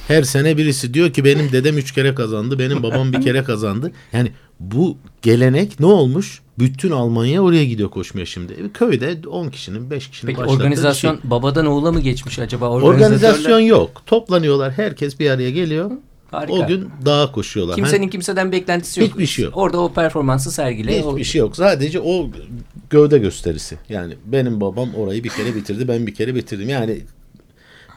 Her 0.09 0.23
sene 0.23 0.57
birisi 0.57 0.95
diyor 0.95 1.13
ki 1.13 1.25
benim 1.25 1.53
dedem 1.53 1.79
üç 1.79 1.93
kere 1.93 2.15
kazandı. 2.15 2.59
Benim 2.59 2.83
babam 2.83 3.13
bir 3.13 3.21
kere 3.21 3.45
kazandı. 3.45 3.93
Yani 4.13 4.33
bu 4.61 4.97
gelenek 5.23 5.81
ne 5.81 5.87
olmuş? 5.87 6.41
Bütün 6.59 6.91
Almanya 6.91 7.43
oraya 7.43 7.65
gidiyor 7.65 7.91
koşmaya 7.91 8.27
şimdi. 8.27 8.53
E, 8.53 8.73
Köyde 8.75 9.19
10 9.29 9.49
kişinin 9.49 9.91
5 9.91 10.11
kişinin 10.11 10.35
Peki 10.35 10.49
organizasyon 10.49 11.21
şey. 11.21 11.31
babadan 11.31 11.67
oğula 11.67 11.93
mı 11.93 12.01
geçmiş 12.01 12.39
acaba? 12.39 12.69
Organizasyon 12.71 13.61
yok. 13.61 14.03
Toplanıyorlar. 14.07 14.73
Herkes 14.73 15.21
bir 15.21 15.31
araya 15.31 15.51
geliyor. 15.51 15.91
Harika. 16.31 16.53
O 16.53 16.67
gün 16.67 16.89
dağa 17.05 17.33
koşuyorlar. 17.33 17.77
Kimsenin 17.77 18.09
kimseden 18.09 18.53
beklentisi 18.53 19.01
yok. 19.01 19.11
Hiçbir 19.11 19.27
şey 19.27 19.45
yok. 19.45 19.57
Orada 19.57 19.81
o 19.81 19.93
performansı 19.93 20.51
sergile. 20.53 20.99
Hiçbir 20.99 21.21
O- 21.21 21.25
şey 21.25 21.39
yok. 21.39 21.57
Sadece 21.57 22.01
o 22.01 22.31
gövde 22.91 23.19
gösterisi. 23.19 23.79
Yani 23.89 24.15
benim 24.27 24.61
babam 24.61 24.95
orayı 24.95 25.25
bir 25.25 25.29
kere 25.29 25.55
bitirdi. 25.55 25.89
Ben 25.89 26.07
bir 26.07 26.15
kere 26.15 26.35
bitirdim. 26.35 26.69
Yani 26.69 27.01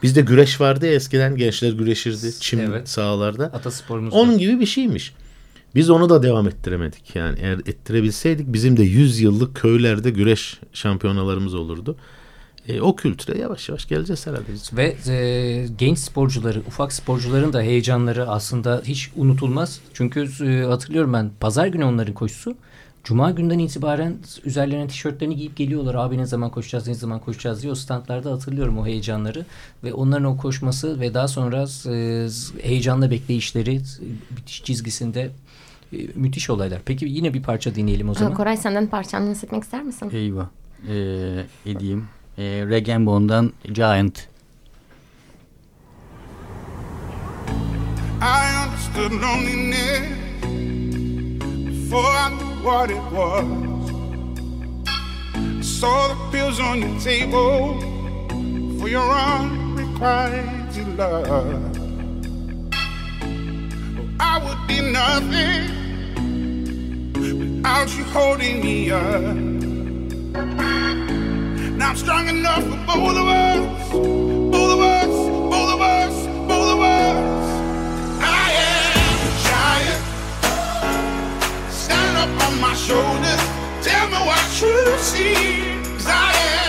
bizde 0.02 0.20
güreş 0.20 0.60
vardı 0.60 0.86
ya 0.86 0.92
eskiden 0.92 1.36
gençler 1.36 1.72
güreşirdi. 1.72 2.32
Çim 2.40 2.60
Evet. 2.60 2.88
sahalarda. 2.88 3.44
Atasporumuz 3.44 4.14
Onun 4.14 4.32
var. 4.32 4.38
gibi 4.38 4.60
bir 4.60 4.66
şeymiş. 4.66 5.14
Biz 5.74 5.90
onu 5.90 6.08
da 6.08 6.22
devam 6.22 6.48
ettiremedik. 6.48 7.16
Yani 7.16 7.38
eğer 7.42 7.54
ettirebilseydik 7.58 8.52
bizim 8.52 8.76
de 8.76 8.82
100 8.82 9.20
yıllık 9.20 9.56
köylerde 9.56 10.10
güreş 10.10 10.60
şampiyonalarımız 10.72 11.54
olurdu. 11.54 11.96
E, 12.68 12.80
o 12.80 12.96
kültüre 12.96 13.38
yavaş 13.38 13.68
yavaş 13.68 13.88
geleceğiz 13.88 14.26
herhalde. 14.26 14.52
biz. 14.52 14.76
Ve 14.76 14.96
e, 15.12 15.66
genç 15.78 15.98
sporcuları, 15.98 16.60
ufak 16.60 16.92
sporcuların 16.92 17.52
da 17.52 17.60
heyecanları 17.62 18.28
aslında 18.28 18.82
hiç 18.84 19.10
unutulmaz. 19.16 19.80
Çünkü 19.92 20.28
e, 20.46 20.64
hatırlıyorum 20.64 21.12
ben 21.12 21.30
pazar 21.40 21.66
günü 21.66 21.84
onların 21.84 22.14
koşusu. 22.14 22.54
Cuma 23.04 23.30
günden 23.30 23.58
itibaren 23.58 24.16
üzerlerine 24.44 24.88
tişörtlerini 24.88 25.36
giyip 25.36 25.56
geliyorlar. 25.56 25.94
Abi 25.94 26.18
ne 26.18 26.26
zaman 26.26 26.50
koşacağız, 26.50 26.86
ne 26.88 26.94
zaman 26.94 27.20
koşacağız 27.20 27.62
diye. 27.62 27.72
O 27.72 27.74
standlarda 27.74 28.32
hatırlıyorum 28.32 28.78
o 28.78 28.86
heyecanları. 28.86 29.46
Ve 29.84 29.94
onların 29.94 30.24
o 30.24 30.36
koşması 30.36 31.00
ve 31.00 31.14
daha 31.14 31.28
sonra 31.28 31.64
e, 31.88 32.28
heyecanla 32.62 33.10
bekleyişleri 33.10 33.80
bitiş 34.30 34.64
çizgisinde 34.64 35.30
e, 35.92 35.96
müthiş 36.14 36.50
olaylar. 36.50 36.80
Peki 36.84 37.04
yine 37.08 37.34
bir 37.34 37.42
parça 37.42 37.74
dinleyelim 37.74 38.08
o 38.08 38.12
Aa, 38.12 38.14
zaman. 38.14 38.34
Koray 38.34 38.56
senden 38.56 38.86
parçanı 38.86 39.30
hissetmek 39.30 39.62
ister 39.62 39.82
misin? 39.82 40.10
Eyvah. 40.12 40.46
Ee, 40.88 41.44
edeyim. 41.66 42.08
Regen 42.36 43.04
Bone'dan 43.04 43.52
Giant. 43.72 44.28
I 48.20 48.64
understood 48.64 49.12
loneliness 49.12 50.18
before 51.66 52.06
I 52.06 52.30
knew 52.30 52.64
what 52.64 52.90
it 52.90 53.02
was. 53.12 53.44
I 55.34 55.60
saw 55.60 56.08
the 56.08 56.16
pills 56.30 56.58
on 56.60 56.80
your 56.80 57.00
table 57.00 57.80
for 58.78 58.88
your 58.88 59.10
unrequited 59.10 60.96
love. 60.96 61.78
I 64.20 64.38
would 64.38 64.66
be 64.68 64.80
nothing 64.90 65.64
without 67.12 67.88
you 67.96 68.04
holding 68.04 68.60
me 68.62 68.90
up. 68.90 69.52
Now 71.82 71.88
I'm 71.90 71.96
strong 71.96 72.28
enough 72.28 72.62
for 72.62 72.76
both 72.86 73.16
of 73.16 73.26
us, 73.26 73.92
both 73.92 74.72
of 74.76 74.80
us, 74.80 75.08
both 75.50 75.70
of 75.74 75.80
us, 75.80 76.26
both 76.46 76.70
of 76.74 76.80
us. 76.80 77.64
I 78.22 78.52
am 78.70 79.18
a 79.28 79.30
giant. 79.48 80.02
Stand 81.72 82.16
up 82.18 82.46
on 82.46 82.60
my 82.60 82.74
shoulders. 82.76 83.42
Tell 83.82 84.06
me 84.12 84.20
what 84.28 84.44
you 84.62 84.96
see. 84.98 85.34
'Cause 85.82 86.06
I 86.06 86.32
am 86.54 86.61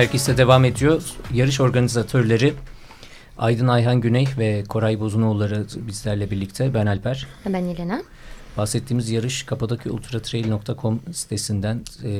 Yeter 0.00 0.12
ki 0.12 0.16
ise 0.16 0.36
devam 0.36 0.64
ediyor. 0.64 1.02
Yarış 1.34 1.60
organizatörleri 1.60 2.54
Aydın 3.38 3.68
Ayhan 3.68 4.00
Güney 4.00 4.28
ve 4.38 4.64
Koray 4.68 5.00
Bozunoğulları 5.00 5.66
bizlerle 5.76 6.30
birlikte. 6.30 6.74
Ben 6.74 6.86
Alper. 6.86 7.26
Ben 7.46 7.64
Elena. 7.64 8.02
Bahsettiğimiz 8.56 9.10
yarış 9.10 9.42
kapadokyultratrail.com 9.42 11.00
sitesinden 11.12 11.82
e, 12.04 12.10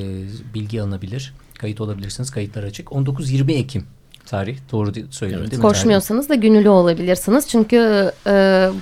bilgi 0.53 0.81
alınabilir. 0.81 1.33
Kayıt 1.59 1.81
olabilirsiniz. 1.81 2.31
Kayıtlar 2.31 2.63
açık. 2.63 2.87
19-20 2.87 3.51
Ekim 3.51 3.85
tarih. 4.25 4.57
Doğru 4.71 4.93
di- 4.93 5.05
söyledim 5.09 5.51
değil 5.51 5.57
mi? 5.57 5.61
Koşmuyorsanız 5.61 6.29
da 6.29 6.35
gönüllü 6.35 6.69
olabilirsiniz. 6.69 7.47
Çünkü 7.47 8.11
e, 8.27 8.31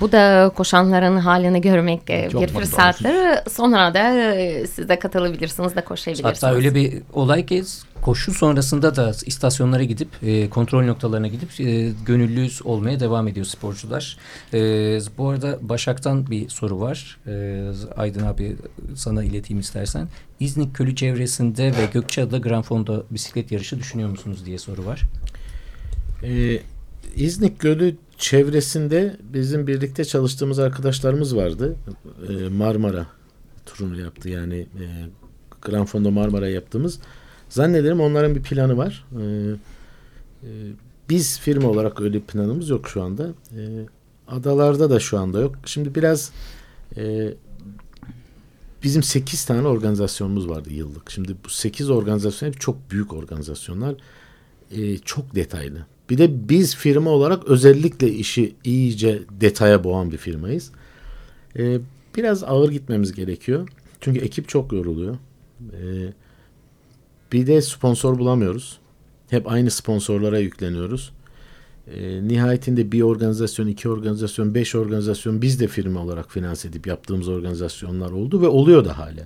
bu 0.00 0.12
da 0.12 0.52
koşanların 0.56 1.16
halini 1.16 1.60
görmek 1.60 2.10
e, 2.10 2.28
bir 2.28 2.34
mutlu 2.34 2.58
fırsattır. 2.58 3.50
Sonra 3.50 3.94
da 3.94 4.34
e, 4.34 4.66
siz 4.66 4.88
de 4.88 4.98
katılabilirsiniz 4.98 5.76
de 5.76 5.80
koşabilirsiniz. 5.80 6.42
Hatta 6.42 6.54
öyle 6.54 6.74
bir 6.74 7.02
olay 7.12 7.46
ki 7.46 7.64
koşu 8.02 8.34
sonrasında 8.34 8.96
da 8.96 9.12
istasyonlara 9.26 9.84
gidip 9.84 10.08
e, 10.22 10.50
kontrol 10.50 10.84
noktalarına 10.84 11.28
gidip 11.28 11.60
e, 11.60 11.92
gönüllü 12.06 12.48
olmaya 12.64 13.00
devam 13.00 13.28
ediyor 13.28 13.46
sporcular. 13.46 14.16
E, 14.54 14.58
bu 15.18 15.28
arada 15.28 15.58
Başak'tan 15.62 16.26
bir 16.30 16.48
soru 16.48 16.80
var. 16.80 17.18
E, 17.26 17.64
Aydın 17.96 18.26
abi 18.26 18.56
sana 18.94 19.24
ileteyim 19.24 19.60
istersen. 19.60 20.08
İznik 20.40 20.74
Kölü 20.74 20.96
çevresinde 20.96 21.66
ve 21.66 21.88
Gökçeada 21.92 22.38
Grand 22.38 22.64
Fondo 22.64 23.04
bisiklet 23.10 23.52
yarışı 23.52 23.78
düşünüyor 23.78 24.08
musunuz 24.10 24.46
diye 24.46 24.58
soru 24.58 24.86
var. 24.86 25.02
Ee, 26.22 26.60
İznik 27.16 27.60
Gölü 27.60 27.96
çevresinde 28.18 29.16
bizim 29.22 29.66
birlikte 29.66 30.04
çalıştığımız 30.04 30.58
arkadaşlarımız 30.58 31.36
vardı. 31.36 31.76
Ee, 32.28 32.48
Marmara 32.48 33.06
turunu 33.66 34.00
yaptı 34.00 34.28
yani 34.28 34.56
e, 34.56 34.84
Gran 35.62 35.84
Fondo 35.84 36.10
Marmara 36.10 36.48
yaptığımız. 36.48 36.98
Zannederim 37.50 38.00
onların 38.00 38.34
bir 38.34 38.42
planı 38.42 38.76
var. 38.76 39.04
Ee, 39.12 39.22
e, 40.42 40.48
biz 41.08 41.40
firma 41.40 41.68
olarak 41.68 42.00
öyle 42.00 42.14
bir 42.14 42.20
planımız 42.20 42.68
yok 42.68 42.88
şu 42.88 43.02
anda. 43.02 43.28
Ee, 43.56 43.86
adalarda 44.28 44.90
da 44.90 45.00
şu 45.00 45.18
anda 45.18 45.40
yok. 45.40 45.54
Şimdi 45.64 45.94
biraz 45.94 46.32
e, 46.96 47.34
bizim 48.82 49.02
8 49.02 49.44
tane 49.44 49.68
organizasyonumuz 49.68 50.48
vardı 50.48 50.72
yıllık. 50.72 51.10
Şimdi 51.10 51.36
bu 51.44 51.48
8 51.48 51.90
organizasyon 51.90 52.48
hep 52.48 52.60
çok 52.60 52.90
büyük 52.90 53.12
organizasyonlar. 53.12 53.94
E, 54.70 54.98
çok 54.98 55.34
detaylı. 55.34 55.86
Bir 56.10 56.18
de 56.18 56.48
biz 56.48 56.76
firma 56.76 57.10
olarak 57.10 57.44
özellikle 57.44 58.12
işi 58.12 58.54
iyice 58.64 59.22
detaya 59.40 59.84
boğan 59.84 60.12
bir 60.12 60.16
firmayız. 60.16 60.70
E, 61.58 61.78
biraz 62.16 62.44
ağır 62.44 62.70
gitmemiz 62.70 63.12
gerekiyor. 63.12 63.68
Çünkü 64.00 64.20
ekip 64.20 64.48
çok 64.48 64.72
yoruluyor. 64.72 65.16
E, 65.60 66.12
bir 67.32 67.46
de 67.46 67.62
sponsor 67.62 68.18
bulamıyoruz. 68.18 68.78
Hep 69.30 69.50
aynı 69.50 69.70
sponsorlara 69.70 70.38
yükleniyoruz. 70.38 71.12
E, 71.94 72.28
nihayetinde 72.28 72.92
bir 72.92 73.02
organizasyon, 73.02 73.66
iki 73.66 73.88
organizasyon, 73.88 74.54
beş 74.54 74.74
organizasyon 74.74 75.42
biz 75.42 75.60
de 75.60 75.66
firma 75.66 76.00
olarak 76.00 76.30
finanse 76.30 76.68
edip 76.68 76.86
yaptığımız 76.86 77.28
organizasyonlar 77.28 78.10
oldu 78.10 78.42
ve 78.42 78.48
oluyor 78.48 78.84
da 78.84 78.98
hala. 78.98 79.22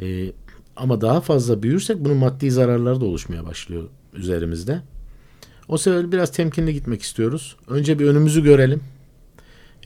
E, 0.00 0.32
ama 0.76 1.00
daha 1.00 1.20
fazla 1.20 1.62
büyürsek 1.62 2.04
bunun 2.04 2.16
maddi 2.16 2.50
zararları 2.50 3.00
da 3.00 3.04
oluşmaya 3.04 3.46
başlıyor 3.46 3.84
üzerimizde. 4.14 4.80
O 5.68 5.78
sebeple 5.78 6.12
biraz 6.12 6.32
temkinli 6.32 6.74
gitmek 6.74 7.02
istiyoruz. 7.02 7.56
Önce 7.68 7.98
bir 7.98 8.06
önümüzü 8.06 8.44
görelim. 8.44 8.80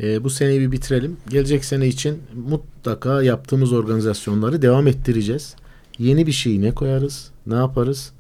E, 0.01 0.25
bu 0.25 0.31
seneyi 0.31 0.61
bir 0.61 0.73
bitirelim. 0.73 1.16
Gelecek 1.31 1.64
sene 1.64 1.89
için 1.89 2.18
mutlaka 2.47 3.23
yaptığımız 3.23 3.73
organizasyonları 3.73 4.62
devam 4.62 4.87
ettireceğiz. 4.87 5.57
Yeni 6.01 6.26
bir 6.26 6.32
şey 6.32 6.61
ne 6.61 6.74
koyarız, 6.74 7.30
ne 7.46 7.55
yaparız? 7.55 8.12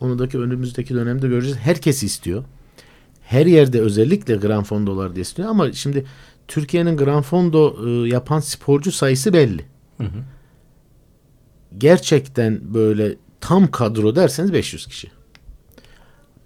Onu 0.00 0.18
da 0.18 0.28
ki 0.28 0.38
önümüzdeki 0.38 0.94
dönemde 0.94 1.28
göreceğiz. 1.28 1.58
Herkes 1.58 2.02
istiyor. 2.02 2.44
Her 3.22 3.46
yerde 3.46 3.80
özellikle 3.80 4.36
Gran 4.36 4.62
Fondo'lar 4.62 5.16
da 5.16 5.20
istiyor 5.20 5.48
ama 5.48 5.72
şimdi 5.72 6.06
Türkiye'nin 6.48 6.96
Gran 6.96 7.22
Fondo 7.22 7.76
e, 7.86 8.08
yapan 8.08 8.40
sporcu 8.40 8.92
sayısı 8.92 9.32
belli. 9.32 9.64
Gerçekten 11.78 12.74
böyle 12.74 13.14
tam 13.40 13.70
kadro 13.70 14.16
derseniz 14.16 14.52
500 14.52 14.86
kişi. 14.86 15.10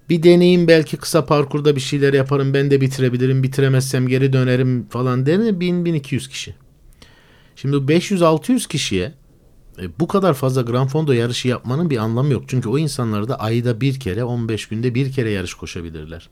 Bir 0.09 0.23
deneyim 0.23 0.67
belki 0.67 0.97
kısa 0.97 1.25
parkurda 1.25 1.75
bir 1.75 1.81
şeyler 1.81 2.13
yaparım 2.13 2.53
ben 2.53 2.71
de 2.71 2.81
bitirebilirim 2.81 3.43
bitiremezsem 3.43 4.07
geri 4.07 4.33
dönerim 4.33 4.87
falan 4.89 5.25
derine 5.25 5.49
1000-1200 5.49 6.29
kişi. 6.29 6.55
Şimdi 7.55 7.75
bu 7.75 7.91
500-600 7.91 8.67
kişiye 8.67 9.20
e, 9.79 9.99
bu 9.99 10.07
kadar 10.07 10.33
fazla 10.33 10.61
Gran 10.61 10.87
Fondo 10.87 11.11
yarışı 11.11 11.47
yapmanın 11.47 11.89
bir 11.89 11.97
anlamı 11.97 12.33
yok. 12.33 12.43
Çünkü 12.47 12.69
o 12.69 12.77
insanlar 12.77 13.27
da 13.27 13.39
ayda 13.39 13.81
bir 13.81 13.99
kere 13.99 14.23
15 14.23 14.65
günde 14.65 14.95
bir 14.95 15.11
kere 15.11 15.31
yarış 15.31 15.53
koşabilirler. 15.53 16.29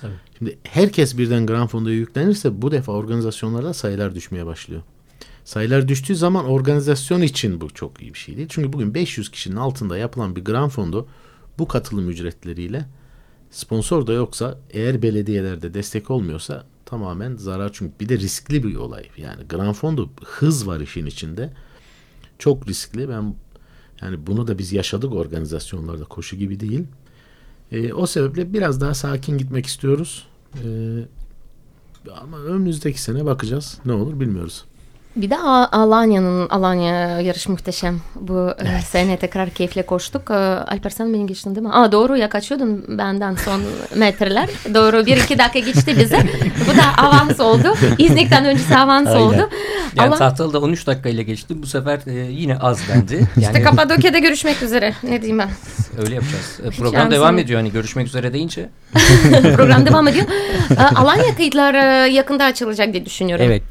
Tabii. 0.00 0.12
Şimdi 0.38 0.58
herkes 0.62 1.18
birden 1.18 1.46
Gran 1.46 1.66
Fondo'ya 1.66 1.96
yüklenirse 1.96 2.62
bu 2.62 2.70
defa 2.70 2.92
organizasyonlarda 2.92 3.74
sayılar 3.74 4.14
düşmeye 4.14 4.46
başlıyor. 4.46 4.82
Sayılar 5.44 5.88
düştüğü 5.88 6.16
zaman 6.16 6.44
organizasyon 6.44 7.22
için 7.22 7.60
bu 7.60 7.70
çok 7.70 8.02
iyi 8.02 8.14
bir 8.14 8.18
şey 8.18 8.36
değil. 8.36 8.48
Çünkü 8.50 8.72
bugün 8.72 8.94
500 8.94 9.30
kişinin 9.30 9.56
altında 9.56 9.98
yapılan 9.98 10.36
bir 10.36 10.44
Gran 10.44 10.68
Fondo 10.68 11.06
bu 11.58 11.68
katılım 11.68 12.10
ücretleriyle 12.10 12.86
sponsor 13.50 14.06
da 14.06 14.12
yoksa 14.12 14.58
eğer 14.70 15.02
belediyelerde 15.02 15.74
destek 15.74 16.10
olmuyorsa 16.10 16.66
tamamen 16.86 17.36
zarar. 17.36 17.70
Çünkü 17.72 17.92
bir 18.00 18.08
de 18.08 18.18
riskli 18.18 18.64
bir 18.64 18.76
olay. 18.76 19.04
Yani 19.16 19.48
Gran 19.48 19.72
Fondo 19.72 20.08
hız 20.24 20.66
var 20.66 20.80
işin 20.80 21.06
içinde. 21.06 21.52
Çok 22.38 22.68
riskli. 22.68 23.08
Ben 23.08 23.34
yani 24.02 24.26
bunu 24.26 24.46
da 24.46 24.58
biz 24.58 24.72
yaşadık 24.72 25.12
organizasyonlarda 25.12 26.04
koşu 26.04 26.36
gibi 26.36 26.60
değil. 26.60 26.84
E, 27.72 27.92
o 27.92 28.06
sebeple 28.06 28.52
biraz 28.52 28.80
daha 28.80 28.94
sakin 28.94 29.38
gitmek 29.38 29.66
istiyoruz. 29.66 30.26
E, 30.64 30.68
ama 32.20 32.38
önümüzdeki 32.38 33.02
sene 33.02 33.24
bakacağız. 33.24 33.78
Ne 33.84 33.92
olur 33.92 34.20
bilmiyoruz. 34.20 34.64
Bir 35.16 35.30
de 35.30 35.36
Alanya'nın 35.72 36.48
Alanya 36.48 37.20
yarış 37.20 37.48
muhteşem. 37.48 38.00
Bu 38.20 38.50
e, 38.50 38.82
sene 38.82 39.16
tekrar 39.16 39.50
keyifle 39.50 39.82
koştuk. 39.86 40.30
E, 40.30 40.34
Alper 40.34 40.90
sen 40.90 41.12
beni 41.14 41.26
geçtin 41.26 41.54
değil 41.54 41.66
mi? 41.66 41.72
Aa 41.72 41.92
doğru 41.92 42.16
ya 42.16 42.28
kaçıyordun 42.28 42.84
benden 42.98 43.34
son 43.34 43.60
metreler. 43.96 44.48
Doğru 44.74 45.06
bir 45.06 45.16
iki 45.16 45.38
dakika 45.38 45.58
geçti 45.58 45.94
bize. 45.98 46.18
Bu 46.72 46.76
da 46.76 47.02
avans 47.06 47.40
oldu. 47.40 47.74
İznik'ten 47.98 48.44
öncesi 48.44 48.76
avans 48.76 49.08
Aynen. 49.08 49.20
oldu. 49.20 49.50
Yani 49.96 50.06
Ama 50.06 50.16
tahtalı 50.16 50.60
13 50.60 50.86
dakikayla 50.86 51.22
geçti. 51.22 51.62
Bu 51.62 51.66
sefer 51.66 51.98
e, 52.06 52.12
yine 52.32 52.58
az 52.58 52.78
dendi. 52.88 53.14
Yani 53.14 53.26
işte 53.38 53.62
Kapadokya'da 53.62 54.18
görüşmek 54.18 54.62
üzere. 54.62 54.94
Ne 55.02 55.22
diyeyim 55.22 55.38
ben? 55.38 55.48
öyle 55.98 56.14
yapacağız. 56.14 56.60
E, 56.64 56.70
Hiç 56.70 56.78
program 56.78 57.00
yani 57.02 57.10
devam 57.10 57.30
seni- 57.34 57.40
ediyor. 57.40 57.60
Hani 57.60 57.72
görüşmek 57.72 58.06
üzere 58.06 58.32
deyince. 58.32 58.68
Program 59.56 59.86
devam 59.86 60.08
ediyor. 60.08 60.26
Alanya 60.94 61.36
kayıtlar 61.36 61.74
e, 61.74 62.12
yakında 62.12 62.44
açılacak 62.44 62.92
diye 62.92 63.06
düşünüyorum. 63.06 63.44
Evet. 63.48 63.62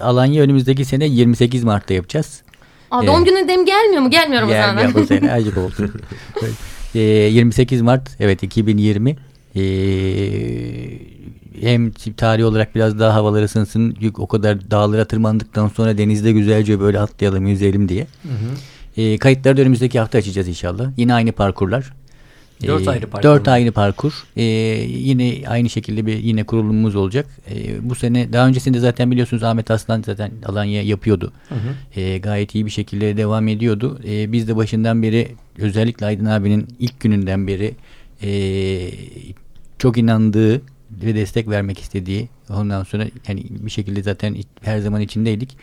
Alanya 0.00 0.34
önümüzdeki 0.58 0.84
sene 0.84 1.06
28 1.06 1.64
Mart'ta 1.64 1.94
yapacağız. 1.94 2.42
Aa, 2.90 3.06
doğum 3.06 3.24
günü 3.24 3.48
dem 3.48 3.64
gelmiyor 3.66 4.02
mu? 4.02 4.10
Gelmiyorum 4.10 4.48
o 4.48 4.52
zaman. 4.52 4.76
gel 4.76 4.94
bu 4.94 5.06
sene 5.06 5.32
acık 5.38 5.58
oldu. 5.58 5.90
Evet. 6.42 6.52
E, 6.94 7.00
28 7.00 7.82
Mart 7.82 8.10
evet 8.20 8.42
2020. 8.42 9.16
E, 9.56 9.62
hem 11.60 11.90
tarih 12.16 12.44
olarak 12.44 12.74
biraz 12.74 12.98
daha 12.98 13.14
havalar 13.14 13.42
ısınsın. 13.42 13.96
Yük- 14.00 14.18
O 14.20 14.26
kadar 14.26 14.70
dağlara 14.70 15.04
tırmandıktan 15.04 15.68
sonra 15.68 15.98
denizde 15.98 16.32
güzelce 16.32 16.80
böyle 16.80 17.00
atlayalım, 17.00 17.46
yüzelim 17.46 17.88
diye. 17.88 18.06
E, 18.96 19.18
kayıtları 19.18 19.56
da 19.56 19.60
önümüzdeki 19.62 19.98
hafta 20.00 20.18
açacağız 20.18 20.48
inşallah. 20.48 20.90
Yine 20.96 21.14
aynı 21.14 21.32
parkurlar. 21.32 21.92
Dört 22.66 22.86
Ee, 22.86 22.90
ayrı 22.90 23.06
parkur 23.06 23.28
Dört 23.28 23.48
ayrı 23.48 23.72
parkur. 23.72 24.12
Ee, 24.36 24.42
yine 24.88 25.48
aynı 25.48 25.70
şekilde 25.70 26.06
bir 26.06 26.16
yine 26.16 26.44
kurulumumuz 26.44 26.96
olacak. 26.96 27.26
Ee, 27.50 27.88
bu 27.88 27.94
sene 27.94 28.32
daha 28.32 28.46
öncesinde 28.46 28.78
zaten 28.78 29.10
biliyorsunuz 29.10 29.42
Ahmet 29.42 29.70
Aslan 29.70 30.02
zaten 30.06 30.30
Alanya 30.46 30.82
yapıyordu. 30.82 31.32
Ee, 31.96 32.18
gayet 32.18 32.54
iyi 32.54 32.66
bir 32.66 32.70
şekilde 32.70 33.16
devam 33.16 33.48
ediyordu. 33.48 34.00
Ee, 34.08 34.32
biz 34.32 34.48
de 34.48 34.56
başından 34.56 35.02
beri 35.02 35.28
özellikle 35.58 36.06
Aydın 36.06 36.24
abinin 36.24 36.68
ilk 36.78 37.00
gününden 37.00 37.46
beri 37.46 37.74
ee, 38.22 38.90
çok 39.78 39.98
inandığı 39.98 40.62
ve 40.90 41.14
destek 41.14 41.48
vermek 41.48 41.78
istediği 41.78 42.28
ondan 42.50 42.84
sonra 42.84 43.06
yani 43.28 43.44
bir 43.50 43.70
şekilde 43.70 44.02
zaten 44.02 44.36
her 44.62 44.78
zaman 44.78 45.00
içindeydik. 45.00 45.56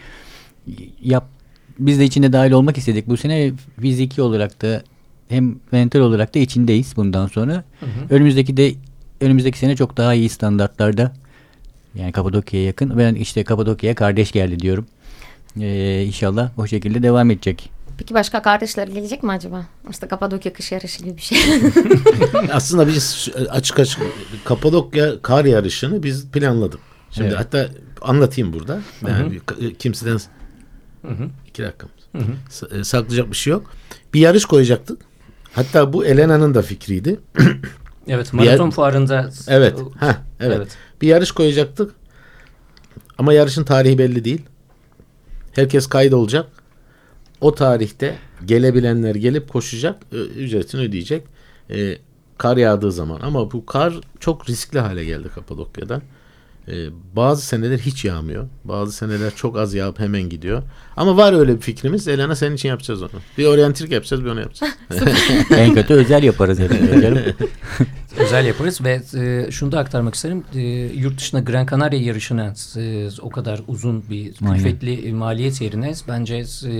Yap 1.03 1.27
biz 1.79 1.99
de 1.99 2.05
içinde 2.05 2.33
dahil 2.33 2.51
olmak 2.51 2.77
istedik. 2.77 3.07
Bu 3.07 3.17
sene 3.17 3.51
fiziki 3.81 4.21
olarak 4.21 4.61
da 4.61 4.83
hem 5.29 5.55
mental 5.71 5.99
olarak 5.99 6.35
da 6.35 6.39
içindeyiz 6.39 6.93
bundan 6.95 7.27
sonra. 7.27 7.63
Önümüzdeki 8.09 8.57
de 8.57 8.73
önümüzdeki 9.21 9.57
sene 9.59 9.75
çok 9.75 9.97
daha 9.97 10.13
iyi 10.13 10.29
standartlarda 10.29 11.13
yani 11.95 12.11
Kapadokya'ya 12.11 12.65
yakın. 12.65 12.97
Ben 12.97 13.15
işte 13.15 13.43
Kapadokya'ya 13.43 13.95
kardeş 13.95 14.31
geldi 14.31 14.59
diyorum. 14.59 14.85
Ee, 15.61 16.03
inşallah 16.07 16.49
o 16.57 16.67
şekilde 16.67 17.03
devam 17.03 17.31
edecek. 17.31 17.69
Peki 17.97 18.13
başka 18.13 18.41
kardeşler 18.41 18.87
gelecek 18.87 19.23
mi 19.23 19.31
acaba? 19.31 19.65
İşte 19.89 20.07
Kapadokya 20.07 20.53
kış 20.53 20.71
yarışı 20.71 21.03
gibi 21.03 21.17
bir 21.17 21.21
şey. 21.21 21.37
Aslında 22.51 22.87
biz 22.87 23.29
açık 23.49 23.79
açık 23.79 24.01
Kapadokya 24.45 25.21
kar 25.21 25.45
yarışını 25.45 26.03
biz 26.03 26.27
planladık. 26.31 26.79
Şimdi 27.11 27.27
Evet. 27.27 27.39
hatta 27.39 27.69
anlatayım 28.01 28.53
burada. 28.53 28.79
Yani 29.07 29.31
bir- 29.59 29.75
kimseden 29.75 30.17
iki 31.47 31.63
dakika. 31.63 31.87
Sa- 32.49 32.79
e, 32.79 32.83
Saklayacak 32.83 33.31
bir 33.31 33.35
şey 33.37 33.51
yok. 33.51 33.71
Bir 34.13 34.19
yarış 34.19 34.45
koyacaktık. 34.45 35.01
Hatta 35.55 35.93
bu 35.93 36.05
Elena'nın 36.05 36.53
da 36.53 36.61
fikriydi. 36.61 37.19
Evet 38.07 38.33
Bir 38.33 38.37
yer- 38.37 38.45
maraton 38.45 38.69
fuarında. 38.69 39.29
Evet. 39.47 39.79
Ha, 39.99 40.17
evet. 40.39 40.57
Evet. 40.57 40.77
Bir 41.01 41.07
yarış 41.07 41.31
koyacaktık. 41.31 41.91
Ama 43.17 43.33
yarışın 43.33 43.63
tarihi 43.63 43.97
belli 43.97 44.25
değil. 44.25 44.41
Herkes 45.51 45.87
kaydolacak. 45.87 46.45
O 47.41 47.55
tarihte 47.55 48.15
gelebilenler 48.45 49.15
gelip 49.15 49.49
koşacak, 49.49 50.01
ö- 50.11 50.25
ücretini 50.25 50.81
ödeyecek. 50.81 51.23
Ee, 51.69 51.97
kar 52.37 52.57
yağdığı 52.57 52.91
zaman. 52.91 53.19
Ama 53.21 53.51
bu 53.51 53.65
kar 53.65 53.93
çok 54.19 54.49
riskli 54.49 54.79
hale 54.79 55.05
geldi 55.05 55.27
Kapadokya'da. 55.35 56.01
Ee, 56.67 56.87
bazı 57.15 57.41
seneler 57.45 57.77
hiç 57.79 58.05
yağmıyor. 58.05 58.47
Bazı 58.63 58.91
seneler 58.91 59.35
çok 59.35 59.57
az 59.57 59.73
yağıp 59.73 59.99
hemen 59.99 60.21
gidiyor. 60.29 60.63
Ama 60.97 61.17
var 61.17 61.33
öyle 61.33 61.55
bir 61.55 61.61
fikrimiz. 61.61 62.07
Elena 62.07 62.35
senin 62.35 62.55
için 62.55 62.69
yapacağız 62.69 63.01
onu. 63.01 63.09
Bir 63.37 63.45
oryantilik 63.45 63.91
yapacağız, 63.91 64.25
bir 64.25 64.29
onu 64.29 64.39
yapacağız. 64.39 64.73
en 65.57 65.73
kötü 65.73 65.93
özel 65.93 66.23
yaparız. 66.23 66.59
Özel 68.19 68.45
yaparız 68.45 68.81
ve 68.83 69.01
e, 69.19 69.51
şunu 69.51 69.71
da 69.71 69.79
aktarmak 69.79 70.15
isterim. 70.15 70.43
E, 70.55 70.59
yurt 70.95 71.17
dışında 71.17 71.41
Gran 71.41 71.65
Canaria 71.65 71.99
yarışına 71.99 72.53
e, 72.77 73.07
o 73.21 73.29
kadar 73.29 73.61
uzun 73.67 74.03
bir 74.09 74.33
Aynen. 74.45 74.55
külfetli 74.55 75.13
maliyet 75.13 75.61
yerine 75.61 75.93
bence 76.07 76.35
e, 76.35 76.73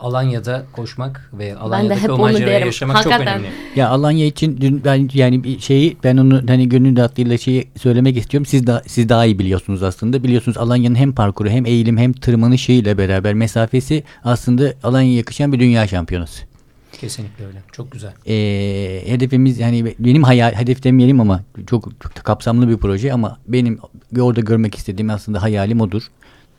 Alanya'da 0.00 0.64
koşmak 0.72 1.30
ve 1.32 1.56
Alanya'daki 1.56 2.00
hep 2.00 2.10
o 2.10 2.12
onu 2.12 2.22
macerayı 2.22 2.46
derim. 2.46 2.66
yaşamak 2.66 2.96
Hakikaten. 2.96 3.18
çok 3.18 3.26
önemli. 3.26 3.46
Ya 3.76 3.88
Alanya 3.88 4.26
için 4.26 4.60
dün 4.60 4.82
ben 4.84 5.08
yani 5.14 5.44
bir 5.44 5.58
şeyi 5.58 5.96
ben 6.04 6.16
onu 6.16 6.42
hani 6.48 6.68
gönül 6.68 6.96
rahatlığıyla 6.96 7.38
şeyi 7.38 7.68
söylemek 7.82 8.16
istiyorum. 8.16 8.46
Siz 8.46 8.66
daha 8.66 8.82
siz 8.86 9.08
daha 9.08 9.26
iyi 9.26 9.38
biliyorsunuz 9.38 9.82
aslında. 9.82 10.22
Biliyorsunuz 10.22 10.58
Alanya'nın 10.58 10.94
hem 10.94 11.12
parkuru 11.12 11.48
hem 11.48 11.66
eğilim 11.66 11.98
hem 11.98 12.12
tırmanışıyla 12.12 12.98
beraber 12.98 13.11
mesafesi 13.20 14.04
aslında 14.24 14.74
Alanya'ya 14.82 15.16
yakışan 15.16 15.52
bir 15.52 15.60
dünya 15.60 15.88
şampiyonası. 15.88 16.42
Kesinlikle 16.92 17.46
öyle. 17.46 17.62
Çok 17.72 17.92
güzel. 17.92 18.12
Ee, 18.26 19.02
hedefimiz 19.06 19.58
yani 19.58 19.94
benim 19.98 20.22
hayal 20.22 20.52
hedef 20.52 20.84
demeyelim 20.84 21.20
ama 21.20 21.42
çok, 21.66 22.00
çok 22.00 22.14
kapsamlı 22.14 22.68
bir 22.68 22.76
proje 22.76 23.12
ama 23.12 23.38
benim 23.48 23.78
orada 24.20 24.40
görmek 24.40 24.74
istediğim 24.74 25.10
aslında 25.10 25.42
hayalim 25.42 25.80
odur. 25.80 26.02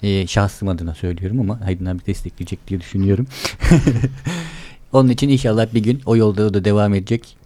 Ee, 0.03 0.27
şahsım 0.27 0.67
adına 0.67 0.95
söylüyorum 0.95 1.39
ama 1.39 1.59
Aydın 1.65 1.85
abi 1.85 2.05
destekleyecek 2.05 2.67
diye 2.67 2.79
düşünüyorum. 2.79 3.27
Onun 4.93 5.09
için 5.09 5.29
inşallah 5.29 5.73
bir 5.73 5.83
gün 5.83 6.01
o 6.05 6.15
yolda 6.15 6.53
da 6.53 6.65
devam 6.65 6.93
edecek. 6.93 7.37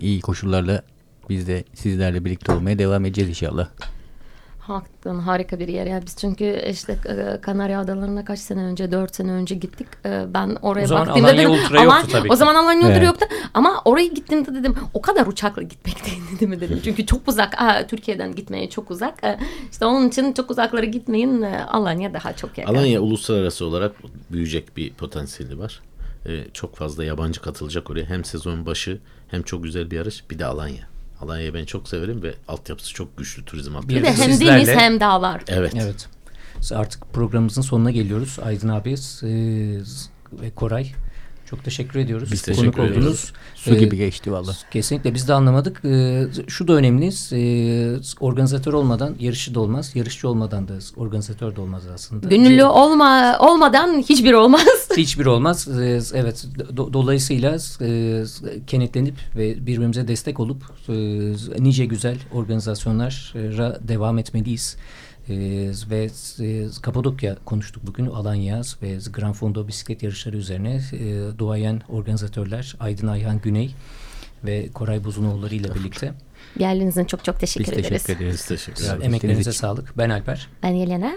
İyi 0.00 0.20
koşullarla 0.20 0.82
biz 1.28 1.48
de 1.48 1.64
sizlerle 1.74 2.24
birlikte 2.24 2.52
olmaya 2.52 2.78
devam 2.78 3.04
edeceğiz 3.04 3.30
inşallah. 3.30 3.68
Hakikaten 4.66 5.18
harika 5.18 5.58
bir 5.58 5.68
yer 5.68 5.86
ya. 5.86 6.02
Biz 6.06 6.16
çünkü 6.16 6.62
işte 6.70 6.98
e, 7.08 7.40
Kanarya 7.40 7.80
Adaları'na 7.80 8.24
kaç 8.24 8.38
sene 8.38 8.60
önce, 8.64 8.92
dört 8.92 9.14
sene 9.16 9.32
önce 9.32 9.54
gittik. 9.54 9.86
E, 10.06 10.24
Ben 10.34 10.56
oraya 10.62 10.84
O 10.84 10.86
zaman 10.86 11.06
baktığımda 11.06 11.28
Alanya 11.28 11.42
dedim. 11.42 11.50
Ultra 11.64 11.82
yoktu 11.82 12.08
tabii 12.12 12.28
O 12.32 12.36
zaman 12.36 12.54
Alanya 12.54 12.80
Ultra 12.80 12.92
Evet. 12.96 13.06
yoktu. 13.06 13.26
Ama 13.54 13.82
oraya 13.84 14.06
gittiğimde 14.06 14.54
dedim 14.54 14.74
o 14.94 15.02
kadar 15.02 15.26
uçakla 15.26 15.62
gitmek 15.62 15.96
değil 16.40 16.50
mi 16.50 16.60
dedim. 16.60 16.80
Çünkü 16.84 17.06
çok 17.06 17.28
uzak. 17.28 17.62
Aa, 17.62 17.86
Türkiye'den 17.86 18.34
gitmeye 18.34 18.70
çok 18.70 18.90
uzak. 18.90 19.24
E, 19.24 19.38
İşte 19.72 19.84
onun 19.86 20.08
için 20.08 20.32
çok 20.32 20.50
uzaklara 20.50 20.86
gitmeyin. 20.86 21.42
Alanya 21.42 22.14
daha 22.14 22.32
çok 22.32 22.58
yakın. 22.58 22.74
Alanya 22.74 23.00
uluslararası 23.00 23.66
olarak 23.66 23.92
büyüyecek 24.32 24.76
bir 24.76 24.92
potansiyeli 24.92 25.58
var. 25.58 25.80
Ee, 26.26 26.44
çok 26.52 26.76
fazla 26.76 27.04
yabancı 27.04 27.40
katılacak 27.40 27.90
oraya. 27.90 28.04
Hem 28.04 28.24
sezon 28.24 28.66
başı 28.66 28.98
hem 29.28 29.42
çok 29.42 29.62
güzel 29.64 29.90
bir 29.90 29.96
yarış. 29.96 30.30
Bir 30.30 30.38
de 30.38 30.46
Alanya. 30.46 30.93
Alanya'yı 31.20 31.54
ben 31.54 31.64
çok 31.64 31.88
severim 31.88 32.22
ve 32.22 32.34
altyapısı 32.48 32.94
çok 32.94 33.16
güçlü 33.18 33.44
turizm 33.44 33.70
Bir 33.70 33.76
altyapısı. 33.76 34.18
de 34.18 34.22
hem 34.24 34.30
Sizlerle- 34.32 34.66
deniz 34.66 34.68
hem 34.68 35.00
dağlar. 35.00 35.42
Evet. 35.48 35.72
Evet. 35.82 36.08
Artık 36.74 37.12
programımızın 37.12 37.62
sonuna 37.62 37.90
geliyoruz. 37.90 38.36
Aydın 38.44 38.68
abi 38.68 38.92
e, 38.92 38.96
ve 40.42 40.50
Koray 40.54 40.92
çok 41.46 41.64
teşekkür 41.64 41.98
ediyoruz. 41.98 42.32
Biz 42.32 42.42
Konuk 42.42 42.58
teşekkür 42.58 42.82
ediyoruz. 42.82 42.96
oldunuz. 43.06 43.32
Su 43.54 43.74
Ee, 43.74 43.78
gibi 43.78 43.96
geçti 43.96 44.32
vallahi. 44.32 44.56
Kesinlikle 44.70 45.14
biz 45.14 45.28
de 45.28 45.34
anlamadık. 45.34 45.80
Ee, 45.84 46.24
şu 46.48 46.68
da 46.68 46.72
önemli. 46.72 47.10
Ee, 47.32 47.96
organizatör 48.20 48.72
olmadan 48.72 49.14
yarışçı 49.20 49.54
da 49.54 49.60
olmaz. 49.60 49.90
Yarışçı 49.94 50.28
olmadan 50.28 50.68
da 50.68 50.72
organizatör 50.96 51.56
de 51.56 51.60
olmaz 51.60 51.82
aslında. 51.94 52.28
Gönüllü 52.28 52.64
olma 52.64 53.38
olmadan 53.40 53.98
hiçbir 54.08 54.32
olmaz. 54.32 54.62
Hiçbir 54.96 55.26
olmaz. 55.26 55.68
Ee, 55.68 56.00
evet. 56.14 56.46
do- 56.76 56.92
dolayısıyla 56.92 57.56
e, 57.80 58.24
kenetlenip 58.66 59.14
ve 59.36 59.66
birbirimize 59.66 60.08
destek 60.08 60.40
olup 60.40 60.62
e, 60.88 60.92
nice 61.64 61.84
güzel 61.84 62.16
organizasyonlara 62.32 63.78
devam 63.88 64.18
etmeliyiz. 64.18 64.76
Ee, 65.28 65.70
ve 65.90 66.10
e, 66.40 66.66
Kapadokya 66.82 67.36
konuştuk 67.44 67.86
bugün. 67.86 68.06
Alanya 68.06 68.62
ve 68.82 68.98
Gran 69.12 69.32
Fondo 69.32 69.68
bisiklet 69.68 70.02
yarışları 70.02 70.36
üzerine 70.36 70.80
e, 70.92 71.38
duayen 71.38 71.82
organizatörler 71.88 72.76
Aydın 72.80 73.06
Ayhan 73.06 73.40
Güney 73.40 73.74
ve 74.44 74.68
Koray 74.74 75.04
Bozunoğulları 75.04 75.54
ile 75.54 75.74
birlikte. 75.74 76.12
Geldiğiniz 76.58 76.96
için 76.96 77.04
çok 77.04 77.24
çok 77.24 77.40
teşekkür 77.40 77.72
Biz 77.72 77.78
ederiz. 77.78 78.02
teşekkür 78.02 78.24
ederiz. 78.24 78.34
Biz 78.34 78.46
teşekkür 78.46 78.84
ederiz. 78.84 79.02
Emeklerinize 79.04 79.50
için. 79.50 79.60
sağlık. 79.60 79.98
Ben 79.98 80.10
Alper. 80.10 80.48
Ben 80.62 80.72
Yelena. 80.72 81.12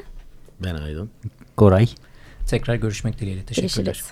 Ben 0.63 0.75
Aydın. 0.75 1.09
Koray. 1.57 1.87
Tekrar 2.47 2.75
görüşmek 2.75 3.19
dileğiyle. 3.19 3.43
Teşekkürler. 3.45 3.85
Görüşürüz. 3.85 4.11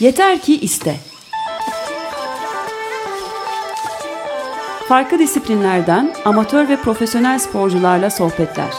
Yeter 0.00 0.42
ki 0.42 0.60
iste. 0.60 0.96
Farklı 4.88 5.18
disiplinlerden 5.18 6.12
amatör 6.24 6.68
ve 6.68 6.76
profesyonel 6.76 7.38
sporcularla 7.38 8.10
sohbetler. 8.10 8.70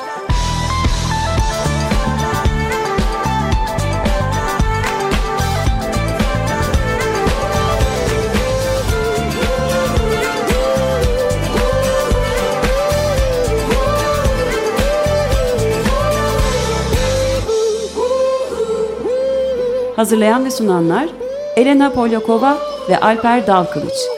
Hazırlayan 19.96 20.46
ve 20.46 20.52
sunanlar 20.52 21.10
Elena 21.56 21.92
Polyakova 21.92 22.58
ve 22.90 23.00
Alper 23.00 23.48
Dalkılıç. 23.48 24.17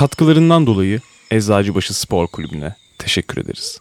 Katkılarından 0.00 0.66
dolayı 0.66 1.00
Eczacıbaşı 1.30 1.94
Spor 1.94 2.26
Kulübü'ne 2.26 2.74
teşekkür 2.98 3.42
ederiz. 3.42 3.80